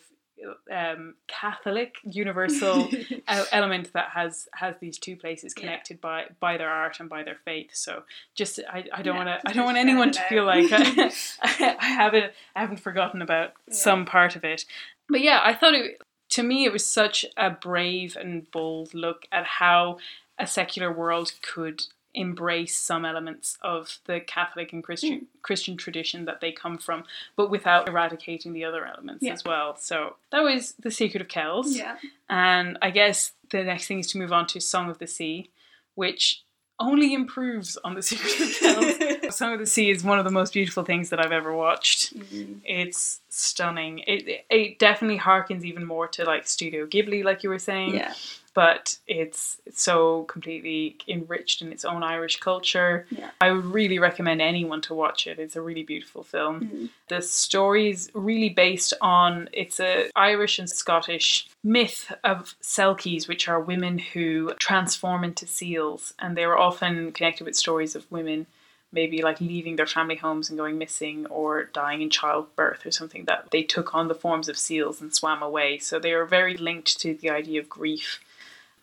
um, 0.72 1.16
Catholic 1.28 1.96
universal 2.04 2.90
element 3.52 3.92
that 3.94 4.10
has 4.10 4.48
has 4.54 4.76
these 4.80 4.98
two 4.98 5.16
places 5.16 5.54
Yeah. 5.56 5.62
connected 5.62 6.02
by 6.02 6.26
by 6.40 6.58
their 6.58 6.70
art 6.70 7.00
and 7.00 7.10
by 7.10 7.24
their 7.24 7.38
faith. 7.46 7.72
So 7.74 8.04
just 8.36 8.60
I, 8.70 8.86
I 8.94 9.02
don't 9.02 9.16
Yeah, 9.16 9.26
want 9.26 9.42
to 9.44 9.50
I 9.50 9.54
don't 9.54 9.66
want 9.66 9.78
anyone 9.78 10.12
to 10.12 10.20
out. 10.22 10.30
feel 10.30 10.46
like 10.46 10.72
I, 10.72 11.12
I 11.80 11.86
haven't 11.86 12.34
I 12.56 12.62
haven't 12.62 12.80
forgotten 12.80 13.22
about 13.22 13.54
some 13.70 14.06
part 14.06 14.36
of 14.36 14.44
it. 14.44 14.66
But 15.10 15.22
yeah, 15.22 15.40
I 15.44 15.54
thought 15.54 15.74
it 15.74 16.02
to 16.32 16.44
me 16.44 16.66
it 16.66 16.72
was 16.72 16.86
such 16.86 17.26
a 17.38 17.50
brave 17.50 18.16
and 18.20 18.50
bold 18.52 18.94
look 18.94 19.26
at 19.32 19.46
how 19.46 19.98
a 20.40 20.48
secular 20.48 20.92
world 20.92 21.34
could 21.42 21.84
embrace 22.14 22.76
some 22.76 23.06
elements 23.06 23.58
of 23.62 24.00
the 24.06 24.20
Catholic 24.20 24.74
and 24.74 24.84
Christian 24.84 25.28
Christian 25.42 25.78
tradition 25.78 26.26
that 26.26 26.42
they 26.42 26.52
come 26.52 26.78
from, 26.78 27.04
but 27.36 27.50
without 27.50 27.88
eradicating 27.88 28.54
the 28.54 28.66
other 28.66 28.86
elements 28.86 29.24
Yeah. 29.24 29.34
as 29.34 29.44
well. 29.46 29.76
So 29.78 30.18
that 30.32 30.42
was 30.44 30.74
the 30.74 30.92
secret 30.92 31.22
of 31.22 31.28
Kells. 31.28 31.76
yeah. 31.78 31.98
And 32.30 32.78
I 32.82 32.90
guess 32.92 33.32
the 33.50 33.64
next 33.64 33.88
thing 33.88 34.00
is 34.00 34.08
to 34.12 34.18
move 34.18 34.32
on 34.34 34.48
to 34.48 34.60
Song 34.60 34.90
of 34.90 35.00
the 35.00 35.08
Sea, 35.08 35.50
which 35.96 36.44
only 36.80 37.14
improves 37.14 37.78
on 37.84 37.94
the 37.94 38.02
Secret 38.02 38.42
of 38.42 38.60
Kells. 38.60 39.36
Song 39.38 39.54
of 39.54 39.60
the 39.60 39.66
Sea 39.68 39.92
is 39.92 40.04
one 40.04 40.18
of 40.20 40.26
the 40.26 40.32
most 40.32 40.54
beautiful 40.54 40.84
things 40.84 41.10
that 41.12 41.24
I've 41.24 41.32
ever 41.32 41.56
watched. 41.56 42.18
Mhm. 42.18 42.62
It's 42.66 43.22
stunning. 43.32 44.00
It, 44.00 44.28
it 44.28 44.46
it 44.50 44.80
definitely 44.80 45.18
harkens 45.18 45.64
even 45.64 45.86
more 45.86 46.08
to 46.10 46.26
like 46.26 46.48
Studio 46.48 46.86
Ghibli, 46.86 47.24
like 47.24 47.44
you 47.44 47.50
were 47.50 47.60
saying. 47.60 47.96
Yeah. 47.96 48.14
But 48.54 48.98
it's 49.08 49.62
so 49.74 50.24
completely 50.24 50.98
enriched 51.08 51.62
in 51.62 51.72
its 51.72 51.86
own 51.86 52.04
Irish 52.04 52.42
culture. 52.42 53.06
Yeah. 53.10 53.30
I 53.40 53.52
would 53.52 53.64
really 53.64 53.98
recommend 53.98 54.42
anyone 54.42 54.82
to 54.82 54.94
watch 54.94 55.26
it. 55.26 55.40
It's 55.40 55.56
a 55.56 55.62
really 55.62 55.84
beautiful 55.84 56.22
film. 56.22 56.60
Mhm. 56.60 56.90
The 57.08 57.88
is 57.90 58.12
really 58.14 58.50
based 58.50 58.94
on 59.00 59.50
it's 59.54 59.80
a 59.80 60.12
Irish 60.18 60.60
and 60.60 60.70
Scottish 60.70 61.48
myth 61.64 62.12
of 62.26 62.56
selkies, 62.62 63.30
which 63.30 63.48
are 63.48 63.62
women 63.62 64.00
who 64.00 64.54
transform 64.60 65.24
into 65.24 65.48
seals, 65.48 66.14
and 66.20 66.36
they 66.36 66.46
were 66.46 66.58
often 66.58 67.14
connected 67.14 67.46
with 67.46 67.56
stories 67.56 67.96
of 67.96 68.12
women 68.12 68.48
maybe 68.92 69.22
like 69.22 69.40
leaving 69.40 69.76
their 69.76 69.88
family 69.88 70.16
homes 70.16 70.50
and 70.50 70.58
going 70.58 70.78
missing 70.78 71.26
or 71.28 71.66
dying 71.66 72.02
in 72.02 72.10
childbirth 72.10 72.86
or 72.86 72.92
something 72.92 73.26
that 73.26 73.50
they 73.52 73.64
took 73.64 73.96
on 73.96 74.08
the 74.08 74.16
forms 74.16 74.50
of 74.50 74.58
seals 74.58 75.02
and 75.02 75.14
swam 75.14 75.42
away. 75.42 75.78
So 75.78 76.00
they 76.00 76.12
are 76.12 76.26
very 76.26 76.58
linked 76.58 77.00
to 77.02 77.14
the 77.14 77.30
idea 77.30 77.62
of 77.62 77.70
grief. 77.70 78.20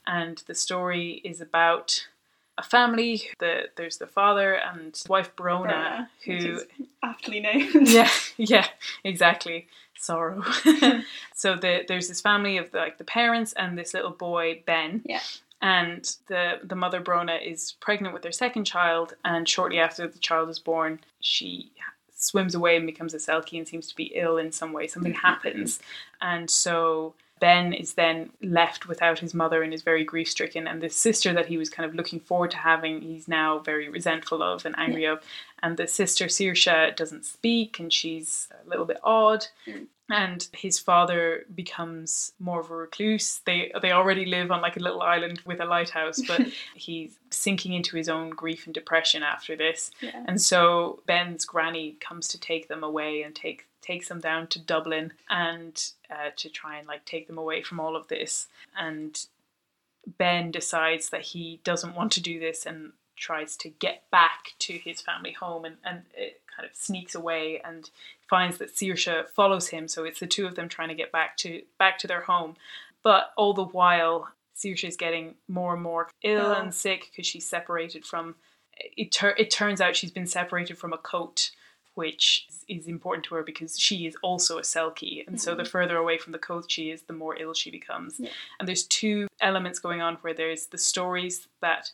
And 0.07 0.43
the 0.47 0.55
story 0.55 1.21
is 1.25 1.41
about 1.41 2.07
a 2.57 2.63
family. 2.63 3.29
The, 3.39 3.69
there's 3.77 3.99
the 3.99 4.07
father 4.07 4.55
and 4.55 5.01
wife 5.09 5.35
Brona, 5.37 5.67
Brona, 5.67 6.09
who 6.25 6.61
aptly 7.03 7.41
named. 7.41 7.75
yeah, 7.89 8.11
yeah, 8.37 8.67
exactly. 9.05 9.69
Sorrow. 9.99 10.43
so 11.35 11.57
the, 11.57 11.85
there's 11.87 12.09
this 12.09 12.21
family 12.21 12.57
of 12.57 12.71
the, 12.71 12.79
like 12.79 12.99
the 12.99 13.05
parents 13.05 13.53
and 13.53 13.77
this 13.77 13.93
little 13.93 14.11
boy 14.11 14.63
Ben. 14.65 15.03
Yeah. 15.05 15.21
And 15.61 16.05
the 16.29 16.61
the 16.63 16.77
mother 16.77 17.01
Brona 17.01 17.45
is 17.45 17.73
pregnant 17.81 18.15
with 18.15 18.23
their 18.23 18.33
second 18.33 18.65
child, 18.65 19.15
and 19.25 19.49
shortly 19.49 19.79
after 19.81 20.07
the 20.07 20.19
child 20.19 20.49
is 20.49 20.59
born, 20.59 21.01
she 21.21 21.73
swims 22.15 22.55
away 22.55 22.77
and 22.77 22.87
becomes 22.87 23.15
a 23.15 23.19
selkie 23.19 23.59
and 23.59 23.67
seems 23.67 23.89
to 23.89 23.97
be 23.97 24.13
ill 24.15 24.39
in 24.39 24.53
some 24.53 24.73
way. 24.73 24.87
Something 24.87 25.13
mm-hmm. 25.13 25.27
happens, 25.27 25.81
and 26.21 26.49
so 26.49 27.15
Ben 27.41 27.73
is 27.73 27.95
then 27.95 28.31
left 28.43 28.87
without 28.87 29.19
his 29.19 29.35
mother 29.35 29.63
and 29.63 29.73
is 29.73 29.83
very 29.83 30.05
grief 30.05 30.29
stricken. 30.29 30.67
And 30.67 30.81
the 30.81 30.89
sister 30.89 31.33
that 31.33 31.47
he 31.47 31.57
was 31.57 31.71
kind 31.71 31.89
of 31.89 31.95
looking 31.95 32.21
forward 32.21 32.51
to 32.53 32.57
having, 32.59 33.01
he's 33.01 33.29
now 33.29 33.59
very 33.59 33.89
resentful 33.89 34.43
of 34.43 34.65
and 34.65 34.75
angry 34.79 35.05
of. 35.05 35.23
And 35.63 35.77
the 35.77 35.87
sister 35.87 36.27
Saoirse 36.27 36.97
doesn't 36.97 37.25
speak 37.25 37.79
and 37.81 37.93
she's 37.93 38.49
a 38.65 38.69
little 38.69 38.85
bit 38.85 38.99
odd. 39.03 39.47
Mm. 39.67 39.87
And 40.11 40.49
his 40.53 40.79
father 40.79 41.45
becomes 41.55 42.33
more 42.39 42.61
of 42.61 42.71
a 42.71 42.75
recluse. 42.75 43.43
They 43.45 43.71
they 43.83 43.93
already 43.93 44.25
live 44.25 44.51
on 44.51 44.63
like 44.63 44.79
a 44.79 44.83
little 44.83 45.03
island 45.03 45.43
with 45.45 45.61
a 45.61 45.67
lighthouse, 45.67 46.23
but 46.27 46.47
he's 46.75 47.19
sinking 47.29 47.75
into 47.75 47.95
his 47.95 48.09
own 48.09 48.31
grief 48.31 48.65
and 48.65 48.73
depression 48.73 49.23
after 49.23 49.55
this. 49.55 49.91
Yeah. 50.01 50.25
And 50.27 50.41
so 50.41 51.03
Ben's 51.07 51.45
granny 51.45 51.99
comes 52.01 52.27
to 52.29 52.41
take 52.41 52.69
them 52.69 52.83
away 52.83 53.21
and 53.21 53.35
take 53.35 53.68
takes 53.89 54.09
them 54.09 54.21
down 54.21 54.47
to 54.49 54.59
Dublin 54.61 55.13
and 55.31 55.75
uh, 56.11 56.31
to 56.37 56.49
try 56.51 56.77
and 56.79 56.87
like 56.87 57.05
take 57.05 57.27
them 57.27 57.39
away 57.39 57.63
from 57.63 57.81
all 57.81 57.97
of 57.97 58.09
this. 58.09 58.47
And 58.79 59.19
Ben 60.19 60.51
decides 60.51 61.09
that 61.11 61.23
he 61.23 61.61
doesn't 61.65 61.95
want 61.97 62.13
to 62.13 62.23
do 62.23 62.39
this 62.39 62.67
and 62.67 62.93
tries 63.17 63.57
to 63.57 63.69
get 63.69 64.03
back 64.11 64.53
to 64.61 64.75
his 64.75 65.01
family 65.01 65.33
home 65.33 65.65
and, 65.65 65.77
and 65.85 66.03
it 66.15 66.41
kind 66.55 66.69
of 66.69 66.77
sneaks 66.77 67.15
away 67.15 67.61
and 67.65 67.91
finds 68.29 68.59
that 68.59 68.75
Saoirse 68.75 69.29
follows 69.31 69.69
him. 69.69 69.89
So 69.89 70.05
it's 70.05 70.21
the 70.21 70.27
two 70.27 70.47
of 70.47 70.55
them 70.55 70.69
trying 70.69 70.89
to 70.89 70.95
get 71.03 71.11
back 71.11 71.37
to 71.39 71.63
back 71.79 71.99
to 72.01 72.07
their 72.07 72.23
home. 72.23 72.57
But 73.03 73.33
all 73.37 73.55
the 73.55 73.65
while, 73.65 74.29
Saoirse 74.57 74.85
is 74.89 74.97
getting 74.97 75.35
more 75.49 75.73
and 75.75 75.83
more 75.83 76.09
ill 76.23 76.47
Oh. 76.55 76.61
and 76.61 76.75
sick 76.75 77.09
because 77.11 77.27
she's 77.27 77.49
separated 77.49 78.05
from. 78.05 78.35
It, 78.97 79.11
tur- 79.11 79.35
it 79.37 79.51
turns 79.51 79.81
out 79.81 79.97
she's 79.97 80.13
been 80.13 80.27
separated 80.29 80.79
from 80.79 80.93
a 80.93 80.99
coat, 80.99 81.51
which 81.99 82.47
is 82.69 82.87
important 82.87 83.25
to 83.25 83.35
her 83.35 83.43
because 83.43 83.77
she 83.77 84.07
is 84.07 84.15
also 84.23 84.57
a 84.59 84.63
Selkie. 84.63 85.27
And 85.27 85.41
so 85.41 85.57
the 85.57 85.65
mm-hmm. 85.65 85.71
further 85.71 85.97
away 85.97 86.17
from 86.17 86.33
the 86.33 86.39
coast 86.39 86.71
she 86.71 86.91
is, 86.91 87.03
the 87.03 87.13
more 87.13 87.35
ill 87.37 87.55
she 87.55 87.73
becomes. 87.73 88.21
Yeah. 88.21 88.31
And 88.61 88.69
there's 88.69 88.85
two 88.85 89.27
elements 89.41 89.81
going 89.81 90.01
on 90.01 90.15
where 90.21 90.33
there's 90.33 90.67
the 90.67 90.79
stories 90.79 91.49
that. 91.61 91.91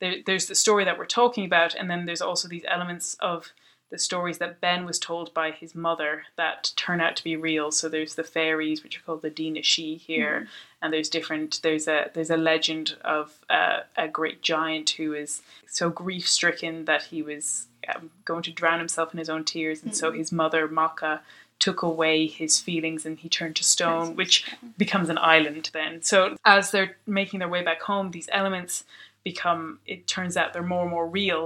There, 0.00 0.18
there's 0.24 0.46
the 0.46 0.54
story 0.54 0.84
that 0.84 0.96
we're 0.96 1.06
talking 1.06 1.44
about, 1.44 1.74
and 1.74 1.90
then 1.90 2.06
there's 2.06 2.22
also 2.22 2.46
these 2.46 2.62
elements 2.68 3.16
of 3.18 3.52
the 3.90 3.98
stories 3.98 4.38
that 4.38 4.60
Ben 4.60 4.84
was 4.84 4.98
told 4.98 5.32
by 5.32 5.50
his 5.50 5.74
mother 5.74 6.24
that 6.36 6.72
turn 6.76 7.00
out 7.00 7.16
to 7.16 7.24
be 7.24 7.36
real. 7.36 7.70
So 7.70 7.88
there's 7.88 8.14
the 8.16 8.24
fairies, 8.24 8.82
which 8.82 8.98
are 8.98 9.02
called 9.02 9.22
the 9.22 9.30
Daoine 9.30 9.58
Sídhe 9.58 10.00
here, 10.00 10.48
and 10.82 10.92
there's 10.92 11.08
different. 11.08 11.60
There's 11.62 11.88
a 11.88 12.10
there's 12.12 12.30
a 12.30 12.36
legend 12.36 12.96
of 13.04 13.38
uh, 13.48 13.80
a 13.96 14.08
great 14.08 14.42
giant 14.42 14.90
who 14.90 15.14
is 15.14 15.42
so 15.66 15.90
grief 15.90 16.28
stricken 16.28 16.84
that 16.84 17.04
he 17.04 17.22
was 17.22 17.66
um, 17.94 18.10
going 18.24 18.42
to 18.42 18.52
drown 18.52 18.78
himself 18.78 19.12
in 19.12 19.18
his 19.18 19.30
own 19.30 19.44
tears, 19.44 19.82
and 19.82 19.96
so 19.96 20.12
his 20.12 20.30
mother 20.32 20.68
Macha 20.68 21.22
took 21.58 21.82
away 21.82 22.26
his 22.26 22.60
feelings 22.60 23.04
and 23.04 23.18
he 23.18 23.28
turned 23.28 23.56
to 23.56 23.64
stone, 23.64 24.14
which 24.14 24.44
becomes 24.76 25.08
an 25.08 25.18
island 25.18 25.70
then. 25.72 26.02
So 26.02 26.36
as 26.44 26.70
they're 26.70 26.96
making 27.06 27.40
their 27.40 27.48
way 27.48 27.62
back 27.62 27.82
home, 27.82 28.12
these 28.12 28.28
elements 28.30 28.84
become 29.32 29.78
it 29.92 30.00
turns 30.16 30.34
out 30.38 30.48
they're 30.52 30.72
more 30.74 30.82
and 30.86 30.90
more 30.96 31.08
real 31.20 31.42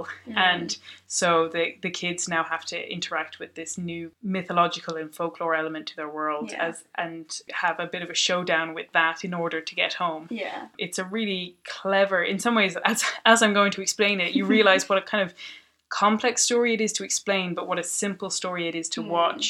and 0.51 0.69
so 1.07 1.27
the 1.55 1.63
the 1.85 1.89
kids 2.01 2.21
now 2.35 2.43
have 2.53 2.63
to 2.73 2.77
interact 2.97 3.33
with 3.41 3.51
this 3.59 3.71
new 3.77 4.03
mythological 4.37 4.95
and 5.01 5.09
folklore 5.19 5.55
element 5.61 5.85
to 5.87 5.95
their 5.99 6.09
world 6.19 6.47
Yeah. 6.51 6.67
as 6.67 6.75
and 7.03 7.25
have 7.63 7.77
a 7.79 7.87
bit 7.93 8.01
of 8.05 8.09
a 8.09 8.19
showdown 8.27 8.67
with 8.77 8.89
that 8.93 9.17
in 9.27 9.33
order 9.43 9.59
to 9.69 9.73
get 9.83 9.93
home 10.03 10.23
Yeah. 10.29 10.67
it's 10.85 10.99
a 10.99 11.05
really 11.17 11.55
clever 11.77 12.19
in 12.31 12.37
some 12.45 12.55
ways 12.61 12.73
as 12.91 12.99
as 13.25 13.37
i'm 13.43 13.53
going 13.59 13.71
to 13.77 13.81
explain 13.81 14.15
it 14.25 14.33
you 14.37 14.43
realize 14.57 14.83
what 14.89 14.97
a 15.03 15.05
kind 15.13 15.23
of 15.27 15.33
complex 15.89 16.41
story 16.41 16.73
it 16.73 16.81
is 16.81 16.91
to 16.93 17.03
explain 17.03 17.53
but 17.53 17.67
what 17.67 17.79
a 17.79 17.83
simple 17.83 18.29
story 18.29 18.67
it 18.67 18.75
is 18.75 18.89
to 18.89 19.01
Mm. 19.01 19.07
watch 19.17 19.45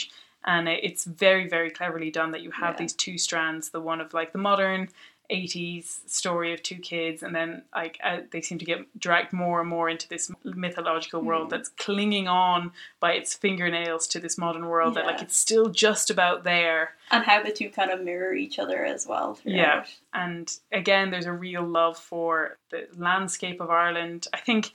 and 0.46 0.68
it's 0.68 1.06
very 1.06 1.48
very 1.48 1.72
cleverly 1.78 2.12
done 2.12 2.32
that 2.32 2.42
you 2.42 2.52
have 2.52 2.74
Yeah. 2.74 2.80
these 2.84 2.94
two 3.06 3.18
strands 3.18 3.70
the 3.70 3.80
one 3.92 4.02
of 4.02 4.14
like 4.14 4.32
the 4.34 4.40
modern 4.50 4.90
80s 5.34 6.00
story 6.10 6.54
of 6.54 6.62
two 6.62 6.76
kids 6.78 7.24
and 7.24 7.34
then 7.36 7.64
like 7.74 7.98
uh, 8.04 8.20
they 8.32 8.42
seem 8.42 8.58
to 8.60 8.66
get 8.66 8.80
dragged 9.00 9.34
more 9.34 9.60
and 9.62 9.70
more 9.70 9.90
into 9.90 10.08
this 10.08 10.32
mythological 10.44 11.22
world 11.22 11.48
Mm. 11.48 11.50
that's 11.50 11.70
clinging 11.70 12.28
on 12.28 12.72
by 13.00 13.14
its 13.14 13.34
fingernails 13.34 14.06
to 14.08 14.20
this 14.20 14.38
modern 14.38 14.66
world 14.68 14.94
that 14.96 15.06
like 15.06 15.22
it's 15.22 15.36
still 15.38 15.68
just 15.70 16.10
about 16.10 16.44
there 16.44 16.92
And 17.12 17.24
how 17.24 17.42
the 17.44 17.52
two 17.52 17.70
kind 17.70 17.90
of 17.92 18.02
mirror 18.02 18.34
each 18.34 18.60
other 18.60 18.86
as 18.86 19.08
well. 19.08 19.36
Throughout. 19.36 19.56
Yeah. 19.56 19.86
and 20.14 20.46
again 20.72 21.10
there's 21.12 21.26
a 21.26 21.32
real 21.48 21.64
love 21.64 21.98
for 21.98 22.58
the 22.72 22.88
landscape 22.98 23.60
of 23.62 23.70
Ireland 23.70 24.28
I 24.34 24.38
think 24.40 24.72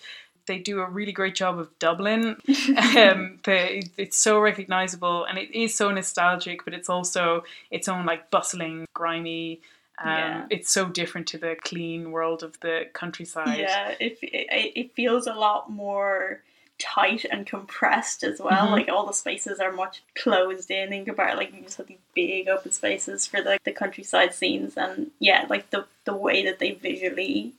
they 0.46 0.58
do 0.58 0.80
a 0.80 0.88
really 0.88 1.12
great 1.12 1.34
job 1.34 1.58
of 1.58 1.68
Dublin 1.78 2.22
um, 2.96 3.38
the, 3.44 3.82
it's 3.96 4.16
so 4.16 4.40
recognizable 4.40 5.24
and 5.26 5.36
it 5.38 5.50
is 5.54 5.74
so 5.74 5.90
nostalgic 5.90 6.64
but 6.64 6.72
it's 6.74 6.88
also 6.88 7.44
its 7.70 7.86
own 7.88 8.06
like 8.06 8.30
bustling 8.30 8.86
grimy 8.94 9.60
um, 10.02 10.08
Yeah. 10.08 10.46
it's 10.50 10.70
so 10.70 10.86
different 10.86 11.26
to 11.28 11.38
the 11.38 11.56
clean 11.64 12.10
world 12.12 12.42
of 12.42 12.58
the 12.60 12.88
countryside 12.92 13.58
Yeah, 13.60 13.94
it, 14.00 14.18
it 14.22 14.72
it 14.76 14.94
feels 14.94 15.26
a 15.26 15.34
lot 15.34 15.70
more 15.70 16.42
tight 16.78 17.24
and 17.28 17.44
compressed 17.46 18.22
as 18.22 18.38
well. 18.40 18.68
Mhm. 18.68 18.70
Like 18.70 18.88
all 18.88 19.04
the 19.06 19.12
spaces 19.12 19.58
are 19.58 19.72
much 19.72 20.02
closed 20.14 20.70
in 20.70 20.92
in 20.92 21.04
comparison. 21.04 21.38
Like 21.38 21.52
you 21.54 21.62
just 21.62 21.76
have 21.78 21.88
these 21.88 21.98
big 22.14 22.48
open 22.48 22.70
spaces 22.70 23.26
for 23.26 23.42
the 23.42 23.58
the 23.64 23.72
countryside 23.72 24.32
scenes, 24.34 24.76
and 24.76 25.10
yeah, 25.18 25.46
like 25.48 25.70
the 25.70 25.86
the 26.04 26.14
way 26.14 26.44
that 26.44 26.58
they 26.60 26.70
visually 26.72 27.52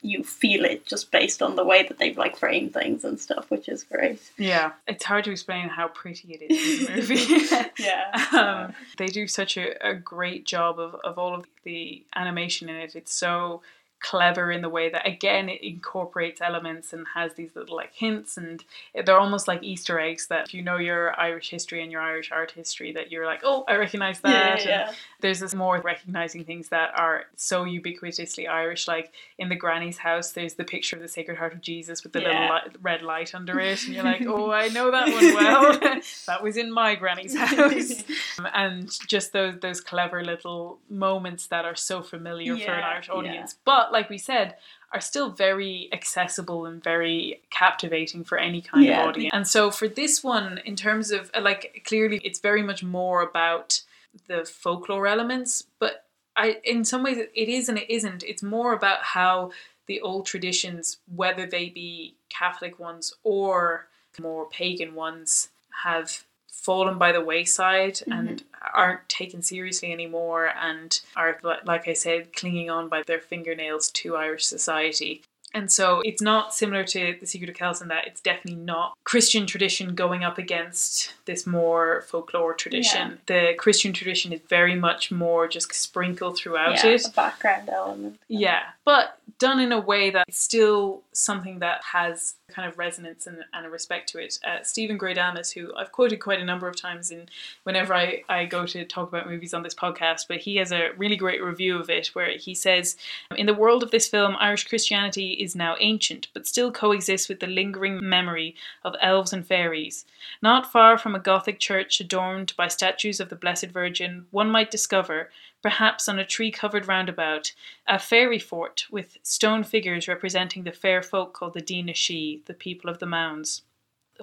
you 0.00 0.22
feel 0.22 0.64
it 0.64 0.86
just 0.86 1.10
based 1.10 1.42
on 1.42 1.56
the 1.56 1.64
way 1.64 1.82
that 1.86 1.98
they've 1.98 2.16
like 2.16 2.36
framed 2.36 2.72
things 2.72 3.04
and 3.04 3.18
stuff, 3.18 3.50
which 3.50 3.68
is 3.68 3.82
great. 3.84 4.20
yeah 4.36 4.72
it's 4.86 5.04
hard 5.04 5.24
to 5.24 5.30
explain 5.30 5.68
how 5.68 5.88
pretty 5.88 6.34
it 6.34 6.52
is 6.52 6.80
in 6.80 6.86
the 6.86 6.92
movie 7.00 7.82
yeah. 7.82 8.26
um, 8.68 8.74
they 8.96 9.06
do 9.06 9.26
such 9.26 9.56
a, 9.56 9.74
a 9.86 9.94
great 9.94 10.44
job 10.44 10.78
of, 10.78 10.94
of 11.04 11.18
all 11.18 11.34
of 11.34 11.46
the 11.64 12.02
animation 12.14 12.68
in 12.68 12.76
it. 12.76 12.96
It's 12.96 13.12
so 13.12 13.62
clever 14.00 14.52
in 14.52 14.62
the 14.62 14.68
way 14.68 14.88
that 14.88 15.06
again 15.06 15.48
it 15.48 15.60
incorporates 15.60 16.40
elements 16.40 16.92
and 16.92 17.04
has 17.14 17.34
these 17.34 17.56
little 17.56 17.76
like 17.76 17.92
hints 17.92 18.36
and 18.36 18.62
they're 19.04 19.18
almost 19.18 19.48
like 19.48 19.60
easter 19.62 19.98
eggs 19.98 20.28
that 20.28 20.46
if 20.46 20.54
you 20.54 20.62
know 20.62 20.76
your 20.76 21.18
irish 21.20 21.50
history 21.50 21.82
and 21.82 21.90
your 21.90 22.00
irish 22.00 22.30
art 22.30 22.52
history 22.52 22.92
that 22.92 23.10
you're 23.10 23.26
like 23.26 23.40
oh 23.42 23.64
i 23.66 23.74
recognize 23.74 24.20
that 24.20 24.64
yeah, 24.64 24.86
And 24.86 24.94
there's 25.20 25.40
this 25.40 25.54
more 25.54 25.80
recognizing 25.80 26.44
things 26.44 26.68
that 26.68 26.90
are 26.96 27.24
so 27.36 27.64
ubiquitously 27.64 28.48
irish 28.48 28.86
like 28.86 29.12
in 29.38 29.48
the 29.48 29.56
granny's 29.56 29.98
house 29.98 30.32
there's 30.32 30.54
the 30.54 30.64
picture 30.64 30.94
of 30.96 31.02
the 31.02 31.08
sacred 31.08 31.36
heart 31.36 31.52
of 31.52 31.60
jesus 31.60 32.02
with 32.04 32.12
the 32.12 32.20
little 32.20 32.34
Yeah. 32.34 32.60
li- 32.66 32.72
red 32.80 33.02
light 33.02 33.34
under 33.34 33.58
it 33.58 33.84
and 33.84 33.94
you're 33.94 34.04
like 34.04 34.22
oh 34.26 34.50
i 34.52 34.68
know 34.68 34.90
that 34.90 35.12
one 35.12 35.34
well 35.34 35.78
that 36.26 36.42
was 36.42 36.56
in 36.56 36.70
my 36.72 36.94
granny's 36.94 37.36
house 37.36 38.04
Um, 38.38 38.46
and 38.54 38.98
just 39.08 39.32
those 39.32 39.58
those 39.60 39.80
clever 39.80 40.22
little 40.22 40.78
moments 40.88 41.46
that 41.48 41.64
are 41.64 41.74
so 41.74 42.02
familiar 42.02 42.56
for 42.56 42.70
an 42.72 42.78
Yeah, 42.78 42.88
Irish 42.88 43.08
yeah. 43.08 43.14
audience, 43.14 43.56
but 43.64 43.90
like 43.90 44.08
we 44.08 44.18
said, 44.18 44.54
are 44.92 45.00
still 45.00 45.30
very 45.30 45.88
accessible 45.92 46.64
and 46.66 46.82
very 46.82 47.40
captivating 47.50 48.22
for 48.22 48.38
any 48.38 48.60
kind 48.62 48.84
Yeah, 48.84 49.02
of 49.02 49.08
audience. 49.08 49.30
And 49.34 49.48
so 49.48 49.72
for 49.72 49.88
this 49.88 50.22
one, 50.22 50.58
in 50.64 50.76
terms 50.76 51.10
of 51.10 51.30
like 51.40 51.82
clearly, 51.84 52.20
it's 52.22 52.38
very 52.38 52.62
much 52.62 52.84
more 52.84 53.20
about 53.22 53.80
the 54.26 54.44
folklore 54.44 55.06
elements, 55.06 55.64
but 55.78 56.04
I 56.36 56.58
in 56.64 56.84
some 56.84 57.02
ways 57.02 57.18
it 57.18 57.48
is 57.48 57.68
and 57.68 57.78
it 57.78 57.90
isn't. 57.90 58.22
It's 58.22 58.42
more 58.42 58.72
about 58.72 59.02
how 59.02 59.52
the 59.86 60.00
old 60.00 60.26
traditions, 60.26 60.98
whether 61.14 61.46
they 61.46 61.68
be 61.68 62.14
Catholic 62.28 62.78
ones 62.78 63.14
or 63.22 63.88
more 64.20 64.48
pagan 64.48 64.94
ones, 64.94 65.48
have 65.84 66.24
fallen 66.46 66.98
by 66.98 67.12
the 67.12 67.20
wayside 67.20 67.94
mm-hmm. 67.94 68.12
and 68.12 68.44
aren't 68.74 69.08
taken 69.08 69.40
seriously 69.42 69.92
anymore 69.92 70.52
and 70.60 71.00
are, 71.16 71.38
like 71.64 71.88
I 71.88 71.92
said, 71.92 72.34
clinging 72.34 72.68
on 72.68 72.88
by 72.88 73.02
their 73.06 73.20
fingernails 73.20 73.90
to 73.92 74.16
Irish 74.16 74.44
society. 74.44 75.22
And 75.54 75.72
so 75.72 76.00
it's 76.02 76.20
not 76.20 76.52
similar 76.52 76.84
to 76.84 77.16
The 77.18 77.26
Secret 77.26 77.48
of 77.48 77.56
Kells 77.56 77.80
in 77.80 77.88
that 77.88 78.06
it's 78.06 78.20
definitely 78.20 78.60
not 78.60 78.96
Christian 79.04 79.46
tradition 79.46 79.94
going 79.94 80.22
up 80.22 80.38
against 80.38 81.14
this 81.24 81.46
more 81.46 82.02
folklore 82.02 82.54
tradition. 82.54 83.18
The 83.26 83.54
Christian 83.58 83.92
tradition 83.92 84.32
is 84.32 84.40
very 84.48 84.74
much 84.74 85.10
more 85.10 85.48
just 85.48 85.72
sprinkled 85.72 86.36
throughout 86.36 86.84
yeah, 86.84 86.90
it. 86.90 87.06
a 87.06 87.10
background 87.10 87.68
element. 87.70 88.20
Yeah, 88.28 88.62
but 88.84 89.18
done 89.38 89.60
in 89.60 89.72
a 89.72 89.80
way 89.80 90.10
that's 90.10 90.38
still 90.38 91.02
something 91.12 91.60
that 91.60 91.82
has 91.84 92.34
kind 92.48 92.68
of 92.68 92.78
resonance 92.78 93.26
and, 93.26 93.44
and 93.52 93.66
a 93.66 93.70
respect 93.70 94.08
to 94.10 94.18
it. 94.18 94.38
Uh, 94.44 94.62
Steven 94.62 94.98
Greydanus, 94.98 95.52
who 95.52 95.74
I've 95.76 95.92
quoted 95.92 96.16
quite 96.16 96.40
a 96.40 96.44
number 96.44 96.66
of 96.66 96.76
times 96.76 97.10
in 97.10 97.28
whenever 97.64 97.94
I, 97.94 98.22
I 98.28 98.46
go 98.46 98.66
to 98.66 98.84
talk 98.84 99.08
about 99.08 99.28
movies 99.28 99.54
on 99.54 99.62
this 99.62 99.74
podcast, 99.74 100.22
but 100.28 100.38
he 100.38 100.56
has 100.56 100.72
a 100.72 100.90
really 100.96 101.16
great 101.16 101.42
review 101.42 101.78
of 101.78 101.90
it 101.90 102.08
where 102.08 102.30
he 102.30 102.54
says, 102.54 102.96
In 103.36 103.46
the 103.46 103.54
world 103.54 103.82
of 103.82 103.90
this 103.90 104.08
film, 104.08 104.36
Irish 104.40 104.66
Christianity 104.66 105.32
is 105.38 105.54
now 105.54 105.76
ancient, 105.80 106.28
but 106.34 106.46
still 106.46 106.70
coexists 106.72 107.28
with 107.28 107.40
the 107.40 107.46
lingering 107.46 107.98
memory 108.02 108.54
of 108.84 108.94
elves 109.00 109.32
and 109.32 109.46
fairies. 109.46 110.04
Not 110.42 110.70
far 110.70 110.98
from 110.98 111.14
a 111.14 111.20
Gothic 111.20 111.58
church 111.58 112.00
adorned 112.00 112.54
by 112.56 112.68
statues 112.68 113.20
of 113.20 113.28
the 113.28 113.36
Blessed 113.36 113.66
Virgin, 113.66 114.26
one 114.30 114.50
might 114.50 114.70
discover, 114.70 115.30
perhaps 115.62 116.08
on 116.08 116.18
a 116.18 116.24
tree 116.24 116.50
covered 116.50 116.88
roundabout, 116.88 117.52
a 117.86 117.98
fairy 117.98 118.38
fort 118.38 118.86
with 118.90 119.18
stone 119.22 119.64
figures 119.64 120.08
representing 120.08 120.64
the 120.64 120.72
fair 120.72 121.02
folk 121.02 121.32
called 121.32 121.54
the 121.54 121.62
Daoine 121.62 121.94
Sídhe, 121.94 122.44
the 122.46 122.54
people 122.54 122.90
of 122.90 122.98
the 122.98 123.06
mounds. 123.06 123.62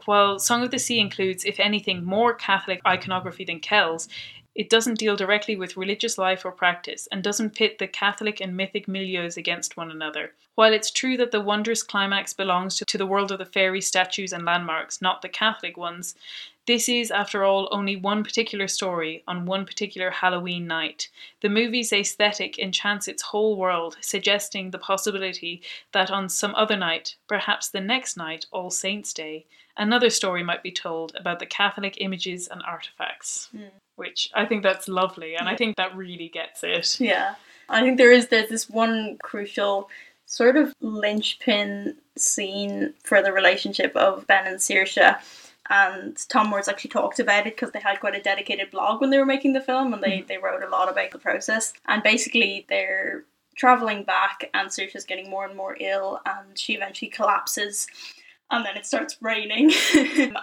While 0.04 0.40
Song 0.40 0.62
of 0.62 0.72
the 0.72 0.80
Sea 0.80 1.00
includes, 1.00 1.46
if 1.46 1.60
anything, 1.60 2.04
more 2.04 2.34
Catholic 2.34 2.82
iconography 2.86 3.46
than 3.46 3.62
Kells, 3.62 4.10
it 4.56 4.70
doesn't 4.70 4.98
deal 4.98 5.18
directly 5.18 5.58
with 5.58 5.76
religious 5.76 6.18
life 6.18 6.46
or 6.46 6.52
practice 6.52 7.08
and 7.12 7.22
doesn't 7.22 7.56
pit 7.56 7.78
the 7.78 7.88
Catholic 7.88 8.40
and 8.40 8.56
mythic 8.56 8.88
milieus 8.88 9.36
against 9.36 9.76
one 9.76 9.92
another. 9.92 10.32
While 10.56 10.72
it's 10.72 10.90
true 10.90 11.18
that 11.18 11.32
the 11.32 11.42
wondrous 11.42 11.84
climax 11.84 12.32
belongs 12.32 12.78
to, 12.78 12.98
the 12.98 13.06
world 13.06 13.34
of 13.34 13.40
the 13.40 13.46
fairy 13.46 13.82
statues 13.82 14.32
and 14.32 14.46
landmarks, 14.46 15.02
not 15.02 15.22
the 15.22 15.28
Catholic 15.28 15.76
ones, 15.76 16.16
this 16.66 16.90
is, 16.90 17.12
after 17.12 17.44
all, 17.44 17.68
only 17.72 17.96
one 17.96 18.24
particular 18.24 18.68
story 18.68 19.24
on 19.28 19.46
one 19.46 19.66
particular 19.66 20.10
Halloween 20.10 20.66
night. 20.66 21.10
The 21.42 21.50
movie's 21.50 21.94
aesthetic 21.94 22.58
enchants 22.58 23.08
its 23.08 23.22
whole 23.22 23.58
world, 23.58 23.98
suggesting 24.02 24.72
the 24.72 24.80
possibility 24.80 25.62
that 25.92 26.10
on 26.10 26.30
some 26.30 26.56
other 26.56 26.78
night, 26.78 27.18
perhaps 27.28 27.68
the 27.68 27.82
next 27.82 28.18
night, 28.18 28.46
All 28.52 28.72
Saints' 28.72 29.14
Day, 29.14 29.46
another 29.78 30.10
story 30.10 30.42
might 30.42 30.64
be 30.64 30.72
told 30.72 31.14
about 31.16 31.40
the 31.40 31.46
Catholic 31.46 31.98
images 32.00 32.48
and 32.48 32.64
artifacts. 32.66 33.50
Hmm. 33.52 33.68
Which 33.96 34.30
I 34.34 34.46
think 34.46 34.64
that's 34.64 34.88
lovely, 34.88 35.36
and 35.36 35.48
I 35.48 35.56
think 35.56 35.78
that 35.78 35.96
really 35.96 36.30
gets 36.30 36.64
it. 36.64 37.00
Yeah. 37.00 37.36
I 37.70 37.82
think 37.82 37.98
there 37.98 38.12
is 38.12 38.28
there's 38.28 38.50
this 38.50 38.70
one 38.70 39.18
crucial 39.24 39.90
sort 40.26 40.58
of 40.58 40.74
linchpin 40.82 41.96
scene 42.18 42.94
for 43.04 43.22
the 43.22 43.32
relationship 43.32 43.96
of 43.96 44.28
Ben 44.28 44.48
and 44.48 44.58
Saoirse. 44.58 45.18
And 45.70 46.16
Tomm 46.30 46.50
Moore's 46.50 46.68
actually 46.68 46.92
talked 46.92 47.20
about 47.20 47.48
it 47.48 47.56
because 47.56 47.72
they 47.72 47.80
had 47.80 48.00
quite 48.00 48.16
a 48.16 48.22
dedicated 48.22 48.70
blog 48.70 49.02
when 49.02 49.10
they 49.10 49.18
were 49.18 49.26
making 49.26 49.54
the 49.54 49.62
film 49.62 49.94
and 49.94 50.04
they, 50.04 50.20
mm. 50.20 50.28
they 50.28 50.38
wrote 50.38 50.62
a 50.62 50.70
lot 50.70 50.92
about 50.92 51.10
the 51.12 51.18
process. 51.18 51.74
And 51.88 52.04
basically, 52.04 52.66
they're 52.70 53.24
traveling 53.56 54.04
back, 54.04 54.50
and 54.54 54.70
Saoirse's 54.70 55.06
getting 55.06 55.30
more 55.30 55.46
and 55.46 55.56
more 55.56 55.78
ill, 55.80 56.20
and 56.26 56.58
she 56.58 56.74
eventually 56.74 57.10
collapses 57.10 57.88
and 58.52 58.66
then 58.66 58.78
it 58.78 58.86
starts 58.86 59.18
raining. 59.22 59.72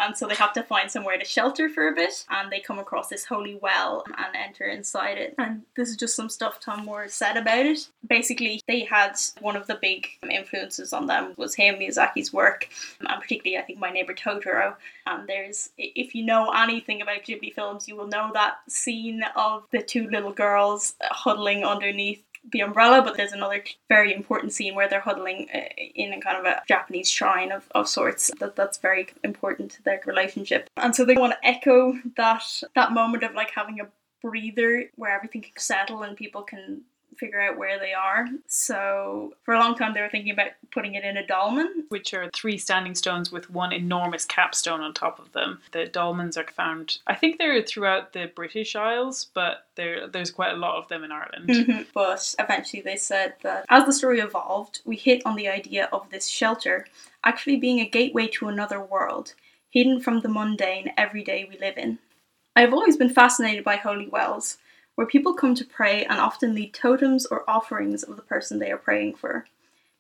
And 0.03 0.17
so 0.17 0.27
they 0.27 0.35
have 0.35 0.53
to 0.55 0.63
find 0.63 0.91
somewhere 0.91 1.19
to 1.19 1.25
shelter 1.25 1.69
for 1.69 1.89
a 1.89 1.95
bit 1.95 2.25
and 2.31 2.51
they 2.51 2.61
come 2.61 2.79
across 2.79 3.09
this 3.09 3.25
holy 3.25 3.59
well 3.63 4.05
and 4.07 4.35
enter 4.35 4.65
inside 4.65 5.19
it. 5.19 5.35
And 5.39 5.63
this 5.77 5.89
is 5.89 5.97
just 5.97 6.17
some 6.17 6.29
stuff 6.29 6.61
tomm 6.61 6.85
moore 6.85 7.09
said 7.09 7.37
about 7.37 7.67
it. 7.67 7.89
Basically 8.07 8.61
they 8.67 8.81
had 8.81 9.17
one 9.41 9.57
of 9.57 9.67
the 9.67 9.79
big 9.81 10.09
influences 10.29 10.93
on 10.93 11.07
them 11.07 11.35
was 11.37 11.55
hayao 11.55 11.79
miyazaki's 11.79 12.33
work 12.33 12.69
and 13.01 13.09
particularly 13.21 13.59
i 13.59 13.63
think 13.65 13.79
my 13.79 13.91
neighbor 13.91 14.15
totoro. 14.15 14.75
And 15.07 15.29
there's 15.29 15.71
if 15.79 16.15
you 16.15 16.25
know 16.25 16.51
anything 16.51 17.03
about 17.03 17.23
ghibli 17.23 17.55
films 17.55 17.87
you 17.87 17.97
will 17.97 18.09
know 18.09 18.31
that 18.35 18.57
scene 18.69 19.23
of 19.37 19.65
the 19.71 19.83
two 19.83 20.09
little 20.11 20.33
girls 20.33 20.95
huddling 21.03 21.65
underneath 21.65 22.23
the 22.51 22.61
umbrella, 22.61 23.03
but 23.03 23.17
there's 23.17 23.33
another 23.33 23.65
very 23.89 24.15
important 24.15 24.53
scene 24.53 24.75
where 24.75 24.89
they're 24.89 25.01
huddling 25.01 25.49
uh, 25.55 25.61
in 25.95 26.13
a 26.13 26.21
kind 26.21 26.39
of 26.39 26.45
a 26.45 26.63
Japanese 26.67 27.11
shrine 27.11 27.53
of, 27.53 27.69
of 27.75 27.89
sorts. 27.89 28.31
That 28.41 28.57
that's 28.57 28.79
very 28.79 29.09
important 29.23 29.71
to 29.73 29.83
their 29.83 30.01
relationship, 30.07 30.69
and 30.77 30.95
so 30.95 31.05
they 31.05 31.15
want 31.15 31.35
to 31.35 31.49
echo 31.49 31.95
that 32.17 32.45
that 32.75 32.93
moment 32.93 33.23
of 33.23 33.35
like 33.35 33.51
having 33.55 33.81
a 33.81 33.89
breather 34.23 34.85
where 34.95 35.15
everything 35.15 35.43
can 35.43 35.53
settle 35.57 36.03
and 36.03 36.17
people 36.17 36.43
can 36.43 36.83
figure 37.23 37.41
out 37.41 37.57
where 37.57 37.79
they 37.79 37.93
are. 37.93 38.27
So 38.49 39.35
for 39.45 39.55
a 39.55 39.61
long 39.61 39.77
time 39.77 39.95
they 39.95 40.01
were 40.01 40.09
thinking 40.09 40.33
about 40.33 40.53
putting 40.73 40.95
it 40.95 41.05
in 41.05 41.17
a 41.17 41.27
dolmen. 41.27 41.85
which 41.89 42.15
are 42.15 42.31
three 42.31 42.59
standing 42.59 42.95
stones 42.95 43.31
with 43.31 43.51
one 43.51 43.73
enormous 43.73 44.25
capstone 44.25 44.81
on 44.81 44.93
top 44.95 45.19
of 45.21 45.31
them. 45.33 45.61
The 45.71 45.87
dolmens 45.87 46.37
are 46.37 46.51
found, 46.51 46.99
I 47.07 47.15
think 47.15 47.39
they're 47.39 47.63
throughout 47.63 48.13
the 48.13 48.33
British 48.35 48.75
Isles, 48.75 49.27
but 49.35 49.67
there 49.77 50.09
there's 50.09 50.31
quite 50.31 50.55
a 50.55 50.57
lot 50.57 50.77
of 50.79 50.89
them 50.89 51.05
in 51.05 51.13
Ireland. 51.13 51.49
Mm-hmm. 51.49 51.83
But 51.95 52.35
eventually 52.39 52.83
they 52.83 52.97
said 52.97 53.35
that 53.43 53.67
as 53.69 53.85
the 53.85 53.93
story 53.93 54.21
evolved, 54.21 54.81
we 54.85 54.97
hit 54.97 55.25
on 55.25 55.37
the 55.37 55.49
idea 55.49 55.89
of 55.93 56.11
this 56.11 56.27
shelter 56.27 56.87
actually 57.25 57.57
being 57.57 57.81
a 57.81 57.89
gateway 57.99 58.27
to 58.27 58.49
another 58.49 58.81
world, 58.81 59.35
hidden 59.71 60.01
from 60.01 60.21
the 60.21 60.29
mundane 60.29 60.93
everyday 60.97 61.45
we 61.45 61.57
live 61.59 61.79
in. 61.79 61.99
I 62.57 62.63
have 62.63 62.73
always 62.73 62.97
been 62.97 63.11
fascinated 63.11 63.65
by 63.65 63.77
holy 63.77 64.09
wells, 64.09 64.59
where 64.95 65.07
people 65.07 65.35
come 65.35 65.55
to 65.55 65.65
pray 65.65 66.05
and 66.05 66.19
often 66.21 66.55
lead 66.55 66.75
totems 66.75 67.27
or 67.27 67.49
offerings 67.49 68.03
of 68.03 68.17
the 68.17 68.23
person 68.23 68.59
they 68.59 68.71
are 68.71 68.77
praying 68.77 69.15
for. 69.15 69.47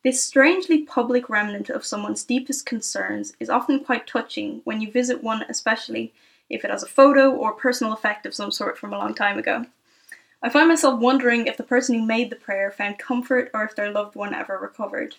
This 0.04 0.22
strangely 0.22 0.82
public 0.82 1.28
remnant 1.28 1.70
of 1.70 1.86
someone's 1.86 2.24
deepest 2.24 2.66
concerns 2.66 3.34
is 3.38 3.48
often 3.48 3.84
quite 3.84 4.06
touching 4.06 4.60
when 4.64 4.80
you 4.80 4.90
visit 4.90 5.22
one, 5.22 5.44
especially 5.48 6.12
if 6.50 6.64
it 6.64 6.70
has 6.70 6.82
a 6.82 6.88
photo 6.88 7.30
or 7.30 7.52
personal 7.52 7.92
effect 7.92 8.26
of 8.26 8.34
some 8.34 8.50
sort 8.50 8.76
from 8.76 8.92
a 8.92 8.98
long 8.98 9.14
time 9.14 9.38
ago. 9.38 9.64
I 10.42 10.48
find 10.48 10.68
myself 10.68 10.98
wondering 10.98 11.46
if 11.46 11.56
the 11.56 11.62
person 11.62 11.94
who 11.94 12.04
made 12.04 12.30
the 12.30 12.36
prayer 12.36 12.72
found 12.72 12.98
comfort 12.98 13.50
or 13.54 13.62
if 13.62 13.76
their 13.76 13.92
loved 13.92 14.16
one 14.16 14.34
ever 14.34 14.58
recovered. 14.58 15.14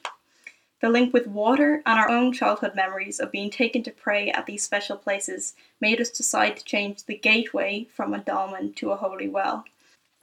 The 0.83 0.89
link 0.89 1.13
with 1.13 1.27
water 1.27 1.81
and 1.85 1.97
our 1.97 2.09
own 2.09 2.33
childhood 2.33 2.75
memories 2.75 3.21
of 3.21 3.31
being 3.31 3.49
taken 3.49 3.83
to 3.83 3.91
pray 3.91 4.31
at 4.31 4.45
these 4.45 4.63
special 4.63 4.97
places 4.97 5.55
made 5.79 6.01
us 6.01 6.09
decide 6.09 6.57
to 6.57 6.63
change 6.65 7.05
the 7.05 7.17
gateway 7.17 7.87
from 7.95 8.13
a 8.13 8.19
dolmen 8.19 8.73
to 8.73 8.91
a 8.91 8.97
holy 8.97 9.29
well. 9.29 9.63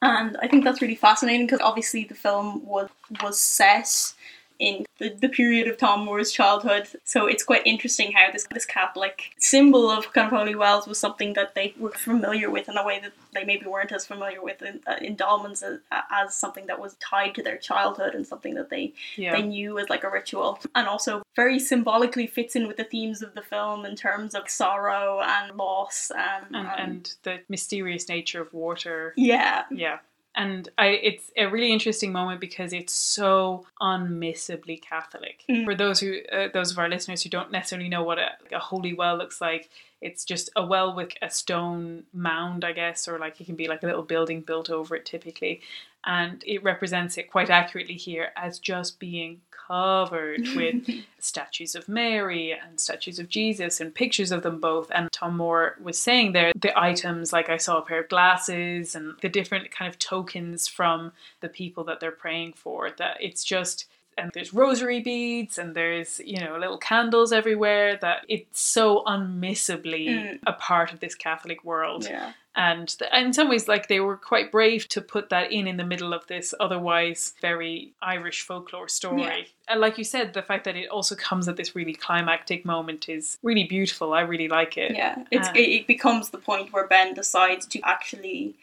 And 0.03 0.37
I 0.43 0.49
think 0.49 0.65
that's 0.65 0.83
really 0.83 0.97
fascinating 0.97 1.47
because 1.47 1.63
obviously 1.63 2.05
the 2.05 2.15
film 2.15 2.63
was 2.67 2.91
was 3.23 3.41
set 3.41 4.13
in 4.61 4.85
the, 4.99 5.09
the 5.09 5.29
period 5.29 5.67
of 5.69 5.79
Tomm 5.79 6.05
Moore's 6.05 6.31
childhood. 6.31 6.87
So 7.05 7.27
it's 7.27 7.43
quite 7.43 7.67
interesting 7.67 8.13
how 8.13 8.31
this 8.33 8.47
this 8.55 8.67
Catholic 8.67 9.33
symbol 9.39 9.91
of 9.91 10.13
kind 10.13 10.27
of 10.27 10.39
holy 10.39 10.55
wells 10.55 10.87
was 10.87 10.99
something 10.99 11.33
that 11.35 11.55
they 11.55 11.75
were 11.79 11.91
familiar 11.93 12.49
with 12.51 12.69
in 12.69 12.77
a 12.77 12.85
way 12.85 13.01
that 13.01 13.13
they 13.35 13.45
maybe 13.45 13.67
weren't 13.67 13.93
as 13.93 14.05
familiar 14.07 14.43
with 14.43 14.61
in, 14.63 14.81
uh, 14.87 14.97
in 15.01 15.17
dolmens 15.17 15.63
as, 15.63 15.79
as 16.21 16.37
something 16.37 16.67
that 16.67 16.79
was 16.81 16.95
tied 17.01 17.35
to 17.37 17.43
their 17.43 17.57
childhood 17.57 18.15
and 18.15 18.27
something 18.27 18.55
that 18.55 18.69
they 18.71 18.93
Yeah. 19.17 19.33
they 19.37 19.43
knew 19.43 19.79
as 19.79 19.89
like 19.89 20.05
a 20.05 20.11
ritual 20.11 20.59
and 20.75 20.87
also 20.87 21.23
very 21.37 21.59
symbolically 21.59 22.27
fits 22.27 22.55
in 22.57 22.67
with 22.69 22.77
the 22.77 22.85
themes 22.85 23.23
of 23.23 23.35
the 23.35 23.43
film 23.43 23.87
in 23.87 23.97
terms 23.97 24.35
of 24.35 24.51
sorrow 24.51 25.21
and 25.23 25.57
loss 25.57 26.11
and, 26.15 26.45
and, 26.55 26.67
um, 26.67 26.73
and 26.77 27.15
the 27.23 27.41
mysterious 27.49 28.09
nature 28.09 28.43
of 28.43 28.53
water. 28.53 29.15
yeah 29.17 29.65
Yeah. 29.71 29.99
And 30.37 30.69
I, 30.79 30.87
it's 30.89 31.31
a 31.37 31.47
really 31.47 31.73
interesting 31.73 32.13
moment 32.13 32.41
because 32.41 32.73
it's 32.73 32.93
so 32.93 33.67
unmissably 33.81 34.81
Catholic. 34.81 35.43
Mm. 35.49 35.65
For 35.65 35.75
those 35.75 36.01
who, 36.01 36.19
uh, 36.33 36.49
those 36.53 36.71
of 36.71 36.79
our 36.79 36.89
listeners 36.89 37.23
who 37.23 37.31
don't 37.31 37.51
necessarily 37.51 37.89
know 37.89 38.05
what 38.05 38.19
a, 38.19 38.31
a 38.53 38.59
holy 38.61 38.95
well 38.95 39.17
looks 39.17 39.41
like, 39.41 39.69
it's 40.01 40.25
just 40.25 40.49
a 40.57 40.65
well 40.65 40.95
with 40.95 41.11
a 41.21 41.31
stone 41.31 42.05
mound, 42.15 42.65
I 42.65 42.73
guess, 42.73 43.09
or 43.09 43.19
like 43.19 43.41
it 43.41 43.47
can 43.47 43.57
be 43.57 43.69
like 43.69 43.83
a 43.83 43.87
little 43.87 44.03
building 44.03 44.41
built 44.41 44.71
over 44.71 44.95
it 44.97 45.05
typically. 45.05 45.61
And 46.05 46.43
it 46.47 46.63
represents 46.63 47.19
it 47.19 47.31
quite 47.31 47.51
accurately 47.51 47.97
here 47.97 48.33
as 48.37 48.59
just 48.59 48.99
being 48.99 49.43
covered 49.71 50.41
with 50.57 50.89
statues 51.21 51.75
of 51.75 51.89
Mary 51.89 52.53
and 52.53 52.81
statues 52.81 53.19
of 53.19 53.29
Jesus 53.29 53.81
and 53.81 53.95
pictures 53.95 54.33
of 54.33 54.43
them 54.43 54.59
both. 54.59 54.91
And 54.93 55.11
Tomm 55.13 55.37
Moore 55.37 55.77
was 55.81 55.99
saying 55.99 56.33
there 56.33 56.53
the 56.61 56.79
items, 56.79 57.33
like 57.33 57.49
I 57.49 57.57
saw 57.57 57.79
a 57.79 57.83
pair 57.83 58.01
of 58.01 58.09
glasses 58.09 58.95
and 58.95 59.15
the 59.23 59.29
different 59.29 59.71
kind 59.71 59.89
of 59.89 59.99
tokens 59.99 60.67
from 60.67 61.13
the 61.41 61.49
people 61.49 61.85
that 61.85 62.01
they're 62.01 62.11
praying 62.11 62.55
for, 62.55 62.91
that 62.99 63.19
it's 63.21 63.45
just 63.45 63.87
and 64.21 64.31
there's 64.35 64.53
rosary 64.55 65.01
beads 65.01 65.59
and 65.59 65.75
there's 65.75 66.21
you 66.25 66.39
know 66.41 66.57
little 66.59 66.79
candles 66.79 67.33
everywhere 67.33 67.97
that 68.01 68.25
it's 68.29 68.61
so 68.61 69.03
unmissably 69.07 70.09
Mm. 70.09 70.39
a 70.47 70.53
part 70.53 70.93
of 70.93 71.01
this 71.01 71.15
catholic 71.15 71.65
world 71.65 72.05
Yeah. 72.05 72.33
and 72.57 72.87
th- 72.99 73.11
in 73.13 73.33
some 73.33 73.49
ways 73.49 73.69
like 73.69 73.89
they 73.89 74.01
were 74.01 74.17
quite 74.17 74.51
brave 74.51 74.89
to 74.89 75.01
put 75.01 75.29
that 75.31 75.53
in 75.53 75.67
in 75.67 75.77
the 75.77 75.85
middle 75.85 76.13
of 76.13 76.27
this 76.27 76.53
otherwise 76.61 77.35
very 77.41 77.93
irish 78.03 78.43
folklore 78.43 78.89
story 78.89 79.23
Yeah. 79.23 79.43
and 79.69 79.81
like 79.81 79.99
you 79.99 80.05
said 80.05 80.33
the 80.35 80.43
fact 80.43 80.65
that 80.65 80.77
it 80.77 80.89
also 80.89 81.15
comes 81.15 81.49
at 81.49 81.57
this 81.57 81.75
really 81.77 81.95
climactic 81.95 82.65
moment 82.65 83.09
is 83.09 83.39
really 83.43 83.65
beautiful 83.65 84.13
i 84.13 84.21
really 84.21 84.49
like 84.49 84.77
it 84.77 84.93
Yeah, 84.97 85.25
it's 85.31 85.49
it, 85.51 85.69
it 85.79 85.87
becomes 85.87 86.31
the 86.31 86.39
point 86.39 86.73
where 86.73 86.87
Ben 86.87 87.15
decides 87.15 87.67
to 87.67 87.81
actually 87.85 88.55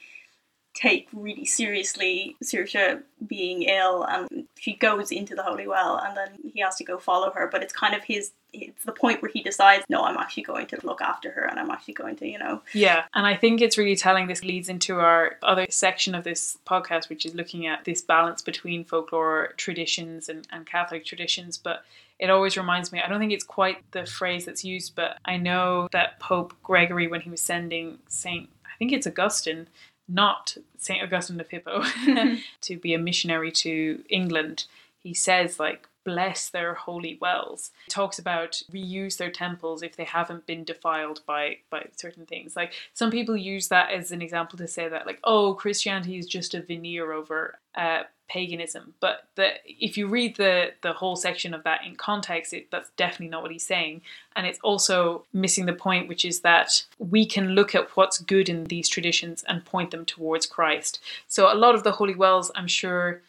take 0.78 1.08
really 1.12 1.46
seriously 1.46 2.38
Saoirse 2.44 3.02
being 3.26 3.64
ill, 3.64 4.04
and 4.04 4.46
she 4.58 4.74
goes 4.74 5.12
into 5.12 5.34
the 5.36 5.42
holy 5.42 5.68
well, 5.68 5.98
and 5.98 6.16
then 6.16 6.30
he 6.54 6.62
has 6.62 6.76
to 6.76 6.84
go 6.84 7.00
follow 7.00 7.32
her. 7.32 7.50
But 7.52 7.64
it's 7.64 7.74
kind 7.74 7.96
of 7.96 8.04
his. 8.04 8.32
It's 8.54 8.86
the 8.86 8.94
point 8.94 9.22
where 9.22 9.30
he 9.32 9.44
decides, 9.44 9.84
no, 9.90 10.04
I'm 10.04 10.18
actually 10.18 10.44
going 10.44 10.68
to 10.68 10.80
look 10.84 11.02
after 11.02 11.32
her, 11.32 11.44
and 11.44 11.60
I'm 11.60 11.70
actually 11.70 11.96
going 11.96 12.16
to, 12.18 12.28
you 12.28 12.40
know, 12.40 12.62
Yeah, 12.74 13.04
and 13.14 13.26
I 13.26 13.36
think 13.36 13.60
it's 13.60 13.78
really 13.78 13.96
telling. 13.96 14.28
This 14.28 14.44
leads 14.44 14.70
into 14.70 15.00
our 15.00 15.38
other 15.44 15.68
section 15.70 16.16
of 16.16 16.24
this 16.24 16.58
podcast, 16.66 17.10
which 17.10 17.26
is 17.26 17.36
looking 17.36 17.68
at 17.68 17.84
this 17.86 18.02
balance 18.02 18.42
between 18.42 18.86
folklore 18.86 19.54
traditions 19.58 20.30
and, 20.30 20.48
and 20.52 20.66
Catholic 20.66 21.06
traditions. 21.06 21.58
But 21.58 21.84
it 22.20 22.30
always 22.30 22.58
reminds 22.58 22.92
me, 22.92 23.02
I 23.02 23.10
don't 23.10 23.20
think 23.20 23.34
it's 23.34 23.44
quite 23.44 23.80
the 23.92 24.06
phrase 24.06 24.46
that's 24.46 24.64
used, 24.64 24.96
but 24.96 25.18
I 25.26 25.38
know 25.38 25.88
that 25.92 26.20
Pope 26.20 26.54
Gregory, 26.64 27.08
when 27.08 27.22
he 27.22 27.30
was 27.30 27.42
sending 27.42 28.00
Saint, 28.08 28.50
I 28.66 28.76
think 28.80 28.92
it's 28.92 29.08
Augustine, 29.08 29.68
not 30.08 30.58
Saint 30.78 31.04
Augustine 31.04 31.40
of 31.40 31.50
Hippo, 31.50 31.84
to 32.62 32.78
be 32.78 32.94
a 32.94 33.00
missionary 33.00 33.52
to 33.52 34.04
England, 34.10 34.66
he 35.00 35.14
says, 35.14 35.60
like, 35.60 35.88
bless 36.08 36.48
their 36.48 36.74
holy 36.74 37.18
wells. 37.20 37.72
He 37.84 37.92
talks 37.92 38.18
about 38.18 38.62
reuse 38.72 39.18
their 39.18 39.30
temples 39.30 39.84
if 39.84 39.98
they 39.98 40.06
haven't 40.06 40.46
been 40.46 40.64
defiled 40.64 41.20
by 41.26 41.58
by 41.70 41.88
certain 41.98 42.26
things. 42.26 42.56
Like 42.56 42.72
some 42.94 43.12
people 43.12 43.36
use 43.36 43.68
that 43.68 43.92
as 43.92 44.14
an 44.14 44.22
example 44.22 44.58
to 44.60 44.70
say 44.70 44.88
that 44.88 45.06
like, 45.06 45.20
oh, 45.26 45.54
Christianity 45.56 46.18
is 46.18 46.26
just 46.26 46.54
a 46.54 46.62
veneer 46.62 47.12
over 47.12 47.60
uh, 47.76 48.04
paganism. 48.28 48.94
But 49.00 49.28
the 49.36 49.54
if 49.66 49.98
you 49.98 50.08
read 50.08 50.36
the 50.36 50.74
the 50.82 50.94
whole 50.94 51.16
section 51.16 51.54
of 51.54 51.64
that 51.64 51.86
in 51.86 51.96
context, 51.96 52.54
it, 52.54 52.70
that's 52.72 52.90
definitely 52.98 53.30
not 53.30 53.42
what 53.42 53.52
he's 53.52 53.66
saying. 53.66 54.02
And 54.36 54.46
it's 54.46 54.60
also 54.64 55.24
missing 55.34 55.66
the 55.66 55.74
point, 55.74 56.08
which 56.08 56.26
is 56.26 56.42
that 56.42 56.84
we 57.00 57.26
can 57.26 57.50
look 57.50 57.76
at 57.76 57.96
what's 57.96 58.20
good 58.20 58.50
in 58.50 58.66
these 58.66 58.90
traditions 58.90 59.44
and 59.48 59.66
point 59.66 59.92
them 59.92 60.06
towards 60.06 60.46
Christ. 60.46 61.00
So 61.28 61.52
a 61.52 61.56
lot 61.56 61.76
of 61.76 61.84
the 61.84 61.94
holy 61.94 62.16
wells, 62.16 62.52
I'm 62.56 62.68
sure, 62.68 63.22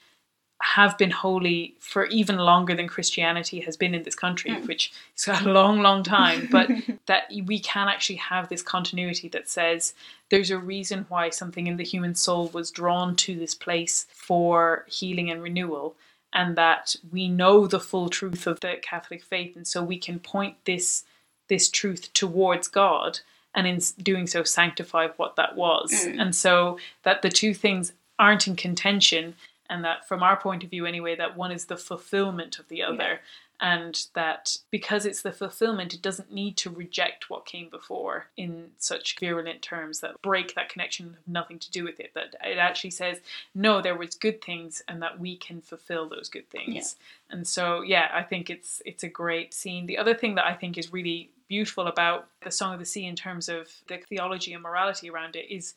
have 0.61 0.99
been 0.99 1.11
holy 1.13 1.75
for 1.79 2.07
even 2.07 2.37
longer 2.37 2.75
than 2.75 2.89
Christianity 2.89 3.61
has 3.61 3.77
been 3.77 3.95
in 3.95 4.03
this 4.03 4.17
country, 4.17 4.51
Mm. 4.51 4.67
which 4.67 4.93
is 5.17 5.29
a 5.29 5.43
long, 5.45 5.81
long 5.83 6.03
time. 6.03 6.49
But 6.51 6.69
that 7.07 7.31
we 7.45 7.61
can 7.61 7.87
actually 7.89 8.17
have 8.17 8.49
this 8.49 8.63
continuity 8.63 9.29
that 9.29 9.49
says 9.49 9.95
there's 10.31 10.51
a 10.51 10.59
reason 10.59 11.07
why 11.09 11.31
something 11.31 11.67
in 11.69 11.77
the 11.77 11.85
human 11.85 12.15
soul 12.17 12.49
was 12.49 12.73
drawn 12.73 13.15
to 13.17 13.37
this 13.39 13.55
place 13.55 14.07
for 14.13 14.85
healing 14.89 15.31
and 15.31 15.43
renewal, 15.43 15.95
and 16.33 16.57
that 16.57 16.97
we 17.13 17.29
know 17.29 17.67
the 17.69 17.81
full 17.81 18.09
truth 18.09 18.47
of 18.47 18.61
the 18.61 18.75
Catholic 18.83 19.23
faith, 19.23 19.55
and 19.57 19.67
so 19.67 19.83
we 19.83 19.99
can 19.99 20.19
point 20.19 20.57
this 20.65 21.05
this 21.47 21.71
truth 21.71 22.13
towards 22.13 22.69
God, 22.69 23.21
and 23.55 23.67
in 23.67 23.81
doing 24.03 24.27
so, 24.27 24.43
sanctify 24.43 25.07
what 25.17 25.37
that 25.37 25.57
was, 25.57 25.93
Mm. 25.93 26.21
and 26.21 26.37
so 26.37 26.79
that 27.05 27.23
the 27.23 27.31
two 27.31 27.55
things 27.55 27.93
aren't 28.19 28.47
in 28.49 28.55
contention, 28.57 29.35
and 29.69 29.85
that 29.85 30.07
from 30.09 30.23
our 30.23 30.37
point 30.37 30.65
of 30.65 30.71
view, 30.71 30.87
anyway, 30.87 31.17
that 31.17 31.37
one 31.37 31.53
is 31.53 31.67
the 31.67 31.77
fulfillment 31.77 32.59
of 32.59 32.69
the 32.69 32.83
other 32.83 33.21
and 33.61 34.07
that 34.15 34.59
because 34.71 35.05
it's 35.05 35.23
the 35.23 35.33
fulfillment, 35.33 35.93
it 35.93 36.03
doesn't 36.03 36.33
need 36.33 36.57
to 36.59 36.71
reject 36.71 37.29
what 37.29 37.45
came 37.45 37.69
before 37.69 38.27
in 38.37 38.71
such 38.79 39.19
virulent 39.19 39.63
terms 39.63 40.01
that 40.01 40.21
break 40.23 40.55
that 40.55 40.69
connection, 40.69 41.07
have 41.07 41.27
nothing 41.27 41.59
to 41.59 41.71
do 41.71 41.83
with 41.83 41.99
it. 41.99 42.13
That 42.15 42.37
it 42.45 42.59
actually 42.59 42.91
says, 42.91 43.19
no, 43.55 43.83
there 43.83 43.97
was 43.97 44.15
good 44.15 44.43
things, 44.43 44.83
and 44.87 45.03
that 45.03 45.19
we 45.19 45.37
can 45.37 45.61
fulfill 45.61 46.09
those 46.09 46.29
good 46.29 46.49
things. 46.51 46.97
And 47.31 47.47
so, 47.47 47.83
yeah, 47.83 48.11
I 48.13 48.23
think 48.23 48.49
it's 48.49 48.81
it's 48.87 49.03
a 49.03 49.09
great 49.09 49.53
scene. 49.53 49.87
The 49.87 49.99
other 49.99 50.15
thing 50.15 50.37
that 50.37 50.47
I 50.47 50.55
think 50.55 50.79
is 50.79 50.93
really 50.93 51.31
beautiful 51.49 51.89
about 51.89 52.29
the 52.43 52.53
Song 52.53 52.75
of 52.75 52.79
the 52.79 52.87
Sea 52.87 53.07
in 53.07 53.17
terms 53.17 53.49
of 53.49 53.69
the 53.89 53.99
theology 54.09 54.53
and 54.53 54.63
morality 54.63 55.11
around 55.11 55.35
it 55.35 55.53
is 55.53 55.75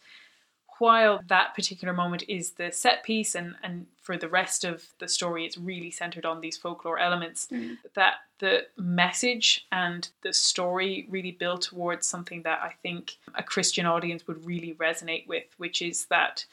while 0.82 1.22
that 1.28 1.54
particular 1.58 1.94
moment 1.94 2.24
is 2.28 2.46
the 2.60 2.72
set 2.72 3.04
piece 3.04 3.36
and, 3.36 3.54
and 3.64 3.86
for 4.02 4.18
the 4.18 4.28
rest 4.40 4.64
of 4.72 4.76
the 5.00 5.08
story 5.08 5.46
it's 5.46 5.58
really 5.72 5.92
centered 5.92 6.26
on 6.26 6.42
these 6.42 6.58
folklore 6.58 7.00
elements 7.08 7.48
Mm. 7.52 7.78
that 7.94 8.16
the 8.40 8.66
message 8.78 9.48
and 9.72 10.10
the 10.24 10.34
story 10.34 11.06
really 11.16 11.32
build 11.44 11.62
towards 11.62 12.08
something 12.08 12.42
that 12.48 12.60
i 12.70 12.72
think 12.84 13.04
a 13.36 13.44
christian 13.44 13.86
audience 13.86 14.26
would 14.28 14.42
really 14.52 14.74
resonate 14.86 15.28
with 15.28 15.48
which 15.64 15.82
is 15.90 15.98
that 16.16 16.46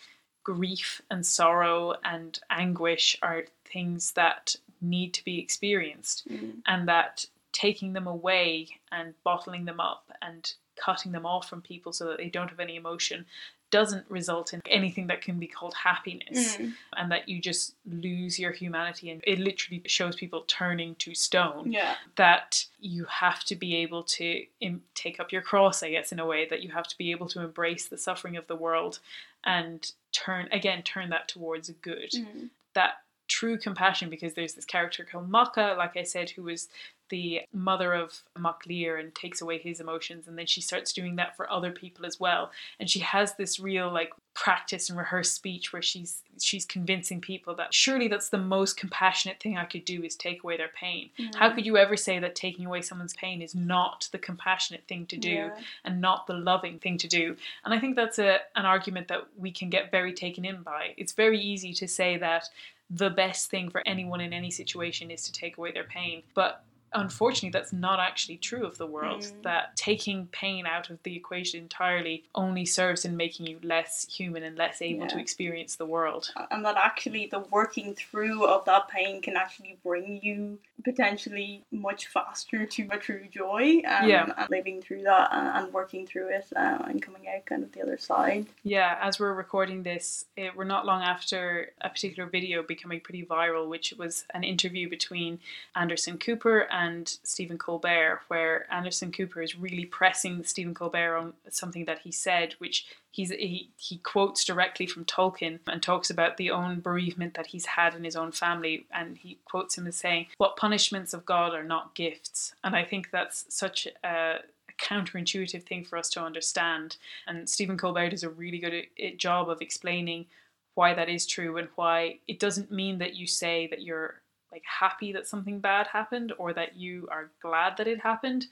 grief 0.45 0.89
and 1.11 1.25
sorrow 1.25 1.95
and 2.05 2.41
anguish 2.51 3.07
are 3.23 3.45
things 3.73 4.13
that 4.13 4.55
need 4.81 5.11
to 5.15 5.25
be 5.25 5.37
experienced 5.39 6.19
Mm. 6.29 6.53
and 6.67 6.81
that 6.89 7.25
taking 7.53 7.93
them 7.95 8.07
away 8.07 8.69
and 8.93 9.15
bottling 9.25 9.65
them 9.65 9.81
up 9.81 10.05
and 10.21 10.43
cutting 10.77 11.13
them 11.13 11.27
off 11.27 11.49
from 11.49 11.61
people 11.73 11.93
so 11.93 12.05
that 12.09 12.19
they 12.19 12.29
don't 12.37 12.51
have 12.51 12.61
any 12.61 12.77
emotion 12.77 13.25
doesn't 13.71 14.11
result 14.11 14.55
in 14.55 14.61
anything 14.67 15.09
that 15.09 15.21
can 15.21 15.39
be 15.39 15.47
called 15.47 15.75
happiness 15.75 16.57
Mm. 16.57 16.75
and 16.97 17.11
that 17.13 17.29
you 17.29 17.41
just 17.41 17.75
lose 17.87 18.39
your 18.39 18.53
humanity 18.53 19.11
and 19.11 19.23
it 19.27 19.39
literally 19.39 19.83
shows 19.87 20.17
people 20.17 20.43
turning 20.47 20.95
to 20.97 21.15
stone 21.15 21.71
Yeah. 21.73 21.97
that 22.17 22.67
you 22.81 23.05
have 23.05 23.45
to 23.45 23.55
be 23.57 23.77
able 23.77 24.03
to 24.05 24.45
Im- 24.61 24.85
take 24.95 25.21
up 25.21 25.33
your 25.33 25.43
cross 25.43 25.83
i 25.83 25.91
guess 25.91 26.13
in 26.13 26.19
a 26.19 26.27
way 26.27 26.47
that 26.49 26.63
you 26.63 26.71
have 26.71 26.89
to 26.89 26.97
be 26.99 27.11
able 27.11 27.29
to 27.29 27.41
embrace 27.41 27.89
the 27.89 27.99
suffering 27.99 28.37
of 28.37 28.47
the 28.47 28.57
world 28.57 29.01
and 29.45 29.93
turn 30.13 30.49
again 30.53 30.83
turn 30.83 31.11
that 31.11 31.29
towards 31.29 31.69
good 31.83 32.11
Mm. 32.13 32.51
that 32.75 33.03
true 33.29 33.59
compassion 33.59 34.11
because 34.11 34.35
there's 34.35 34.55
this 34.55 34.65
character 34.65 35.05
called 35.11 35.29
Macha, 35.31 35.75
like 35.79 35.97
I 35.97 36.03
said, 36.03 36.31
who 36.31 36.43
was 36.45 36.69
the 37.11 37.41
mother 37.55 37.95
of 37.95 38.23
Mac 38.39 38.67
Lir 38.67 38.99
and 38.99 39.15
takes 39.15 39.41
away 39.41 39.57
his 39.59 39.81
emotions, 39.81 40.29
and 40.29 40.37
then 40.37 40.45
she 40.45 40.61
starts 40.61 40.93
doing 40.93 41.17
that 41.17 41.35
for 41.37 41.51
other 41.51 41.71
people 41.71 42.05
as 42.05 42.21
well. 42.21 42.51
And 42.79 42.91
she 42.91 42.99
has 43.01 43.35
this 43.37 43.59
real 43.59 43.91
like 43.91 44.11
practice 44.35 44.91
and 44.91 44.99
rehearsed 44.99 45.35
speech 45.35 45.73
where 45.73 45.81
she's 45.81 46.23
she's 46.39 46.67
convincing 46.67 47.21
people 47.23 47.55
that 47.57 47.73
surely 47.73 48.09
that's 48.09 48.29
the 48.29 48.37
most 48.39 48.77
compassionate 48.77 49.41
thing 49.41 49.57
I 49.57 49.65
could 49.65 49.87
do 49.87 50.03
is 50.05 50.15
take 50.17 50.45
away 50.45 50.59
their 50.59 50.69
pain. 50.69 51.09
How 51.37 51.49
Mm. 51.51 51.55
could 51.55 51.67
you 51.67 51.79
ever 51.79 51.97
say 51.97 52.19
that 52.19 52.35
taking 52.37 52.67
away 52.67 52.83
someone's 52.83 53.15
pain 53.15 53.41
is 53.41 53.55
not 53.55 54.09
the 54.13 54.19
compassionate 54.19 54.85
thing 54.87 55.07
to 55.07 55.17
do? 55.17 55.31
Yeah. 55.31 55.57
and 55.85 56.01
not 56.03 56.27
the 56.27 56.35
loving 56.35 56.79
thing 56.79 56.99
to 56.99 57.09
do. 57.09 57.37
And 57.65 57.73
I 57.73 57.79
think 57.81 57.97
that's 57.97 58.19
a 58.19 58.41
an 58.55 58.67
argument 58.67 59.09
that 59.09 59.23
we 59.37 59.51
can 59.51 59.71
get 59.71 59.91
very 59.91 60.13
taken 60.13 60.45
in 60.45 60.61
by. 60.63 60.93
It's 60.99 61.13
very 61.13 61.41
easy 61.41 61.73
to 61.75 61.89
say 61.89 62.19
that 62.19 62.51
the 62.91 63.11
best 63.11 63.51
thing 63.51 63.71
for 63.71 63.83
anyone 63.87 64.21
in 64.21 64.33
any 64.33 64.51
situation 64.51 65.11
is 65.11 65.23
to 65.25 65.33
take 65.33 65.59
away 65.59 65.73
their 65.73 65.85
pain, 65.85 66.23
but 66.35 66.65
unfortunately 66.95 67.51
that's 67.51 67.71
not 67.73 68.01
actually 68.01 68.39
true 68.39 68.65
of 68.65 68.79
the 68.79 68.87
world 68.87 69.21
Mm. 69.21 69.43
that 69.43 69.77
taking 69.77 70.27
pain 70.29 70.67
out 70.67 70.89
of 70.89 71.03
the 71.03 71.15
equation 71.15 71.61
entirely 71.61 72.25
only 72.35 72.65
serves 72.65 73.05
in 73.05 73.15
making 73.15 73.47
you 73.47 73.59
less 73.63 74.07
human 74.11 74.43
and 74.43 74.57
less 74.57 74.81
able 74.81 75.07
to 75.07 75.19
experience 75.19 75.77
the 75.77 75.85
world. 75.85 76.33
And 76.51 76.65
that 76.65 76.77
actually 76.77 77.27
the 77.27 77.41
working 77.41 77.95
through 77.95 78.47
of 78.47 78.65
that 78.65 78.89
pain 78.89 79.21
can 79.21 79.37
actually 79.37 79.79
bring 79.83 80.21
you 80.23 80.59
potentially 80.85 81.65
much 81.71 82.07
faster 82.07 82.65
to 82.65 82.89
a 82.93 82.97
true 82.99 83.27
joy 83.31 83.83
um, 83.87 84.09
Yeah. 84.09 84.33
and 84.37 84.51
living 84.51 84.81
through 84.81 85.03
that 85.03 85.29
and, 85.33 85.65
and 85.65 85.73
working 85.73 86.07
through 86.07 86.29
it 86.29 86.47
uh, 86.55 86.79
and 86.87 87.03
coming 87.03 87.27
out 87.29 87.47
kind 87.47 87.63
of 87.63 87.73
the 87.73 87.83
other 87.83 87.99
side 87.99 88.47
Yeah, 88.63 88.99
as 89.03 89.19
we're 89.19 89.35
recording 89.35 89.83
this, 89.83 90.25
it, 90.37 90.57
we're 90.57 90.65
not 90.65 90.87
long 90.87 91.03
after 91.03 91.73
a 91.81 91.89
particular 91.89 92.29
video 92.29 92.63
becoming 92.63 93.01
pretty 93.01 93.25
viral, 93.25 93.69
which 93.69 93.93
was 93.99 94.25
an 94.35 94.45
interview 94.45 94.89
between 94.89 95.41
Anderson 95.75 96.19
Cooper 96.19 96.61
and 96.71 97.09
Stephen 97.23 97.59
Colbert, 97.59 98.21
where 98.29 98.73
Anderson 98.73 99.11
Cooper 99.13 99.43
is 99.43 99.57
really 99.59 99.85
pressing 99.85 100.45
Stephen 100.45 100.75
Colbert 100.75 101.17
on 101.17 101.33
something 101.51 101.85
that 101.87 102.01
he 102.01 102.13
said, 102.13 102.55
which 102.59 102.87
he's 103.11 103.31
he, 103.31 103.71
he 103.77 103.99
quotes 103.99 104.45
directly 104.45 104.87
from 104.87 105.05
Tolkien 105.05 105.61
and 105.67 105.83
talks 105.83 106.11
about 106.11 106.37
the 106.37 106.51
own 106.51 106.81
bereavement 106.81 107.35
that 107.35 107.49
he's 107.49 107.67
had 107.67 107.95
in 107.95 108.05
his 108.05 108.17
own 108.17 108.33
family, 108.33 108.87
and 108.93 109.17
he 109.19 109.39
quotes 109.45 109.77
him 109.77 109.87
as 109.87 109.97
saying, 109.97 110.27
"What 110.37 110.57
punishments 110.57 111.15
of 111.15 111.27
God 111.27 111.55
are 111.55 111.65
not 111.65 111.95
gifts," 111.95 112.55
and 112.63 112.77
I 112.77 112.85
think 112.85 113.11
that's 113.11 113.47
such 113.49 113.89
a 114.05 114.39
counterintuitive 114.79 115.65
thing 115.65 115.85
for 115.85 115.99
us 115.99 116.09
to 116.11 116.23
understand. 116.23 116.97
And 117.27 117.49
Stephen 117.49 117.77
Colbert 117.77 118.11
does 118.11 118.23
a 118.23 118.31
really 118.31 118.59
good 118.59 118.75
uh, 118.75 119.17
job 119.17 119.51
of 119.51 119.61
explaining 119.61 120.27
why 120.75 120.95
that 120.95 121.09
is 121.09 121.27
true 121.27 121.57
and 121.57 121.69
why 121.75 122.21
it 122.29 122.39
doesn't 122.39 122.71
mean 122.71 122.99
that 122.99 123.17
you 123.17 123.27
say 123.27 123.67
that 123.67 123.83
you're 123.83 124.23
like 124.53 124.63
happy 124.65 125.13
that 125.13 125.27
something 125.27 125.61
bad 125.61 125.87
happened 125.89 126.33
or 126.39 126.53
that 126.53 126.77
you 126.77 127.09
are 127.11 127.31
glad 127.43 127.77
that 127.77 127.89
it 127.89 128.01
happened, 128.01 128.47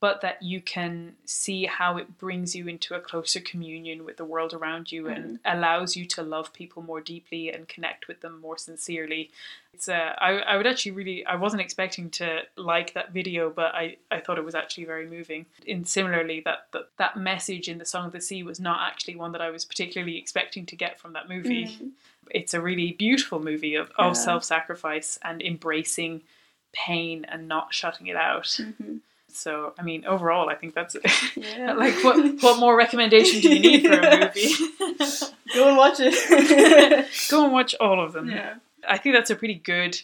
but 0.00 0.20
that 0.20 0.40
you 0.42 0.60
can 0.60 1.14
see 1.24 1.66
how 1.66 1.96
it 1.96 2.18
brings 2.18 2.54
you 2.54 2.68
into 2.68 2.94
a 2.94 3.00
closer 3.00 3.40
communion 3.40 4.04
with 4.04 4.16
the 4.16 4.24
world 4.24 4.54
around 4.54 4.92
you 4.92 5.08
and 5.08 5.40
allows 5.44 5.96
you 5.96 6.04
to 6.06 6.22
love 6.22 6.52
people 6.52 6.82
more 6.82 7.00
deeply 7.00 7.50
and 7.52 7.66
connect 7.66 8.06
with 8.06 8.20
them 8.20 8.40
more 8.40 8.56
sincerely. 8.56 9.30
It's 9.74 9.88
uh, 9.88 10.14
I, 10.18 10.38
I 10.38 10.56
would 10.56 10.68
actually 10.68 10.92
really 10.92 11.26
I 11.26 11.34
wasn't 11.34 11.62
expecting 11.62 12.10
to 12.10 12.42
like 12.56 12.94
that 12.94 13.12
video, 13.12 13.50
but 13.50 13.74
I, 13.74 13.96
I 14.10 14.20
thought 14.20 14.38
it 14.38 14.44
was 14.44 14.54
actually 14.54 14.84
very 14.84 15.06
moving. 15.08 15.46
And 15.66 15.86
similarly, 15.88 16.42
that, 16.44 16.68
that 16.72 16.90
that 16.98 17.16
message 17.16 17.68
in 17.68 17.78
the 17.78 17.84
Song 17.84 18.06
of 18.06 18.12
the 18.12 18.20
Sea 18.20 18.44
was 18.44 18.60
not 18.60 18.78
actually 18.88 19.16
one 19.16 19.32
that 19.32 19.40
I 19.42 19.50
was 19.50 19.64
particularly 19.64 20.16
expecting 20.16 20.64
to 20.66 20.76
get 20.76 21.00
from 21.00 21.12
that 21.14 21.28
movie. 21.28 21.66
Mm. 21.66 21.90
It's 22.30 22.54
a 22.54 22.60
really 22.60 22.92
beautiful 22.92 23.40
movie 23.42 23.74
of, 23.74 23.90
of 23.98 24.10
Yeah. 24.10 24.12
self 24.12 24.44
sacrifice 24.44 25.18
and 25.22 25.42
embracing 25.42 26.22
pain 26.72 27.24
and 27.28 27.48
not 27.48 27.74
shutting 27.74 28.06
it 28.06 28.16
out. 28.16 28.44
Mhm. 28.44 29.00
So, 29.30 29.74
I 29.78 29.82
mean, 29.82 30.04
overall, 30.06 30.48
I 30.48 30.54
think 30.54 30.74
that's 30.74 30.96
Yeah. 31.36 31.72
like 31.76 32.02
what 32.02 32.42
what 32.42 32.58
more 32.58 32.76
recommendation 32.76 33.40
do 33.40 33.54
you 33.54 33.60
need 33.60 33.86
for 33.86 33.98
a 33.98 34.18
movie? 34.34 34.54
Go 35.54 35.68
and 35.68 35.76
watch 35.76 35.96
it. 36.00 37.08
Go 37.30 37.44
and 37.44 37.52
watch 37.52 37.74
all 37.80 38.02
of 38.02 38.12
them. 38.12 38.30
yeah. 38.30 38.54
I 38.88 38.96
think 38.98 39.14
that's 39.14 39.30
a 39.30 39.36
pretty 39.36 39.54
good 39.54 40.00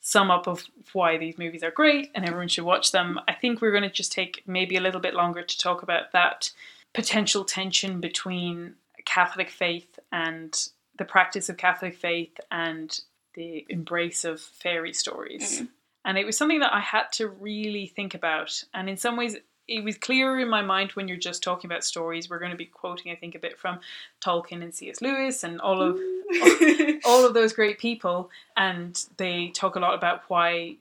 sum 0.00 0.30
up 0.30 0.46
of 0.46 0.64
why 0.92 1.18
these 1.18 1.38
movies 1.38 1.62
are 1.62 1.70
great 1.70 2.10
and 2.14 2.24
everyone 2.24 2.48
should 2.48 2.64
watch 2.64 2.92
them. 2.92 3.18
I 3.28 3.32
think 3.34 3.60
we're 3.60 3.72
going 3.72 3.82
to 3.82 3.90
just 3.90 4.12
take 4.12 4.42
maybe 4.46 4.76
a 4.76 4.80
little 4.80 5.00
bit 5.00 5.14
longer 5.14 5.42
to 5.42 5.58
talk 5.58 5.82
about 5.82 6.12
that 6.12 6.50
potential 6.94 7.44
tension 7.44 8.00
between 8.00 8.74
Catholic 9.04 9.50
faith 9.50 9.98
and 10.12 10.68
the 10.96 11.04
practice 11.04 11.48
of 11.48 11.56
Catholic 11.56 11.96
faith 11.96 12.38
and 12.50 13.00
the 13.34 13.66
embrace 13.68 14.24
of 14.24 14.40
fairy 14.40 14.92
stories. 14.92 15.62
Mm. 15.62 15.68
And 16.08 16.16
it 16.16 16.24
was 16.24 16.38
something 16.38 16.60
that 16.60 16.72
I 16.72 16.80
had 16.80 17.12
to 17.12 17.28
really 17.28 17.86
think 17.86 18.14
about. 18.14 18.64
And 18.72 18.88
in 18.88 18.96
some 18.96 19.14
ways, 19.14 19.36
it 19.68 19.84
was 19.84 19.98
clearer 19.98 20.40
in 20.40 20.48
my 20.48 20.62
mind 20.62 20.92
when 20.92 21.06
you're 21.06 21.18
just 21.18 21.42
talking 21.42 21.70
about 21.70 21.84
stories. 21.84 22.30
We're 22.30 22.38
going 22.38 22.50
to 22.50 22.56
be 22.56 22.64
quoting, 22.64 23.12
I 23.12 23.14
think, 23.14 23.34
a 23.34 23.38
bit 23.38 23.58
from 23.58 23.80
Tolkien 24.24 24.62
and 24.62 24.74
C.S. 24.74 25.02
Lewis 25.02 25.44
and 25.44 25.60
all 25.60 25.82
of 25.82 26.00
all 27.04 27.26
of 27.26 27.34
those 27.34 27.52
great 27.52 27.78
people, 27.78 28.30
and 28.56 29.04
they 29.18 29.48
talk 29.48 29.76
a 29.76 29.80
lot 29.80 29.92
about 29.92 30.22
why 30.28 30.76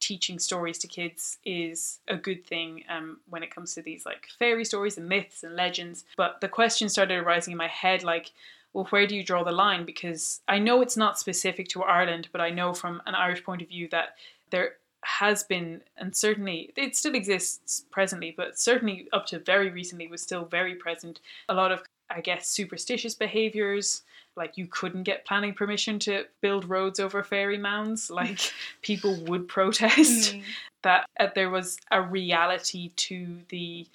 teaching 0.00 0.40
stories 0.40 0.78
to 0.78 0.88
kids 0.88 1.38
is 1.44 2.00
a 2.08 2.16
good 2.16 2.44
thing 2.44 2.82
um, 2.88 3.20
when 3.30 3.44
it 3.44 3.54
comes 3.54 3.74
to 3.74 3.80
these 3.80 4.04
like 4.04 4.26
fairy 4.40 4.64
stories 4.64 4.98
and 4.98 5.08
myths 5.08 5.44
and 5.44 5.54
legends. 5.54 6.04
But 6.16 6.40
the 6.40 6.48
question 6.48 6.88
started 6.88 7.22
arising 7.22 7.52
in 7.52 7.58
my 7.58 7.68
head 7.68 8.02
like, 8.02 8.32
well, 8.72 8.86
where 8.90 9.06
do 9.06 9.14
you 9.14 9.24
draw 9.24 9.44
the 9.44 9.52
line? 9.52 9.84
Because 9.84 10.40
I 10.48 10.58
know 10.58 10.82
it's 10.82 10.96
not 10.96 11.18
specific 11.18 11.68
to 11.68 11.84
Ireland, 11.84 12.28
but 12.32 12.40
I 12.40 12.50
know 12.50 12.74
from 12.74 13.00
an 13.06 13.14
Irish 13.14 13.44
point 13.44 13.62
of 13.62 13.68
view 13.68 13.88
that 13.92 14.16
there 14.54 14.72
has 15.04 15.42
been, 15.44 15.82
and 15.98 16.14
certainly 16.16 16.72
it 16.76 16.96
still 16.96 17.14
exists 17.14 17.84
presently, 17.90 18.32
but 18.36 18.58
certainly 18.58 19.08
up 19.12 19.26
to 19.26 19.38
very 19.38 19.68
recently 19.70 20.06
was 20.06 20.22
still 20.22 20.44
very 20.46 20.74
present, 20.74 21.20
a 21.48 21.54
lot 21.54 21.72
of, 21.72 21.82
I 22.08 22.20
guess, 22.22 22.48
superstitious 22.48 23.14
behaviors. 23.14 24.02
Like 24.36 24.56
you 24.56 24.66
couldn't 24.66 25.04
get 25.04 25.24
planning 25.26 25.54
permission 25.54 25.98
to 26.00 26.24
build 26.40 26.68
roads 26.68 26.98
over 27.00 27.22
fairy 27.22 27.58
mounds. 27.58 28.10
Like 28.20 28.40
people 28.82 29.14
would 29.28 29.46
protest 29.48 30.34
Mm. 30.34 30.42
that 30.82 31.06
uh, 31.20 31.28
there 31.34 31.50
was 31.50 31.76
a 31.90 32.00
reality 32.00 32.90
to 33.08 33.38
the 33.48 33.86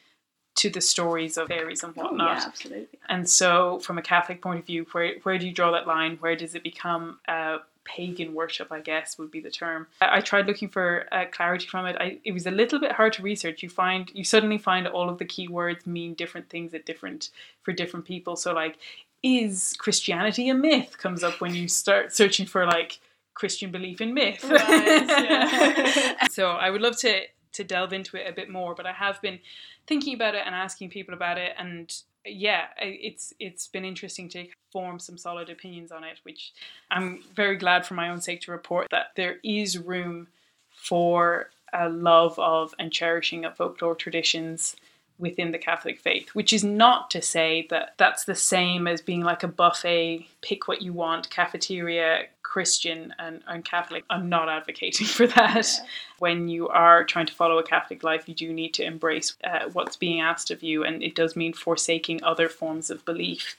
to 0.56 0.70
the 0.70 0.82
stories 0.82 1.38
of 1.38 1.48
fairies 1.48 1.84
and 1.84 1.94
Oh, 1.98 2.04
whatnot. 2.04 2.38
yeah, 2.38 2.46
absolutely. 2.48 3.00
And 3.08 3.30
so, 3.30 3.80
from 3.80 3.98
a 3.98 4.02
Catholic 4.02 4.42
point 4.42 4.60
of 4.60 4.66
view, 4.66 4.86
where 4.92 5.14
where 5.24 5.38
do 5.40 5.46
you 5.48 5.54
draw 5.54 5.72
that 5.72 5.88
line? 5.88 6.18
Where 6.20 6.36
does 6.36 6.54
it 6.56 6.64
become 6.64 7.20
uh, 7.28 7.60
pagan 7.96 8.34
worship? 8.34 8.72
I 8.72 8.80
guess 8.80 9.18
would 9.18 9.32
be 9.32 9.40
the 9.40 9.50
term. 9.50 9.88
I, 10.02 10.22
tried 10.22 10.48
looking 10.48 10.70
for 10.70 11.06
uh, 11.12 11.26
clarity 11.32 11.66
from 11.66 11.86
it. 11.86 11.96
I, 12.00 12.20
it 12.24 12.32
was 12.32 12.46
a 12.46 12.52
little 12.52 12.80
bit 12.80 12.92
hard 12.92 13.14
to 13.14 13.24
research. 13.24 13.64
You 13.64 13.70
find 13.70 14.10
you 14.14 14.24
suddenly 14.24 14.58
find 14.58 14.88
all 14.88 15.10
of 15.10 15.18
the 15.18 15.26
key 15.26 15.48
words 15.48 15.86
mean 15.88 16.14
different 16.14 16.50
things 16.50 16.74
at 16.74 16.86
different 16.86 17.30
for 17.64 17.72
different 17.74 18.06
people. 18.06 18.36
So, 18.36 18.54
like, 18.54 18.78
is 19.24 19.76
Christianity 19.78 20.50
a 20.50 20.54
myth? 20.54 20.98
Comes 20.98 21.24
up 21.24 21.42
when 21.42 21.56
you 21.56 21.68
start 21.68 22.16
searching 22.16 22.46
for 22.46 22.66
like 22.66 23.00
Christian 23.34 23.72
belief 23.72 24.02
in 24.02 24.14
myth. 24.14 24.44
Right, 24.44 24.60
yeah. 25.08 26.28
so 26.32 26.52
I 26.52 26.70
would 26.70 26.82
love 26.82 26.98
to 27.00 27.22
to 27.52 27.64
delve 27.64 27.94
into 27.94 28.18
it 28.18 28.30
a 28.30 28.34
bit 28.34 28.50
more, 28.50 28.76
but 28.76 28.86
I 28.86 28.94
have 28.94 29.22
been 29.22 29.40
thinking 29.88 30.14
about 30.14 30.36
it 30.36 30.44
and 30.46 30.54
asking 30.54 30.90
people 30.90 31.14
about 31.14 31.38
it, 31.38 31.54
and 31.58 31.92
yeah, 32.26 32.68
it's 32.80 33.34
it's 33.40 33.68
been 33.68 33.86
interesting 33.86 34.30
to 34.30 34.48
form 34.72 35.00
some 35.00 35.18
solid 35.18 35.50
opinions 35.50 35.92
on 35.92 36.04
it, 36.04 36.20
which 36.24 36.54
I'm 36.92 37.24
very 37.36 37.58
glad 37.58 37.86
for 37.86 37.94
my 37.94 38.10
own 38.10 38.22
sake 38.22 38.42
to 38.42 38.52
report 38.52 38.88
that 38.92 39.12
there 39.16 39.38
is 39.44 39.78
room 39.78 40.28
for 40.70 41.50
a 41.74 41.90
love 41.90 42.38
of 42.40 42.74
and 42.80 42.92
cherishing 42.92 43.46
of 43.46 43.56
folklore 43.56 43.96
traditions 43.96 44.76
within 45.20 45.52
the 45.52 45.58
Catholic 45.58 46.00
faith, 46.00 46.30
which 46.30 46.54
is 46.54 46.64
not 46.64 47.12
to 47.12 47.22
say 47.22 47.68
that 47.70 47.94
that's 47.98 48.24
the 48.24 48.36
same 48.36 48.88
as 48.88 49.02
being 49.02 49.22
like 49.22 49.44
a 49.44 49.48
buffet, 49.48 50.28
pick 50.42 50.68
what 50.68 50.82
you 50.82 50.94
want, 50.94 51.30
cafeteria, 51.30 52.26
Christian 52.42 53.14
and, 53.20 53.44
and 53.48 53.64
Catholic. 53.64 54.04
I'm 54.10 54.28
not 54.30 54.50
advocating 54.50 55.06
for 55.18 55.28
that. 55.28 55.68
Yeah. 55.68 55.86
When 56.18 56.48
you 56.48 56.68
are 56.70 57.04
trying 57.04 57.28
to 57.28 57.34
follow 57.34 57.60
a 57.60 57.64
Catholic 57.64 58.04
life, 58.04 58.28
you 58.28 58.34
do 58.34 58.52
need 58.52 58.74
to 58.76 58.84
embrace 58.84 59.36
uh, 59.44 59.70
what's 59.74 59.98
being 59.98 60.22
asked 60.22 60.50
of 60.50 60.64
you, 60.64 60.84
and 60.84 61.04
it 61.04 61.14
does 61.16 61.36
mean 61.36 61.54
forsaking 61.54 62.24
other 62.24 62.50
forms 62.50 62.90
of 62.90 63.06
belief. 63.06 63.56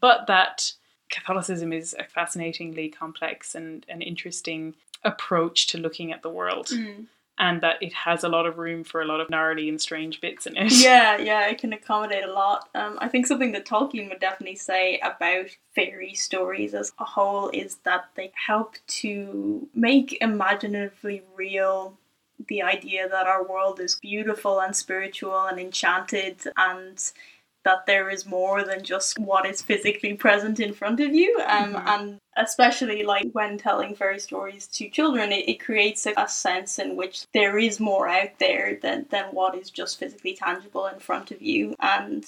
But 0.00 0.26
that 0.26 0.72
Catholicism 1.10 1.72
is 1.72 1.94
a 1.98 2.04
fascinatingly 2.04 2.88
complex 2.88 3.54
and 3.54 3.86
an 3.88 4.02
interesting 4.02 4.74
approach 5.04 5.66
to 5.68 5.78
looking 5.78 6.12
at 6.12 6.22
the 6.22 6.30
world, 6.30 6.68
Mm. 6.68 7.04
And 7.38 7.60
that 7.62 7.82
it 7.82 7.92
has 7.92 8.22
a 8.22 8.28
lot 8.28 8.46
of 8.46 8.58
room 8.58 8.84
for 8.84 9.02
a 9.02 9.04
lot 9.04 9.20
of 9.20 9.28
gnarly 9.28 9.68
and 9.68 9.80
strange 9.80 10.20
bits 10.20 10.46
in 10.46 10.56
it. 10.56 10.72
Yeah, 10.84 11.16
yeah, 11.16 11.48
it 11.48 11.58
can 11.58 11.72
accommodate 11.72 12.24
a 12.24 12.32
lot. 12.32 12.68
Um, 12.74 12.98
I 13.00 13.08
think 13.08 13.26
something 13.26 13.52
that 13.52 13.66
Tolkien 13.66 14.08
would 14.08 14.20
definitely 14.20 14.56
say 14.56 14.98
about 14.98 15.46
fairy 15.74 16.14
stories 16.14 16.74
as 16.74 16.92
a 16.98 17.04
whole 17.04 17.50
is 17.50 17.76
that 17.84 18.10
they 18.14 18.32
help 18.34 18.76
to 18.86 19.68
make 19.74 20.18
imaginatively 20.20 21.22
real 21.34 21.98
the 22.48 22.62
idea 22.62 23.08
that 23.08 23.26
our 23.26 23.46
world 23.46 23.80
is 23.80 23.96
beautiful 23.96 24.60
and 24.60 24.74
spiritual 24.74 25.46
and 25.46 25.58
enchanted 25.58 26.36
and 26.56 27.12
that 27.64 27.86
there 27.86 28.10
is 28.10 28.26
more 28.26 28.62
than 28.62 28.82
just 28.84 29.18
what 29.18 29.46
is 29.46 29.62
physically 29.62 30.14
present 30.14 30.60
in 30.60 30.72
front 30.72 31.00
of 31.00 31.14
you 31.14 31.40
um, 31.46 31.74
Mhm. 31.74 31.86
and 31.86 32.18
especially 32.36 33.02
like 33.04 33.26
when 33.32 33.58
telling 33.58 33.94
fairy 33.94 34.18
stories 34.18 34.66
to 34.68 34.88
children 34.90 35.32
it, 35.32 35.48
it 35.48 35.60
creates 35.60 36.06
a, 36.06 36.12
a 36.16 36.28
sense 36.28 36.78
in 36.78 36.96
which 36.96 37.26
there 37.32 37.58
is 37.58 37.80
more 37.80 38.08
out 38.08 38.38
there 38.38 38.78
than, 38.82 39.06
than 39.10 39.26
what 39.26 39.54
is 39.54 39.70
just 39.70 39.98
physically 39.98 40.34
tangible 40.34 40.86
in 40.86 40.98
front 40.98 41.30
of 41.30 41.40
you 41.42 41.74
and 41.80 42.24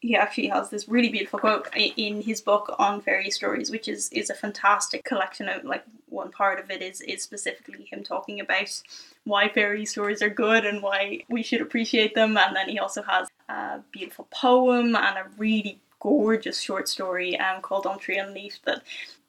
he 0.00 0.14
actually 0.14 0.48
has 0.48 0.70
this 0.70 0.88
really 0.88 1.08
beautiful 1.08 1.38
quote 1.38 1.68
in 1.74 2.20
his 2.20 2.40
book 2.40 2.74
on 2.78 3.00
fairy 3.00 3.30
stories 3.30 3.70
which 3.70 3.88
is 3.88 4.08
is 4.10 4.30
a 4.30 4.34
fantastic 4.34 5.04
collection 5.04 5.48
of 5.48 5.64
like 5.64 5.84
one 6.08 6.30
part 6.30 6.60
of 6.60 6.70
it 6.70 6.82
is 6.82 7.00
is 7.00 7.22
specifically 7.22 7.84
him 7.90 8.04
talking 8.04 8.38
about 8.40 8.70
why 9.24 9.48
fairy 9.48 9.84
stories 9.86 10.22
are 10.22 10.30
good 10.30 10.64
and 10.64 10.82
why 10.82 11.20
we 11.28 11.42
should 11.42 11.60
appreciate 11.62 12.14
them 12.14 12.36
and 12.36 12.54
then 12.54 12.68
he 12.68 12.78
also 12.78 13.02
has 13.02 13.26
a 13.48 13.80
beautiful 13.92 14.26
poem 14.30 14.96
and 14.96 15.18
a 15.18 15.26
really 15.36 15.80
gorgeous 16.00 16.60
short 16.60 16.88
story 16.88 17.38
um, 17.38 17.60
called 17.62 17.86
on 17.86 17.98
tree 17.98 18.18
and 18.18 18.34
leaf 18.34 18.58
that 18.64 18.82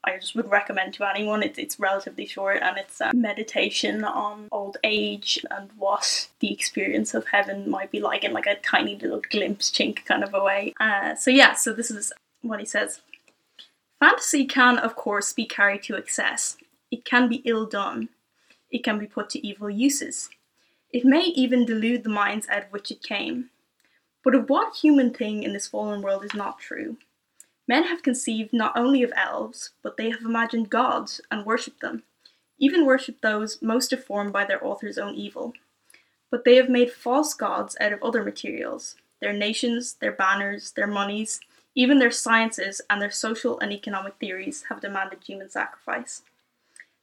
I 0.04 0.18
just 0.18 0.36
would 0.36 0.50
recommend 0.50 0.94
to 0.96 1.10
anyone. 1.10 1.44
It's, 1.44 1.58
it's 1.58 1.80
relatively 1.80 2.26
short 2.26 2.62
and 2.62 2.78
it's 2.78 3.02
a 3.02 3.14
meditation 3.14 4.04
on 4.04 4.48
old 4.52 4.78
age 4.84 5.46
and 5.52 5.70
what 5.78 6.30
the 6.40 6.52
experience 6.52 7.14
of 7.14 7.28
heaven 7.28 7.70
might 7.70 7.92
be 7.92 8.00
like 8.00 8.24
in 8.24 8.32
like 8.32 8.48
a 8.48 8.56
tiny 8.56 8.96
little 8.98 9.22
glimpse 9.30 9.70
chink 9.70 10.06
kind 10.06 10.24
of 10.24 10.34
a 10.34 10.44
way. 10.44 10.74
Uh, 10.80 11.16
so 11.16 11.30
yeah, 11.30 11.54
so 11.54 11.74
this 11.74 11.92
is 11.92 12.14
what 12.42 12.60
he 12.60 12.66
says. 12.66 13.02
Fantasy 14.00 14.46
can, 14.46 14.78
of 14.78 14.96
course, 14.96 15.34
be 15.34 15.46
carried 15.46 15.84
to 15.84 15.96
excess. 15.96 16.58
It 16.92 17.04
can 17.04 17.28
be 17.28 17.42
ill 17.46 17.66
done. 17.66 18.10
It 18.72 18.84
can 18.84 19.00
be 19.00 19.08
put 19.08 19.30
to 19.32 19.46
evil 19.46 19.70
uses. 19.70 20.30
It 20.94 21.04
may 21.04 21.24
even 21.24 21.66
delude 21.66 22.04
the 22.04 22.10
minds 22.10 22.48
out 22.50 22.66
of 22.66 22.72
which 22.72 22.92
it 22.92 23.02
came. 23.02 23.50
But 24.28 24.36
of 24.36 24.50
what 24.50 24.76
human 24.76 25.14
thing 25.14 25.44
in 25.44 25.54
this 25.54 25.70
fallen 25.70 26.02
world 26.02 26.26
is 26.26 26.34
not 26.34 26.60
true? 26.60 26.98
Men 27.66 27.84
have 27.84 28.04
conceived 28.04 28.52
not 28.52 28.76
only 28.76 29.02
of 29.02 29.14
elves, 29.16 29.70
but 29.82 29.96
they 29.96 30.10
have 30.10 30.20
imagined 30.20 30.70
gods 30.70 31.22
and 31.32 31.46
worshipped 31.46 31.80
them, 31.80 32.04
even 32.60 32.86
worshipped 32.86 33.22
those 33.22 33.62
most 33.62 33.92
deformed 33.92 34.34
by 34.34 34.44
their 34.44 34.62
author's 34.62 34.98
own 34.98 35.16
evil. 35.16 35.54
But 36.30 36.44
they 36.44 36.58
have 36.58 36.68
made 36.68 36.92
false 36.92 37.34
gods 37.34 37.78
out 37.80 37.94
of 37.94 38.04
other 38.04 38.22
materials 38.22 38.98
their 39.22 39.32
nations, 39.32 39.94
their 39.94 40.12
banners, 40.12 40.74
their 40.74 40.88
monies, 40.88 41.40
even 41.74 42.00
their 42.00 42.12
sciences 42.12 42.82
and 42.90 43.02
their 43.02 43.10
social 43.10 43.58
and 43.62 43.72
economic 43.72 44.16
theories 44.20 44.66
have 44.68 44.82
demanded 44.82 45.20
human 45.26 45.50
sacrifice. 45.50 46.24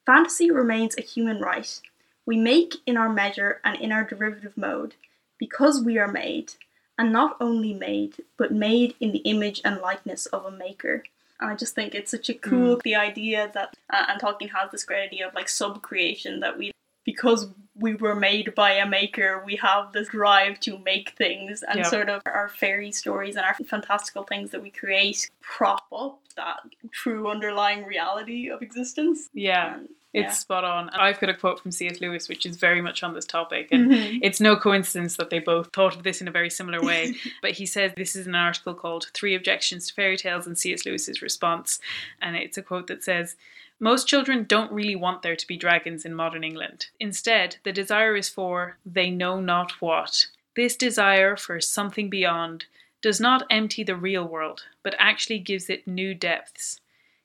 Fantasy 0.05 0.51
remains 0.51 0.95
a 0.99 1.01
human 1.01 1.41
right. 1.41 1.81
We 2.27 2.37
make 2.37 2.75
in 2.85 2.99
our 2.99 3.09
measure 3.09 3.63
and 3.65 3.81
in 3.81 3.93
our 3.93 4.05
derivative 4.05 4.59
mode, 4.59 4.97
because 5.39 5.83
we 5.83 5.97
are 5.97 6.07
made, 6.07 6.53
and 6.99 7.13
not 7.13 7.37
only 7.41 7.75
made, 7.75 8.17
but 8.37 8.53
made 8.53 8.95
in 9.01 9.13
the 9.13 9.19
image 9.19 9.61
and 9.65 9.81
likeness 9.81 10.27
of 10.27 10.45
a 10.45 10.51
maker. 10.51 11.03
And 11.41 11.51
I 11.51 11.57
just 11.57 11.75
think 11.75 11.95
it's 11.95 12.11
such 12.11 12.29
a 12.31 12.35
cool 12.35 12.81
the 12.85 12.95
idea 12.95 13.51
that 13.55 13.75
uh, 13.93 14.05
and 14.09 14.21
Tolkien 14.21 14.51
has 14.51 14.71
this 14.71 14.85
great 14.85 15.05
idea 15.07 15.27
of 15.29 15.35
like 15.35 15.49
sub 15.49 15.83
creation 15.83 16.41
that 16.41 16.57
we 16.57 16.71
because 17.05 17.49
we 17.75 17.95
were 17.97 18.15
made 18.15 18.55
by 18.55 18.73
a 18.73 18.87
maker. 18.87 19.43
We 19.45 19.57
have 19.57 19.93
this 19.93 20.09
drive 20.09 20.61
to 20.61 20.79
make 20.79 21.11
things, 21.19 21.63
and 21.63 21.81
Yeah. 21.81 21.91
sort 21.91 22.09
of 22.09 22.23
our 22.25 22.49
fairy 22.49 22.93
stories 22.93 23.37
and 23.37 23.45
our 23.45 23.55
fantastical 23.55 24.23
things 24.23 24.53
that 24.53 24.63
we 24.63 24.71
create 24.71 25.29
prop 25.43 25.85
up 25.93 26.21
that 26.37 26.61
true 26.93 27.29
underlying 27.29 27.85
reality 27.85 28.49
of 28.49 28.63
existence. 28.63 29.29
Yeah, 29.35 29.75
And, 29.75 29.89
it's 30.15 30.27
yeah. 30.27 30.31
spot 30.31 30.65
on. 30.65 30.89
I've 30.91 31.21
got 31.21 31.29
a 31.29 31.35
quote 31.35 31.61
from 31.61 31.73
C.S. 31.73 32.01
Lewis, 32.01 32.29
which 32.29 32.47
is 32.47 32.57
very 32.57 32.81
much 32.81 33.03
on 33.03 33.13
this 33.13 33.27
topic, 33.27 33.69
and 33.73 33.91
Mhm. 33.91 34.21
it's 34.23 34.41
no 34.41 34.57
coincidence 34.57 35.17
that 35.17 35.29
they 35.31 35.41
both 35.41 35.73
thought 35.73 35.97
of 35.97 36.05
this 36.05 36.21
in 36.21 36.29
a 36.29 36.31
very 36.31 36.49
similar 36.51 36.81
way. 36.81 37.15
but 37.43 37.51
he 37.51 37.67
says 37.67 37.93
this 37.97 38.15
is 38.17 38.27
an 38.27 38.35
article 38.35 38.75
called 38.75 39.11
Three 39.13 39.35
Objections 39.35 39.89
to 39.89 39.95
Fairy 39.95 40.17
Tales 40.17 40.47
and 40.47 40.57
C.S. 40.57 40.87
Lewis's 40.87 41.21
Response. 41.21 41.81
And 42.23 42.37
it's 42.37 42.57
a 42.57 42.63
quote 42.63 42.87
that 42.87 43.03
says, 43.05 43.37
most 43.81 44.07
children 44.07 44.45
don't 44.45 44.71
really 44.73 44.95
want 44.95 45.23
there 45.23 45.35
to 45.37 45.47
be 45.49 45.57
dragons 45.57 46.05
in 46.05 46.15
modern 46.15 46.45
England. 46.45 46.87
Instead, 47.01 47.57
the 47.65 47.73
desire 47.73 48.15
is 48.17 48.29
for 48.29 48.79
they 48.87 49.11
know 49.11 49.41
not 49.41 49.73
what. 49.83 50.27
This 50.55 50.77
desire 50.77 51.37
for 51.37 51.61
something 51.61 52.09
beyond 52.09 52.67
does 53.03 53.21
not 53.21 53.45
empty 53.51 53.83
the 53.83 53.97
real 53.97 54.25
world, 54.25 54.63
but 54.85 54.95
actually 54.99 55.41
gives 55.41 55.69
it 55.69 55.87
new 55.89 56.15
depths. 56.15 56.81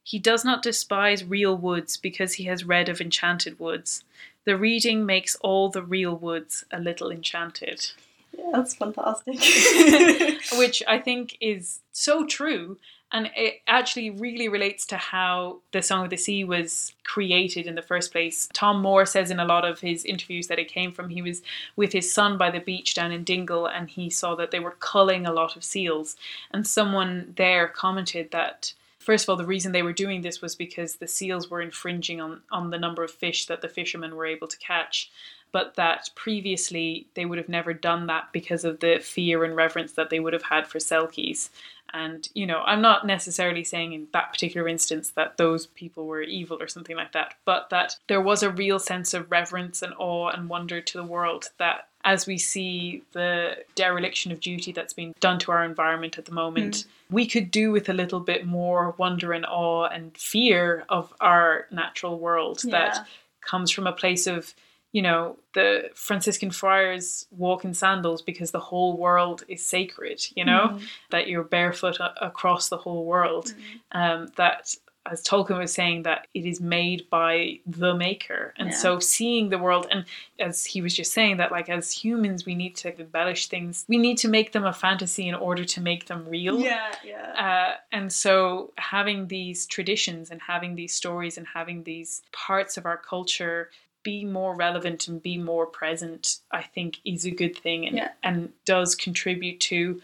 He 0.09 0.17
does 0.17 0.43
not 0.43 0.63
despise 0.63 1.23
real 1.23 1.55
woods 1.55 1.95
because 1.95 2.33
he 2.33 2.45
has 2.45 2.63
read 2.63 2.89
of 2.89 2.99
enchanted 2.99 3.59
woods. 3.59 4.03
The 4.43 4.57
reading 4.57 5.05
makes 5.05 5.35
all 5.35 5.69
the 5.69 5.83
real 5.83 6.15
woods 6.15 6.65
a 6.71 6.79
little 6.79 7.11
enchanted. 7.11 7.91
Yeah, 8.35 8.49
that's 8.51 8.73
fantastic. 8.73 9.35
Which 10.57 10.81
I 10.87 10.97
think 10.97 11.37
is 11.39 11.81
so 11.91 12.25
true. 12.25 12.79
And 13.11 13.29
it 13.35 13.61
actually 13.67 14.09
really 14.09 14.49
relates 14.49 14.87
to 14.87 14.97
how 14.97 15.59
the 15.73 15.83
Song 15.83 16.05
of 16.05 16.09
the 16.09 16.17
Sea 16.17 16.43
was 16.43 16.93
created 17.03 17.67
in 17.67 17.75
the 17.75 17.83
first 17.83 18.11
place. 18.11 18.49
Tomm 18.51 18.81
Moore 18.81 19.05
says 19.05 19.29
in 19.29 19.39
a 19.39 19.45
lot 19.45 19.63
of 19.63 19.81
his 19.81 20.05
interviews 20.05 20.47
that 20.47 20.57
it 20.57 20.69
came 20.69 20.91
from 20.91 21.09
he 21.09 21.21
was 21.21 21.43
with 21.75 21.93
his 21.93 22.11
son 22.11 22.35
by 22.35 22.49
the 22.49 22.59
beach 22.59 22.95
down 22.95 23.11
in 23.11 23.23
Dingle 23.23 23.67
and 23.67 23.87
he 23.87 24.09
saw 24.09 24.33
that 24.33 24.49
they 24.49 24.59
were 24.59 24.75
culling 24.79 25.27
a 25.27 25.31
lot 25.31 25.55
of 25.55 25.63
seals. 25.63 26.15
And 26.49 26.65
someone 26.65 27.35
there 27.37 27.67
commented 27.67 28.31
that 28.31 28.73
First 29.09 29.25
of 29.25 29.29
all, 29.29 29.37
the 29.37 29.45
reason 29.45 29.71
they 29.71 29.81
were 29.81 29.91
doing 29.91 30.21
this 30.21 30.39
was 30.39 30.53
because 30.53 30.97
the 30.97 31.07
seals 31.07 31.49
were 31.49 31.63
infringing 31.63 32.21
on, 32.21 32.41
on 32.51 32.69
the 32.69 32.77
number 32.77 33.03
of 33.03 33.09
fish 33.09 33.47
that 33.47 33.59
the 33.59 33.67
fishermen 33.67 34.15
were 34.15 34.27
able 34.27 34.47
to 34.47 34.57
catch, 34.59 35.09
but 35.51 35.73
that 35.77 36.11
previously 36.13 37.07
they 37.15 37.25
would 37.25 37.39
have 37.39 37.49
never 37.49 37.73
done 37.73 38.05
that 38.05 38.31
because 38.31 38.63
of 38.63 38.81
the 38.81 38.99
fear 38.99 39.43
and 39.43 39.55
reverence 39.55 39.93
that 39.93 40.11
they 40.11 40.19
would 40.19 40.33
have 40.33 40.43
had 40.43 40.67
for 40.67 40.77
selkies. 40.77 41.49
And, 41.91 42.29
you 42.35 42.45
know, 42.45 42.61
I'm 42.67 42.83
not 42.83 43.07
necessarily 43.07 43.63
saying 43.63 43.93
in 43.93 44.07
that 44.13 44.31
particular 44.31 44.67
instance 44.67 45.09
that 45.15 45.37
those 45.37 45.65
people 45.65 46.05
were 46.05 46.21
evil 46.21 46.61
or 46.61 46.67
something 46.67 46.95
like 46.95 47.13
that, 47.13 47.33
but 47.45 47.71
that 47.71 47.97
there 48.09 48.21
was 48.21 48.43
a 48.43 48.51
real 48.51 48.77
sense 48.77 49.15
of 49.15 49.31
reverence 49.31 49.81
and 49.81 49.95
awe 49.97 50.29
and 50.29 50.49
wonder 50.49 50.81
to 50.81 50.97
the 50.99 51.03
world 51.03 51.49
that 51.57 51.88
as 52.05 52.25
we 52.25 52.37
see 52.37 53.03
the 53.11 53.57
dereliction 53.75 54.31
of 54.31 54.39
duty 54.39 54.71
that's 54.71 54.93
being 54.93 55.13
done 55.19 55.37
to 55.39 55.51
our 55.51 55.63
environment 55.63 56.17
at 56.17 56.25
the 56.25 56.31
moment, 56.31 56.85
we 57.11 57.27
could 57.27 57.51
do 57.51 57.71
with 57.71 57.89
a 57.89 57.93
little 57.93 58.19
bit 58.19 58.45
more 58.45 58.95
wonder 58.97 59.33
and 59.33 59.45
awe 59.45 59.85
and 59.87 60.15
fear 60.17 60.85
of 60.89 61.13
our 61.19 61.67
natural 61.71 62.17
world 62.19 62.61
Yeah. 62.63 62.71
that 62.71 63.07
comes 63.41 63.69
from 63.71 63.85
a 63.87 63.91
place 63.91 64.27
of, 64.27 64.53
you 64.91 65.01
know, 65.01 65.37
the 65.53 65.89
Franciscan 65.93 66.51
friars 66.51 67.27
walk 67.31 67.65
in 67.65 67.73
sandals 67.73 68.21
because 68.21 68.51
the 68.51 68.59
whole 68.59 68.95
world 68.97 69.43
is 69.47 69.65
sacred, 69.65 70.21
you 70.35 70.45
know, 70.45 70.69
Mhm. 70.79 70.87
that 71.09 71.27
you're 71.27 71.43
barefoot 71.43 71.99
a- 71.99 72.25
across 72.25 72.69
the 72.69 72.77
whole 72.77 73.05
world. 73.05 73.53
Um, 73.91 74.27
that, 74.37 74.73
as 75.11 75.23
Tolkien 75.23 75.57
was 75.59 75.73
saying, 75.73 76.03
that 76.03 76.27
it 76.33 76.45
is 76.45 76.59
made 76.61 77.09
by 77.09 77.59
the 77.65 77.95
maker. 77.95 78.53
And 78.57 78.69
Yeah. 78.69 78.75
so 78.75 78.99
seeing 78.99 79.49
the 79.49 79.57
world, 79.57 79.87
and 79.91 80.05
as 80.39 80.65
he 80.65 80.81
was 80.81 80.93
just 80.95 81.11
saying, 81.13 81.37
that 81.37 81.51
like 81.51 81.69
as 81.69 81.91
humans, 81.91 82.45
we 82.45 82.55
need 82.55 82.75
to 82.77 82.99
embellish 82.99 83.47
things, 83.47 83.85
we 83.87 83.97
need 83.97 84.17
to 84.19 84.27
make 84.27 84.51
them 84.51 84.65
a 84.65 84.73
fantasy 84.73 85.27
in 85.27 85.35
order 85.35 85.65
to 85.65 85.81
make 85.81 86.05
them 86.05 86.27
real. 86.27 86.59
Yeah, 86.59 86.91
yeah. 87.03 87.33
Uh, 87.45 87.77
and 87.91 88.11
so 88.13 88.71
having 88.77 89.27
these 89.27 89.65
traditions 89.65 90.31
and 90.31 90.41
having 90.41 90.75
these 90.75 90.93
stories 90.93 91.37
and 91.37 91.47
having 91.47 91.83
these 91.83 92.21
parts 92.31 92.77
of 92.77 92.85
our 92.85 92.97
culture 92.97 93.69
be 94.01 94.23
more 94.23 94.55
relevant 94.55 95.07
and 95.09 95.21
be 95.21 95.37
more 95.37 95.65
present, 95.65 96.37
I 96.51 96.61
think 96.63 96.99
is 97.03 97.25
a 97.25 97.31
good 97.31 97.57
thing 97.57 97.85
and, 97.85 97.97
Yeah. 97.97 98.11
and 98.23 98.53
does 98.65 98.95
contribute 98.95 99.59
to 99.61 100.01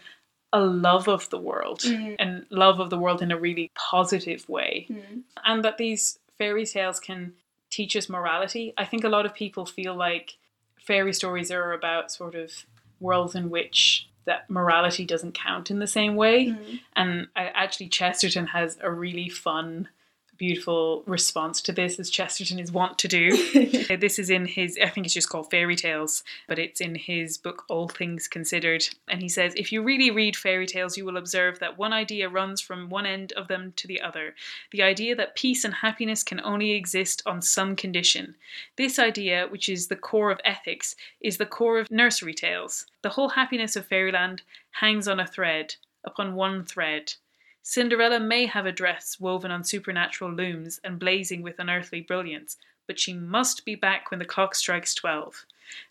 a 0.52 0.60
love 0.60 1.08
of 1.08 1.28
the 1.30 1.38
world 1.38 1.80
Mhm. 1.80 2.16
and 2.18 2.46
love 2.50 2.80
of 2.80 2.90
the 2.90 2.98
world 2.98 3.20
in 3.22 3.32
a 3.32 3.36
really 3.38 3.70
positive 3.74 4.48
way. 4.48 4.86
Mhm. 4.88 5.22
And 5.44 5.64
that 5.64 5.76
these 5.78 6.18
fairy 6.38 6.64
tales 6.64 7.00
can 7.00 7.34
teach 7.70 7.96
us 7.96 8.08
morality. 8.08 8.72
I 8.78 8.84
think 8.84 9.04
a 9.04 9.08
lot 9.08 9.26
of 9.26 9.34
people 9.34 9.66
feel 9.66 9.94
like 9.94 10.38
fairy 10.76 11.12
stories 11.12 11.50
are 11.50 11.72
about 11.72 12.12
sort 12.12 12.34
of 12.34 12.64
worlds 13.00 13.34
in 13.34 13.50
which 13.50 14.08
that 14.24 14.48
morality 14.48 15.04
doesn't 15.04 15.32
count 15.34 15.70
in 15.70 15.78
the 15.78 15.86
same 15.86 16.16
way. 16.16 16.46
Mhm. 16.46 16.80
And 16.94 17.28
I, 17.36 17.46
actually, 17.48 17.88
Chesterton 17.88 18.48
has 18.48 18.78
a 18.80 18.90
really 18.90 19.28
fun, 19.28 19.88
beautiful 20.38 21.02
response 21.06 21.60
to 21.62 21.72
this, 21.72 21.98
as 21.98 22.10
Chesterton 22.10 22.58
is 22.58 22.72
wont 22.72 22.98
to 22.98 23.08
do. 23.08 23.76
Uh, 23.86 23.94
this 23.94 24.18
is 24.18 24.30
in 24.30 24.46
his, 24.46 24.76
I 24.82 24.88
think 24.88 25.06
it's 25.06 25.14
just 25.14 25.28
called 25.28 25.50
Fairy 25.50 25.76
Tales, 25.76 26.24
but 26.48 26.58
it's 26.58 26.80
in 26.80 26.96
his 26.96 27.38
book 27.38 27.64
All 27.68 27.88
Things 27.88 28.26
Considered. 28.26 28.88
And 29.06 29.22
he 29.22 29.28
says, 29.28 29.54
If 29.54 29.70
you 29.70 29.82
really 29.82 30.10
read 30.10 30.34
fairy 30.34 30.66
tales, 30.66 30.96
you 30.96 31.04
will 31.04 31.16
observe 31.16 31.60
that 31.60 31.78
one 31.78 31.92
idea 31.92 32.28
runs 32.28 32.60
from 32.60 32.88
one 32.88 33.06
end 33.06 33.32
of 33.34 33.46
them 33.46 33.74
to 33.76 33.86
the 33.86 34.00
other 34.00 34.34
the 34.70 34.82
idea 34.82 35.14
that 35.14 35.36
peace 35.36 35.64
and 35.64 35.74
happiness 35.74 36.22
can 36.22 36.40
only 36.40 36.72
exist 36.72 37.22
on 37.26 37.42
some 37.42 37.76
condition. 37.76 38.34
This 38.76 38.98
idea, 38.98 39.46
which 39.48 39.68
is 39.68 39.88
the 39.88 39.96
core 39.96 40.30
of 40.30 40.40
ethics, 40.44 40.96
is 41.20 41.38
the 41.38 41.46
core 41.46 41.78
of 41.78 41.90
nursery 41.90 42.34
tales. 42.34 42.86
The 43.02 43.10
whole 43.10 43.30
happiness 43.30 43.76
of 43.76 43.86
fairyland 43.86 44.42
hangs 44.72 45.08
on 45.08 45.20
a 45.20 45.26
thread, 45.26 45.76
upon 46.04 46.34
one 46.34 46.64
thread. 46.64 47.14
Cinderella 47.68 48.20
may 48.20 48.46
have 48.46 48.64
a 48.64 48.70
dress 48.70 49.18
woven 49.18 49.50
on 49.50 49.64
supernatural 49.64 50.30
looms 50.30 50.80
and 50.84 51.00
blazing 51.00 51.42
with 51.42 51.58
unearthly 51.58 52.00
brilliance, 52.00 52.58
but 52.86 53.00
she 53.00 53.12
must 53.12 53.64
be 53.64 53.74
back 53.74 54.08
when 54.08 54.20
the 54.20 54.24
clock 54.24 54.54
strikes 54.54 54.94
twelve. 54.94 55.44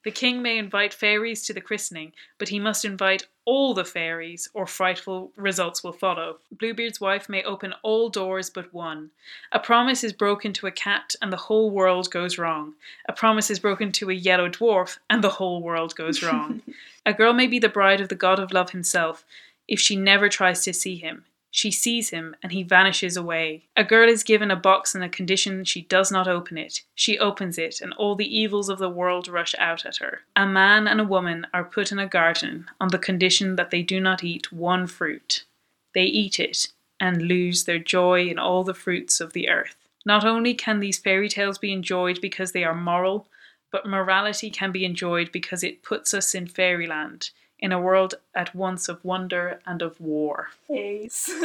The 0.06 0.12
king 0.12 0.42
may 0.42 0.58
invite 0.58 0.94
fairies 0.94 1.46
to 1.46 1.54
the 1.54 1.60
christening, 1.60 2.14
but 2.38 2.48
he 2.48 2.60
must 2.60 2.86
invite 2.86 3.28
all 3.44 3.74
the 3.74 3.84
fairies, 3.84 4.48
or 4.54 4.66
frightful 4.66 5.34
results 5.36 5.84
will 5.84 5.92
follow. 5.92 6.38
Bluebeard's 6.50 7.02
wife 7.02 7.28
may 7.28 7.44
open 7.44 7.74
all 7.84 8.08
doors 8.08 8.50
but 8.50 8.74
one. 8.74 9.12
A 9.52 9.60
promise 9.60 10.02
is 10.02 10.14
broken 10.14 10.54
to 10.54 10.68
a 10.68 10.72
cat, 10.72 11.14
and 11.22 11.32
the 11.32 11.52
whole 11.52 11.70
world 11.70 12.10
goes 12.10 12.38
wrong. 12.38 12.76
A 13.10 13.14
promise 13.14 13.50
is 13.50 13.60
broken 13.60 13.92
to 13.92 14.10
a 14.10 14.14
yellow 14.14 14.48
dwarf, 14.48 14.98
and 15.10 15.22
the 15.22 15.30
whole 15.42 15.62
world 15.62 15.94
goes 15.98 16.24
wrong. 16.24 16.62
a 17.06 17.12
girl 17.14 17.34
may 17.34 17.48
be 17.48 17.60
the 17.60 17.68
bride 17.68 18.00
of 18.00 18.08
the 18.08 18.16
god 18.16 18.40
of 18.40 18.54
love 18.54 18.70
himself 18.70 19.26
if 19.68 19.78
she 19.78 19.98
never 19.98 20.30
tries 20.30 20.64
to 20.64 20.72
see 20.72 20.96
him. 20.96 21.26
She 21.56 21.72
sees 21.72 22.10
him 22.10 22.36
and 22.44 22.52
he 22.52 22.64
vanishes 22.64 23.16
away. 23.16 23.64
A 23.78 23.86
girl 23.86 24.10
is 24.10 24.24
given 24.24 24.52
a 24.52 24.58
box 24.58 24.94
on 24.94 25.02
a 25.02 25.08
condition 25.08 25.64
she 25.64 25.84
does 25.84 26.12
not 26.12 26.28
open 26.28 26.58
it. 26.58 26.82
She 26.96 27.18
opens 27.18 27.58
it 27.58 27.80
and 27.80 27.94
all 27.94 28.14
the 28.16 28.38
evils 28.38 28.68
of 28.68 28.78
the 28.78 28.90
world 28.90 29.30
rush 29.30 29.56
out 29.58 29.86
at 29.86 29.96
her. 29.98 30.24
A 30.36 30.46
man 30.46 30.86
and 30.86 31.00
a 31.00 31.06
woman 31.06 31.48
are 31.54 31.64
put 31.64 31.94
in 31.94 31.98
a 31.98 32.08
garden 32.08 32.66
on 32.82 32.90
the 32.90 32.98
condition 32.98 33.56
that 33.56 33.72
they 33.72 33.84
do 33.84 34.02
not 34.02 34.22
eat 34.22 34.52
one 34.52 34.86
fruit. 34.86 35.46
They 35.94 36.04
eat 36.04 36.42
it 36.42 36.74
and 37.00 37.22
lose 37.22 37.64
their 37.64 37.80
joy 37.80 38.28
in 38.28 38.38
all 38.38 38.66
the 38.66 38.74
fruits 38.74 39.22
of 39.22 39.32
the 39.32 39.48
earth. 39.48 39.78
Not 40.06 40.26
only 40.26 40.56
can 40.56 40.82
these 40.82 41.00
fairy 41.00 41.30
tales 41.30 41.58
be 41.58 41.72
enjoyed 41.72 42.20
because 42.20 42.52
they 42.52 42.66
are 42.66 42.76
moral, 42.76 43.30
but 43.72 43.88
morality 43.88 44.50
can 44.50 44.74
be 44.74 44.84
enjoyed 44.84 45.32
because 45.32 45.64
it 45.64 45.84
puts 45.84 46.14
us 46.14 46.36
in 46.36 46.48
fairyland, 46.48 47.30
in 47.66 47.72
a 47.72 47.82
world 47.82 48.14
at 48.36 48.54
once 48.54 48.88
of 48.88 49.04
wonder 49.04 49.60
and 49.66 49.82
of 49.82 50.00
war. 50.00 50.50
Ace. 50.70 51.28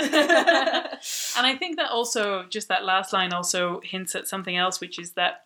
And 1.37 1.47
I 1.47 1.57
think 1.59 1.79
that 1.79 1.91
also, 1.91 2.45
just 2.51 2.69
that 2.69 2.85
last 2.85 3.13
line 3.15 3.33
also 3.33 3.81
hints 3.83 4.15
at 4.15 4.29
something 4.29 4.55
else, 4.55 4.81
which 4.81 4.99
is 4.99 5.13
that 5.13 5.45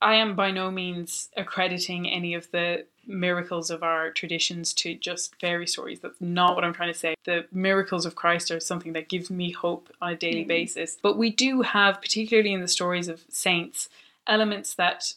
I 0.00 0.14
am 0.14 0.36
by 0.36 0.52
no 0.52 0.70
means 0.70 1.28
accrediting 1.36 2.08
any 2.08 2.34
of 2.34 2.48
the 2.52 2.86
miracles 3.06 3.68
of 3.70 3.82
our 3.82 4.10
traditions 4.10 4.72
to 4.74 4.94
just 4.94 5.34
fairy 5.40 5.66
stories. 5.66 5.98
That's 6.00 6.20
not 6.20 6.54
what 6.54 6.64
I'm 6.64 6.74
trying 6.74 6.92
to 6.92 6.98
say. 6.98 7.14
The 7.24 7.46
miracles 7.50 8.06
of 8.06 8.14
Christ 8.14 8.50
are 8.52 8.60
something 8.60 8.92
that 8.92 9.08
gives 9.08 9.28
me 9.28 9.50
hope 9.50 9.92
on 10.00 10.12
a 10.12 10.16
daily 10.16 10.44
Mhm. 10.44 10.48
basis. 10.48 10.98
But 11.02 11.16
we 11.18 11.30
do 11.30 11.62
have, 11.62 12.00
particularly 12.00 12.52
in 12.52 12.60
the 12.60 12.68
stories 12.68 13.08
of 13.08 13.24
saints, 13.28 13.88
elements 14.26 14.74
that 14.74 15.14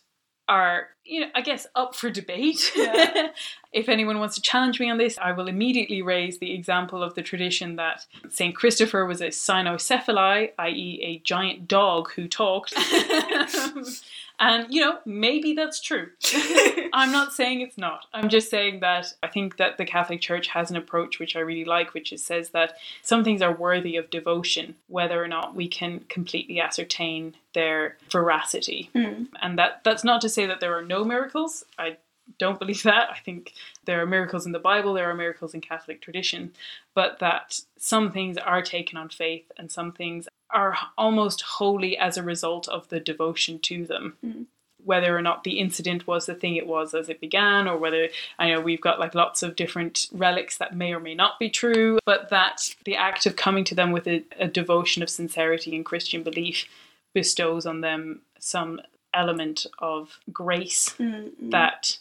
are, 0.47 0.89
you 1.09 1.21
know, 1.21 1.27
I 1.33 1.41
guess 1.41 1.65
up 1.75 1.95
for 1.95 2.09
debate. 2.09 2.71
Yeah. 2.75 3.29
if 3.73 3.89
anyone 3.89 4.19
wants 4.19 4.35
to 4.35 4.41
challenge 4.41 4.79
me 4.79 4.89
on 4.89 4.97
this, 4.97 5.17
I 5.17 5.31
will 5.31 5.47
immediately 5.47 6.01
raise 6.01 6.37
the 6.37 6.53
example 6.53 7.03
of 7.03 7.15
the 7.15 7.21
tradition 7.21 7.75
that 7.75 8.05
St. 8.29 8.55
Christopher 8.55 9.05
was 9.05 9.21
a 9.21 9.27
cynocephali, 9.27 10.51
i.e., 10.57 11.01
a 11.03 11.19
giant 11.19 11.67
dog 11.67 12.11
who 12.11 12.27
talked. 12.27 12.73
and, 14.39 14.73
you 14.73 14.81
know, 14.81 14.99
maybe 15.05 15.53
that's 15.53 15.81
true. 15.81 16.09
I'm 16.93 17.11
not 17.11 17.33
saying 17.33 17.61
it's 17.61 17.77
not. 17.77 18.05
I'm 18.13 18.29
just 18.29 18.49
saying 18.49 18.79
that 18.79 19.13
I 19.21 19.27
think 19.27 19.57
that 19.57 19.77
the 19.77 19.85
Catholic 19.85 20.21
Church 20.21 20.47
has 20.47 20.71
an 20.71 20.77
approach 20.77 21.19
which 21.19 21.35
I 21.35 21.39
really 21.39 21.65
like, 21.65 21.93
which 21.93 22.11
is 22.11 22.23
says 22.23 22.49
that 22.49 22.73
some 23.01 23.23
things 23.23 23.41
are 23.41 23.53
worthy 23.53 23.95
of 23.95 24.09
devotion, 24.09 24.75
whether 24.87 25.23
or 25.23 25.27
not 25.27 25.55
we 25.55 25.67
can 25.67 26.01
completely 26.09 26.59
ascertain 26.59 27.35
their 27.53 27.97
veracity. 28.11 28.89
Mm. 28.93 29.27
And 29.41 29.57
that 29.57 29.81
that's 29.83 30.03
not 30.03 30.21
to 30.21 30.29
say 30.29 30.45
that 30.45 30.59
there 30.59 30.77
are 30.77 30.83
no 30.83 30.98
no 30.99 31.05
miracles. 31.05 31.63
I 31.77 31.97
don't 32.37 32.59
believe 32.59 32.83
that. 32.83 33.09
I 33.09 33.19
think 33.19 33.53
there 33.85 34.01
are 34.01 34.05
miracles 34.05 34.45
in 34.45 34.51
the 34.51 34.59
Bible, 34.59 34.93
there 34.93 35.09
are 35.09 35.15
miracles 35.15 35.53
in 35.53 35.61
Catholic 35.61 36.01
tradition, 36.01 36.51
but 36.93 37.19
that 37.19 37.59
some 37.77 38.11
things 38.11 38.37
are 38.37 38.61
taken 38.61 38.97
on 38.97 39.09
faith 39.09 39.51
and 39.57 39.71
some 39.71 39.91
things 39.91 40.27
are 40.51 40.77
almost 40.97 41.41
wholly 41.41 41.97
as 41.97 42.17
a 42.17 42.23
result 42.23 42.67
of 42.67 42.89
the 42.89 42.99
devotion 42.99 43.59
to 43.59 43.85
them. 43.85 44.17
Mm. 44.25 44.45
Whether 44.85 45.15
or 45.15 45.21
not 45.21 45.43
the 45.43 45.59
incident 45.59 46.07
was 46.07 46.25
the 46.25 46.33
thing 46.35 46.55
it 46.55 46.65
was 46.65 46.93
as 46.93 47.09
it 47.09 47.19
began, 47.19 47.67
or 47.67 47.77
whether 47.77 48.07
I 48.37 48.49
know 48.49 48.61
we've 48.61 48.79
got 48.79 48.99
like 48.99 49.13
lots 49.13 49.43
of 49.43 49.57
different 49.57 50.07
relics 50.13 50.57
that 50.57 50.75
may 50.75 50.93
or 50.93 51.01
may 51.01 51.15
not 51.15 51.37
be 51.37 51.49
true, 51.49 51.99
but 52.05 52.29
that 52.29 52.73
the 52.85 52.95
act 52.95 53.25
of 53.25 53.35
coming 53.35 53.65
to 53.65 53.75
them 53.75 53.91
with 53.91 54.07
a, 54.07 54.23
a 54.39 54.47
devotion 54.47 55.03
of 55.03 55.09
sincerity 55.09 55.75
and 55.75 55.85
Christian 55.85 56.23
belief 56.23 56.65
bestows 57.13 57.65
on 57.65 57.81
them 57.81 58.21
some 58.39 58.79
element 59.13 59.65
of 59.79 60.19
grace 60.31 60.95
Mm, 60.99 61.31
mm. 61.31 61.51
that 61.51 61.97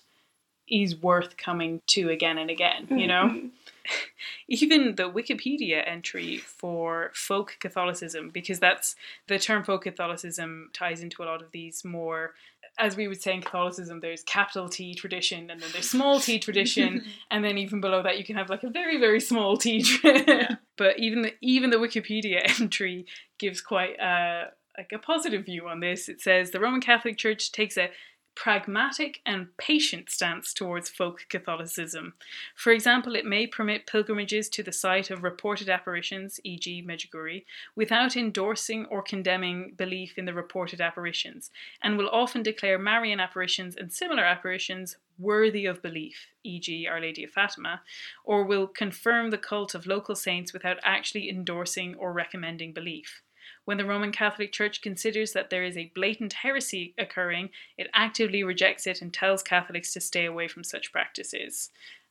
is 0.70 0.96
worth 0.96 1.36
coming 1.36 1.80
to 1.88 2.11
again 2.11 2.38
and 2.38 2.50
again, 2.50 2.86
you 2.90 3.06
know? 3.06 3.30
Mm, 3.32 3.50
Even 4.48 4.96
the 4.96 5.11
Wikipedia 5.11 5.82
entry 5.86 6.36
for 6.38 7.11
folk 7.14 7.56
Catholicism, 7.61 8.30
because 8.30 8.59
that's 8.61 8.94
the 9.28 9.38
term 9.38 9.64
folk 9.64 9.84
Catholicism 9.84 10.70
ties 10.74 11.00
into 11.00 11.22
a 11.22 11.24
lot 11.24 11.42
of 11.42 11.50
these 11.52 11.84
more, 11.84 12.34
as 12.78 12.96
we 12.96 13.09
would 13.09 13.20
say 13.20 13.34
in 13.34 13.42
Catholicism, 13.42 14.00
there's 14.00 14.22
capital 14.22 14.68
T 14.68 14.94
tradition 14.94 15.50
and 15.50 15.61
then 15.61 15.70
there's 15.72 15.88
small 15.88 16.20
t 16.20 16.38
tradition, 16.46 17.04
and 17.30 17.44
then 17.44 17.59
even 17.59 17.80
below 17.80 18.02
that 18.02 18.18
you 18.18 18.24
can 18.24 18.36
have 18.36 18.50
like 18.50 18.62
a 18.62 18.70
very, 18.70 18.98
very 18.98 19.20
small 19.20 19.56
t. 19.56 19.84
Yeah. 20.04 20.56
but 20.76 20.98
even 20.98 21.22
the, 21.22 21.32
even 21.40 21.70
the 21.70 21.76
Wikipedia 21.78 22.61
entry 22.61 23.06
gives 23.38 23.61
quite 23.61 23.98
a, 23.98 24.52
like 24.79 24.93
a 24.93 24.99
positive 24.99 25.45
view 25.45 25.68
on 25.68 25.81
this. 25.81 26.09
It 26.09 26.20
says 26.20 26.51
the 26.51 26.61
Roman 26.61 26.81
Catholic 26.81 27.18
Church 27.18 27.51
takes 27.51 27.76
a 27.76 27.91
pragmatic 28.37 29.20
and 29.26 29.49
patient 29.57 30.09
stance 30.09 30.55
towards 30.55 30.89
folk 30.89 31.26
Catholicism. 31.29 32.14
For 32.55 32.70
example, 32.70 33.16
it 33.16 33.26
may 33.26 33.49
permit 33.49 33.89
pilgrimages 33.89 34.49
to 34.51 34.62
the 34.62 34.70
site 34.70 35.11
of 35.11 35.24
reported 35.24 35.68
apparitions, 35.68 36.39
e.g., 36.45 36.85
Medjugorje, 36.87 37.45
without 37.74 38.16
endorsing 38.16 38.87
or 38.87 39.03
condemning 39.03 39.72
belief 39.76 40.16
in 40.16 40.24
the 40.24 40.33
reported 40.33 40.81
apparitions, 40.81 41.51
and 41.83 41.99
will 41.99 42.09
often 42.11 42.45
declare 42.45 42.79
Marian 42.79 43.18
apparitions 43.18 43.74
and 43.74 43.93
similar 43.93 44.22
apparitions 44.22 44.97
worthy 45.18 45.66
of 45.66 45.83
belief, 45.83 46.29
e.g., 46.45 46.87
Our 46.87 47.01
Lady 47.01 47.24
of 47.24 47.31
Fatima, 47.31 47.81
or 48.22 48.45
will 48.45 48.68
confirm 48.68 49.31
the 49.31 49.39
cult 49.39 49.74
of 49.74 49.89
local 49.89 50.14
saints 50.14 50.53
without 50.53 50.79
actually 50.85 51.29
endorsing 51.29 51.97
or 51.97 52.12
recommending 52.12 52.72
belief. 52.72 53.20
When 53.68 53.76
the 53.76 53.84
Roman 53.84 54.12
Catholic 54.12 54.50
Church 54.50 54.80
considers 54.80 55.34
that 55.34 55.50
there 55.50 55.62
is 55.62 55.76
a 55.76 55.92
blatant 55.94 56.32
heresy 56.32 56.94
occurring, 56.96 57.50
it 57.76 57.90
actively 57.92 58.42
rejects 58.42 58.86
it 58.86 59.02
and 59.02 59.12
tells 59.12 59.42
Catholics 59.42 59.92
to 59.92 60.00
stay 60.00 60.24
away 60.24 60.48
from 60.48 60.64
such 60.64 60.90
practices, 60.90 61.68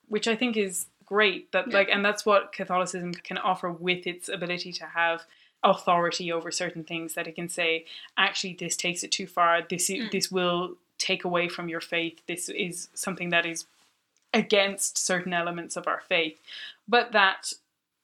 which 0.07 0.27
I 0.27 0.35
think 0.35 0.55
is 0.55 0.85
great. 1.03 1.51
That 1.53 1.69
Yeah. 1.69 1.73
like, 1.73 1.89
and 1.89 2.05
that's 2.05 2.27
what 2.27 2.53
Catholicism 2.53 3.11
can 3.15 3.39
offer 3.39 3.71
with 3.71 4.05
its 4.05 4.29
ability 4.29 4.71
to 4.73 4.85
have 4.85 5.23
authority 5.63 6.31
over 6.31 6.51
certain 6.51 6.83
things. 6.83 7.15
That 7.15 7.25
it 7.25 7.33
can 7.33 7.49
say, 7.49 7.85
actually, 8.15 8.53
this 8.53 8.77
takes 8.77 9.03
it 9.03 9.11
too 9.11 9.25
far. 9.25 9.63
This 9.63 9.89
Mm. 9.89 10.11
this 10.11 10.31
will 10.31 10.77
take 10.99 11.23
away 11.23 11.49
from 11.49 11.69
your 11.69 11.81
faith. 11.81 12.21
This 12.27 12.49
is 12.49 12.89
something 12.93 13.29
that 13.29 13.47
is 13.47 13.65
against 14.31 14.99
certain 14.99 15.33
elements 15.33 15.75
of 15.75 15.87
our 15.87 16.01
faith, 16.01 16.39
but 16.87 17.13
that 17.13 17.53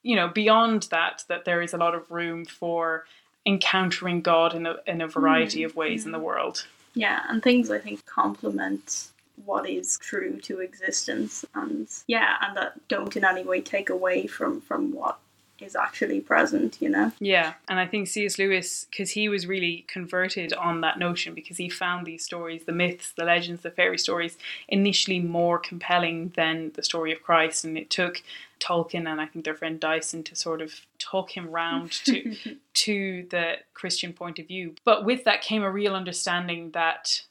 you 0.01 0.15
know 0.15 0.27
beyond 0.27 0.87
that, 0.89 1.23
that 1.27 1.45
there 1.45 1.61
is 1.61 1.71
a 1.71 1.77
lot 1.77 1.93
of 1.93 2.09
room 2.09 2.45
for 2.45 3.05
encountering 3.45 4.21
God 4.21 4.55
in 4.55 4.65
a 4.65 4.77
in 4.87 5.01
a 5.01 5.07
variety 5.07 5.61
Mm, 5.61 5.65
of 5.65 5.75
ways 5.75 6.05
in 6.05 6.11
the 6.11 6.19
world. 6.19 6.67
Yeah, 6.95 7.23
and 7.29 7.41
things 7.43 7.71
I 7.71 7.79
think 7.79 8.05
complement 8.05 9.09
what 9.45 9.69
is 9.69 9.97
true 9.99 10.39
to 10.41 10.59
existence, 10.61 11.45
and 11.55 11.87
yeah, 12.07 12.35
and 12.41 12.57
that 12.57 12.87
don't 12.87 13.15
in 13.17 13.25
any 13.25 13.43
way 13.43 13.61
take 13.61 13.89
away 13.89 14.27
from 14.27 14.61
from 14.61 14.93
what 14.93 15.19
is 15.64 15.76
actually 15.76 16.20
present. 16.22 16.78
You 16.82 16.89
know. 16.89 17.11
Yeah, 17.20 17.53
and 17.68 17.80
I 17.80 17.88
think 17.88 18.07
C.S. 18.07 18.38
Lewis, 18.38 18.86
because 18.89 19.11
he 19.11 19.30
was 19.30 19.47
really 19.47 19.86
converted 19.88 20.53
on 20.53 20.82
that 20.82 20.99
notion, 20.99 21.34
because 21.34 21.57
he 21.57 21.70
found 21.70 22.05
these 22.05 22.24
stories, 22.24 22.66
the 22.66 22.72
myths, 22.72 23.14
the 23.16 23.26
legends, 23.26 23.61
the 23.61 23.72
fairy 23.72 23.97
stories, 23.97 24.38
initially 24.68 25.20
more 25.20 25.57
compelling 25.59 26.32
than 26.36 26.72
the 26.76 26.84
story 26.84 27.11
of 27.11 27.22
Christ, 27.24 27.64
and 27.66 27.78
it 27.78 27.89
took 27.89 28.22
Tolkien 28.59 29.07
and 29.11 29.20
I 29.20 29.26
think 29.26 29.43
their 29.43 29.55
friend 29.55 29.78
Dyson 29.80 30.24
to 30.24 30.36
sort 30.36 30.61
of 30.61 30.74
talk 30.99 31.32
him 31.36 31.49
round 31.49 31.91
to 32.05 32.36
to 32.74 33.28
the 33.30 33.55
Christian 33.74 34.14
point 34.14 34.39
of 34.39 34.47
view. 34.47 34.76
But 34.86 35.03
with 35.05 35.26
that 35.26 35.41
came 35.41 35.64
a 35.64 35.72
real 35.72 35.95
understanding 35.95 36.72
that. 36.72 37.22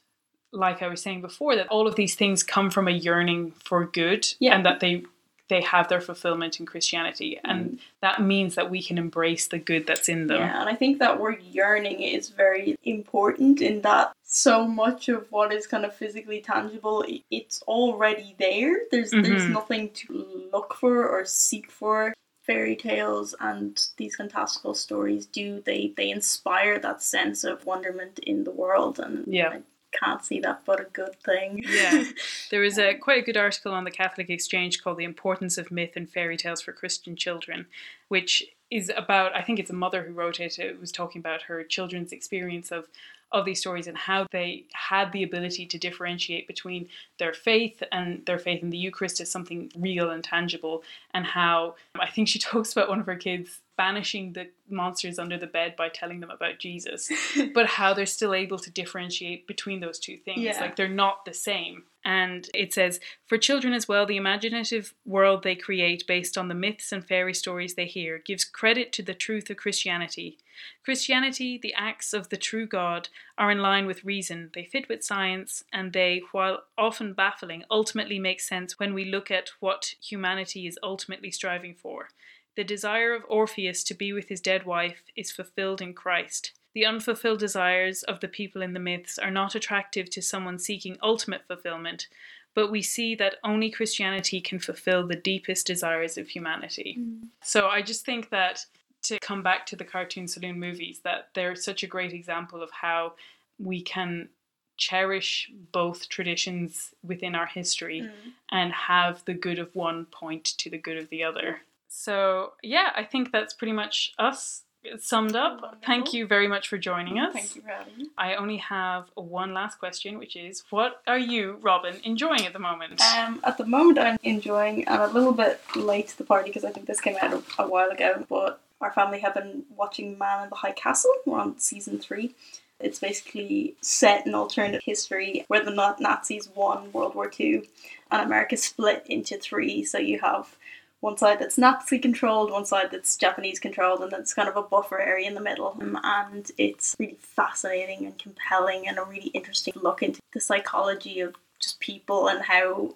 Like 0.55 0.83
I 0.83 0.87
was 0.87 1.01
saying 1.01 1.21
before, 1.21 1.55
that 1.55 1.67
all 1.69 1.87
of 1.87 1.95
these 1.95 2.13
things 2.13 2.43
come 2.43 2.69
from 2.69 2.87
a 2.87 2.91
yearning 2.91 3.53
for 3.63 3.87
good, 3.87 4.27
Yeah. 4.39 4.53
and 4.55 4.63
that 4.67 4.81
they 4.81 5.01
they 5.49 5.61
have 5.61 5.87
their 5.89 6.01
fulfillment 6.01 6.59
in 6.59 6.65
Christianity, 6.65 7.39
and 7.43 7.79
that 8.01 8.21
means 8.21 8.55
that 8.55 8.69
we 8.69 8.81
can 8.81 8.97
embrace 8.97 9.47
the 9.47 9.59
good 9.59 9.85
that's 9.85 10.07
in 10.09 10.27
them. 10.27 10.37
Yeah, 10.37 10.61
and 10.61 10.69
I 10.69 10.75
think 10.75 10.99
that 10.99 11.19
word 11.19 11.41
yearning 11.43 12.01
is 12.01 12.29
very 12.29 12.75
important 12.83 13.61
in 13.61 13.81
that 13.81 14.13
so 14.23 14.65
much 14.67 15.09
of 15.09 15.31
what 15.31 15.53
is 15.53 15.67
kind 15.67 15.85
of 15.85 15.93
physically 15.95 16.41
tangible, 16.41 17.05
it's 17.29 17.61
already 17.63 18.35
there. 18.39 18.81
There's 18.89 19.11
there's 19.11 19.43
Mhm. 19.43 19.49
nothing 19.49 19.89
to 19.91 20.47
look 20.51 20.73
for 20.75 21.07
or 21.07 21.25
seek 21.25 21.69
for. 21.69 22.13
Fairy 22.45 22.75
tales 22.75 23.33
and 23.39 23.81
these 23.95 24.17
fantastical 24.17 24.73
stories 24.73 25.25
do 25.27 25.61
they 25.61 25.93
they 25.95 26.09
inspire 26.09 26.77
that 26.79 27.01
sense 27.01 27.45
of 27.45 27.65
wonderment 27.65 28.19
in 28.19 28.43
the 28.43 28.51
world, 28.51 28.99
and 28.99 29.23
Yeah. 29.25 29.59
Can't 29.99 30.23
see 30.23 30.39
that 30.39 30.61
but 30.65 30.79
a 30.79 30.85
good 30.85 31.15
thing. 31.23 31.63
Yeah. 31.67 32.03
There 32.51 32.61
was 32.61 32.77
a 32.77 32.91
um, 32.91 32.99
quite 32.99 33.23
a 33.23 33.25
good 33.25 33.37
article 33.37 33.73
on 33.73 33.83
the 33.83 33.91
Catholic 33.91 34.29
Exchange 34.29 34.83
called 34.83 34.97
"The 34.97 35.03
Importance 35.03 35.57
of 35.57 35.71
Myth 35.71 35.93
and 35.95 36.09
Fairy 36.09 36.37
Tales 36.37 36.61
for 36.61 36.71
Christian 36.71 37.15
Children," 37.15 37.65
which 38.07 38.43
is 38.69 38.91
about 38.95 39.35
I 39.35 39.41
think 39.41 39.59
it's 39.59 39.69
a 39.69 39.75
mother 39.75 40.03
who 40.03 40.13
wrote 40.13 40.39
it. 40.39 40.59
It 40.59 40.79
was 40.79 40.91
talking 40.91 41.19
about 41.19 41.43
her 41.43 41.63
children's 41.63 42.11
experience 42.11 42.71
of 42.71 42.87
of 43.33 43.45
these 43.45 43.59
stories 43.59 43.87
and 43.87 43.97
how 43.97 44.27
they 44.31 44.65
had 44.73 45.11
the 45.11 45.23
ability 45.23 45.65
to 45.65 45.77
differentiate 45.77 46.47
between 46.47 46.87
their 47.17 47.33
faith 47.33 47.81
and 47.91 48.23
their 48.25 48.37
faith 48.37 48.61
in 48.61 48.69
the 48.69 48.77
Eucharist 48.77 49.19
as 49.19 49.29
something 49.29 49.71
real 49.75 50.11
and 50.11 50.23
tangible, 50.23 50.83
and 51.13 51.25
how 51.25 51.75
I 51.99 52.09
think 52.09 52.27
she 52.27 52.39
talks 52.51 52.71
about 52.71 52.89
one 52.89 52.99
of 52.99 53.05
her 53.07 53.15
kids 53.15 53.59
banishing 53.75 54.33
the 54.33 54.47
monsters 54.69 55.17
under 55.17 55.37
the 55.37 55.47
bed 55.47 55.75
by 55.75 55.89
telling 55.89 56.19
them 56.19 56.29
about 56.29 56.59
Jesus, 56.59 57.11
but 57.53 57.65
how 57.65 57.93
they're 57.93 58.05
still 58.05 58.33
able 58.33 58.59
to 58.59 58.71
differentiate 58.71 59.47
between 59.47 59.79
those 59.79 59.97
two 59.97 60.17
things. 60.17 60.41
Yeah. 60.41 60.61
Like 60.61 60.75
they're 60.75 60.87
not 60.87 61.25
the 61.25 61.33
same. 61.33 61.83
And 62.05 62.49
it 62.53 62.73
says, 62.73 62.99
for 63.25 63.37
children 63.37 63.73
as 63.73 63.87
well, 63.87 64.05
the 64.05 64.17
imaginative 64.17 64.93
world 65.05 65.43
they 65.43 65.55
create 65.55 66.05
based 66.05 66.37
on 66.37 66.49
the 66.49 66.55
myths 66.55 66.91
and 66.91 67.05
fairy 67.05 67.33
stories 67.33 67.75
they 67.75 67.85
hear 67.85 68.17
gives 68.17 68.43
credit 68.43 68.91
to 68.93 69.03
the 69.03 69.13
truth 69.13 69.49
of 69.49 69.57
Christianity. 69.57 70.37
Christianity, 70.83 71.57
the 71.57 71.73
acts 71.75 72.13
of 72.13 72.27
the 72.27 72.37
true 72.37 72.67
God, 72.67 73.07
are 73.37 73.51
in 73.51 73.59
line 73.59 73.85
with 73.85 74.03
reason, 74.03 74.51
they 74.53 74.65
fit 74.65 74.89
with 74.89 75.03
science, 75.03 75.63
and 75.71 75.93
they, 75.93 76.21
while 76.33 76.63
often 76.77 77.13
baffling, 77.13 77.63
ultimately 77.71 78.19
make 78.19 78.41
sense 78.41 78.77
when 78.77 78.93
we 78.93 79.05
look 79.05 79.31
at 79.31 79.51
what 79.61 79.95
humanity 80.01 80.67
is 80.67 80.77
ultimately 80.83 81.31
striving 81.31 81.73
for. 81.73 82.09
The 82.55 82.65
desire 82.65 83.13
of 83.13 83.23
Orpheus 83.29 83.83
to 83.85 83.93
be 83.93 84.11
with 84.11 84.27
his 84.27 84.41
dead 84.41 84.65
wife 84.65 85.03
is 85.15 85.31
fulfilled 85.31 85.81
in 85.81 85.93
Christ. 85.93 86.51
The 86.73 86.85
unfulfilled 86.85 87.39
desires 87.39 88.03
of 88.03 88.19
the 88.19 88.27
people 88.27 88.61
in 88.61 88.73
the 88.73 88.79
myths 88.79 89.19
are 89.19 89.31
not 89.31 89.55
attractive 89.55 90.09
to 90.11 90.21
someone 90.21 90.57
seeking 90.57 90.97
ultimate 91.01 91.45
fulfillment, 91.47 92.07
but 92.55 92.71
we 92.71 92.81
see 92.81 93.15
that 93.15 93.35
only 93.43 93.69
Christianity 93.69 94.41
can 94.41 94.59
fulfill 94.59 95.05
the 95.05 95.15
deepest 95.15 95.67
desires 95.67 96.17
of 96.17 96.29
humanity. 96.29 96.99
So 97.43 97.67
I 97.67 97.81
just 97.81 98.05
think 98.05 98.29
that 98.29 98.65
to 99.03 99.19
come 99.19 99.43
back 99.43 99.65
to 99.67 99.75
the 99.75 99.83
cartoon 99.83 100.27
saloon 100.27 100.59
movies, 100.59 101.01
that 101.03 101.29
they're 101.33 101.55
such 101.55 101.83
a 101.83 101.87
great 101.87 102.13
example 102.13 102.63
of 102.63 102.71
how 102.71 103.13
we 103.59 103.81
can 103.81 104.29
cherish 104.77 105.51
both 105.71 106.09
traditions 106.09 106.93
within 107.03 107.35
our 107.35 107.45
history 107.45 108.01
Mm. 108.01 108.33
and 108.49 108.73
have 108.73 109.23
the 109.25 109.33
good 109.33 109.59
of 109.59 109.75
one 109.75 110.05
point 110.05 110.45
to 110.45 110.69
the 110.69 110.77
good 110.79 110.97
of 110.97 111.09
the 111.09 111.23
other. 111.23 111.61
So, 111.87 112.53
yeah, 112.63 112.91
I 112.95 113.03
think 113.03 113.31
that's 113.31 113.53
pretty 113.53 113.73
much 113.73 114.13
us 114.17 114.62
summed 114.99 115.35
up. 115.35 115.77
Thank 115.85 116.13
you 116.13 116.27
very 116.27 116.47
much 116.47 116.67
for 116.67 116.77
joining 116.77 117.19
us. 117.19 117.33
Thank 117.33 117.55
you 117.55 117.61
for 117.61 117.69
having 117.69 117.97
me. 117.97 118.09
I 118.17 118.35
only 118.35 118.57
have 118.57 119.05
one 119.15 119.53
last 119.53 119.79
question, 119.79 120.17
which 120.17 120.35
is 120.35 120.63
what 120.69 121.01
are 121.07 121.17
you, 121.17 121.57
Robin, 121.61 121.95
enjoying 122.03 122.45
at 122.45 122.53
the 122.53 122.59
moment? 122.59 123.01
Um, 123.01 123.39
at 123.43 123.57
the 123.57 123.65
moment, 123.65 123.99
I'm 123.99 124.17
enjoying. 124.23 124.87
I'm 124.87 125.01
a 125.01 125.07
little 125.07 125.33
bit 125.33 125.59
late 125.75 126.09
to 126.09 126.17
the 126.17 126.23
party 126.23 126.49
because 126.49 126.65
I 126.65 126.71
think 126.71 126.85
this 126.85 127.01
came 127.01 127.15
out 127.21 127.33
a, 127.33 127.63
a 127.63 127.67
while 127.67 127.89
ago. 127.89 128.25
But 128.29 128.61
our 128.81 128.91
family 128.91 129.19
have 129.19 129.33
been 129.33 129.63
watching 129.75 130.17
Man 130.17 130.43
in 130.43 130.49
the 130.49 130.55
High 130.55 130.73
Castle. 130.73 131.13
We're 131.25 131.39
on 131.39 131.59
season 131.59 131.99
three. 131.99 132.35
It's 132.79 132.99
basically 132.99 133.75
set 133.81 134.27
in 134.27 134.35
alternate 134.35 134.83
history 134.83 135.45
where 135.47 135.63
the 135.63 135.95
Nazis 135.99 136.49
won 136.53 136.91
World 136.91 137.15
War 137.15 137.29
Two, 137.29 137.63
and 138.11 138.21
America 138.21 138.57
split 138.57 139.05
into 139.07 139.37
three. 139.37 139.85
So 139.85 139.97
you 139.97 140.19
have 140.19 140.55
one 141.03 141.17
side 141.17 141.37
that's 141.37 141.57
Nazi 141.57 141.99
controlled, 141.99 142.49
one 142.49 142.65
side 142.65 142.89
that's 142.89 143.17
Japanese 143.17 143.59
controlled, 143.59 143.99
and 143.99 144.09
that's 144.09 144.33
kind 144.33 144.47
of 144.47 144.55
a 144.55 144.61
buffer 144.61 145.01
area 145.01 145.27
in 145.27 145.33
the 145.33 145.41
middle. 145.41 145.77
Um, 145.81 145.99
and 146.01 146.49
it's 146.57 146.95
really 146.97 147.17
fascinating 147.19 148.05
and 148.05 148.17
compelling, 148.17 148.87
and 148.87 148.97
a 148.97 149.03
really 149.03 149.27
interesting 149.33 149.73
look 149.75 150.01
into 150.01 150.21
the 150.31 150.39
psychology 150.39 151.19
of 151.19 151.35
just 151.59 151.81
people 151.81 152.29
and 152.29 152.41
how 152.41 152.95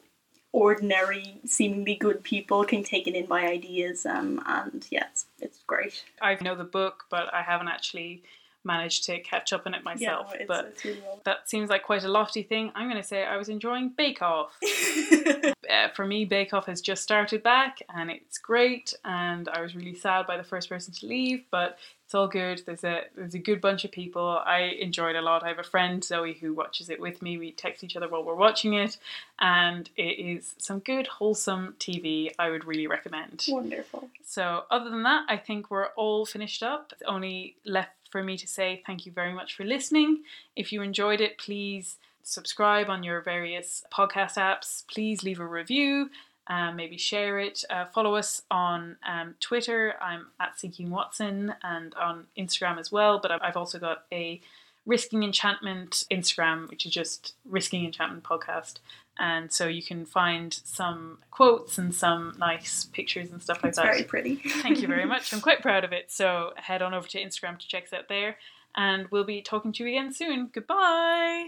ordinary, 0.54 1.42
seemingly 1.46 1.96
good 1.96 2.24
people 2.24 2.64
can 2.64 2.82
take 2.82 3.08
it 3.08 3.14
in 3.14 3.26
by 3.26 3.42
ideas. 3.42 4.06
Um, 4.06 4.42
and 4.46 4.88
yeah, 4.90 5.08
it's, 5.12 5.26
it's 5.42 5.60
great. 5.68 6.06
I 6.22 6.38
know 6.42 6.56
the 6.56 6.64
book, 6.64 7.04
but 7.10 7.34
I 7.34 7.42
haven't 7.42 7.68
actually 7.68 8.24
managed 8.68 9.06
to 9.06 9.20
catch 9.20 9.52
up 9.54 9.66
on 9.66 9.74
it 9.74 9.84
myself. 9.84 10.28
Yeah, 10.32 10.42
it's, 10.42 10.48
but 10.48 10.66
it's 10.66 10.86
really 10.86 11.02
well. 11.04 11.22
that 11.26 11.50
seems 11.50 11.70
like 11.72 11.84
quite 11.84 12.04
a 12.04 12.08
lofty 12.08 12.44
thing. 12.44 12.72
I'm 12.76 12.88
going 12.88 13.02
to 13.02 13.08
say 13.08 13.26
I 13.26 13.38
was 13.38 13.50
enjoying 13.50 13.90
Bake 13.98 14.22
Off. 14.22 14.56
uh, 15.70 15.88
for 15.96 16.06
me, 16.06 16.26
Bake 16.26 16.54
Off 16.54 16.68
has 16.68 16.82
just 16.82 17.02
started 17.02 17.42
back 17.42 17.80
and 17.96 18.12
it's 18.12 18.38
great. 18.38 18.94
And 19.04 19.50
I 19.50 19.62
was 19.62 19.76
really 19.76 19.96
sad 19.96 20.28
by 20.28 20.38
the 20.38 20.44
first 20.44 20.70
person 20.70 20.94
to 20.94 21.08
leave, 21.08 21.46
but 21.50 21.80
it's 22.08 22.16
all 22.16 22.30
good. 22.30 22.62
There's 22.66 22.86
a 22.86 23.02
there's 23.18 23.34
a 23.34 23.40
good 23.40 23.60
bunch 23.60 23.84
of 23.84 23.92
people. 23.92 24.42
I 24.46 24.78
enjoyed 24.80 25.18
a 25.18 25.22
lot. 25.22 25.44
I 25.44 25.50
have 25.50 25.60
a 25.60 25.64
friend 25.64 26.02
Zoe 26.02 26.36
who 26.36 26.54
watches 26.54 26.90
it 26.90 27.02
with 27.02 27.22
me. 27.22 27.38
We 27.38 27.52
text 27.52 27.84
each 27.84 27.98
other 27.98 28.08
while 28.08 28.24
we're 28.24 28.34
watching 28.34 28.76
it, 28.76 28.96
and 29.40 29.90
it 29.98 30.18
is 30.18 30.56
some 30.58 30.80
good 30.80 31.06
wholesome 31.08 31.76
TV. 31.80 32.32
I 32.40 32.50
would 32.50 32.64
really 32.64 32.88
recommend. 32.88 33.44
Wonderful. 33.50 34.08
So, 34.24 34.64
other 34.72 34.90
than 34.90 35.04
that, 35.04 35.26
I 35.28 35.36
think 35.36 35.70
we're 35.70 35.88
all 35.98 36.26
finished 36.26 36.64
up. 36.64 36.94
It's 36.94 37.04
only 37.06 37.58
left 37.66 37.92
for 38.12 38.24
me 38.24 38.38
to 38.38 38.48
say 38.48 38.82
thank 38.86 39.06
you 39.06 39.12
very 39.12 39.34
much 39.34 39.56
for 39.56 39.64
listening. 39.64 40.24
If 40.56 40.72
you 40.72 40.82
enjoyed 40.82 41.22
it, 41.22 41.38
please 41.38 41.98
subscribe 42.24 42.90
on 42.90 43.04
your 43.04 43.22
various 43.22 43.86
podcast 43.94 44.36
apps. 44.36 44.86
Please 44.88 45.24
leave 45.24 45.40
a 45.40 45.46
review. 45.46 46.10
Um, 46.48 46.76
maybe 46.78 46.98
share 46.98 47.40
it. 47.40 47.64
Uh, 47.70 47.86
follow 47.86 48.16
us 48.16 48.42
on 48.50 48.98
um, 49.06 49.36
Twitter. 49.40 49.96
I'm 50.02 50.28
at 50.40 50.60
Seeking 50.60 50.90
Watson 50.90 51.54
and 51.62 51.94
on 51.96 52.28
Instagram 52.38 52.80
as 52.80 52.92
well. 52.92 53.20
But 53.20 53.32
I've 53.44 53.58
also 53.58 53.80
got 53.80 54.06
a 54.12 54.42
Risking 54.86 55.24
Enchantment 55.24 56.06
Instagram, 56.10 56.70
which 56.70 56.86
is 56.86 56.94
just 56.94 57.36
Risking 57.46 57.86
Enchantment 57.86 58.24
Podcast. 58.24 58.76
And 59.20 59.52
so 59.52 59.68
you 59.68 59.82
can 59.82 60.06
find 60.06 60.54
some 60.64 61.20
quotes 61.32 61.78
and 61.78 61.94
some 61.94 62.36
nice 62.38 62.86
pictures 62.86 63.32
and 63.32 63.42
stuff 63.42 63.64
like 63.64 63.70
It's 63.70 63.78
that. 63.78 63.86
very 63.86 64.04
pretty. 64.04 64.36
Thank 64.36 64.82
you 64.82 64.88
very 64.88 65.06
much. 65.14 65.34
I'm 65.34 65.42
quite 65.42 65.62
proud 65.62 65.84
of 65.84 65.92
it. 65.92 66.12
So 66.12 66.52
head 66.56 66.82
on 66.82 66.94
over 66.94 67.08
to 67.08 67.22
Instagram 67.24 67.58
to 67.60 67.68
check 67.68 67.86
us 67.86 67.94
out 67.94 68.10
there. 68.10 68.38
And 68.76 69.08
we'll 69.10 69.24
be 69.24 69.42
talking 69.42 69.72
to 69.74 69.84
you 69.84 69.90
again 69.90 70.14
soon. 70.14 70.50
Goodbye. 70.54 71.48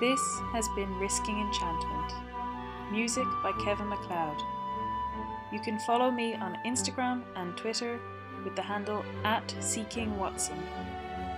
This 0.00 0.20
has 0.52 0.68
been 0.76 0.92
Risking 0.98 1.38
Enchantment. 1.40 2.12
Music 2.90 3.26
by 3.42 3.52
Kevin 3.64 3.88
MacLeod. 3.88 4.38
You 5.52 5.60
can 5.60 5.78
follow 5.80 6.10
me 6.10 6.34
on 6.34 6.58
Instagram 6.66 7.22
and 7.36 7.56
Twitter 7.56 8.00
with 8.44 8.54
the 8.56 8.62
handle 8.62 9.04
at 9.24 9.54
Seeking 9.60 10.16
Watson. 10.18 10.58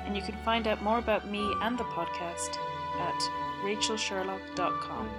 And 0.04 0.16
you 0.16 0.22
can 0.22 0.36
find 0.44 0.66
out 0.66 0.82
more 0.82 0.98
about 0.98 1.28
me 1.28 1.52
and 1.62 1.78
the 1.78 1.84
podcast 1.84 2.58
at 3.00 3.20
rachelsherlock.com. 3.62 5.10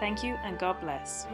Thank 0.00 0.22
you 0.22 0.34
and 0.44 0.58
God 0.58 0.80
bless. 0.80 1.26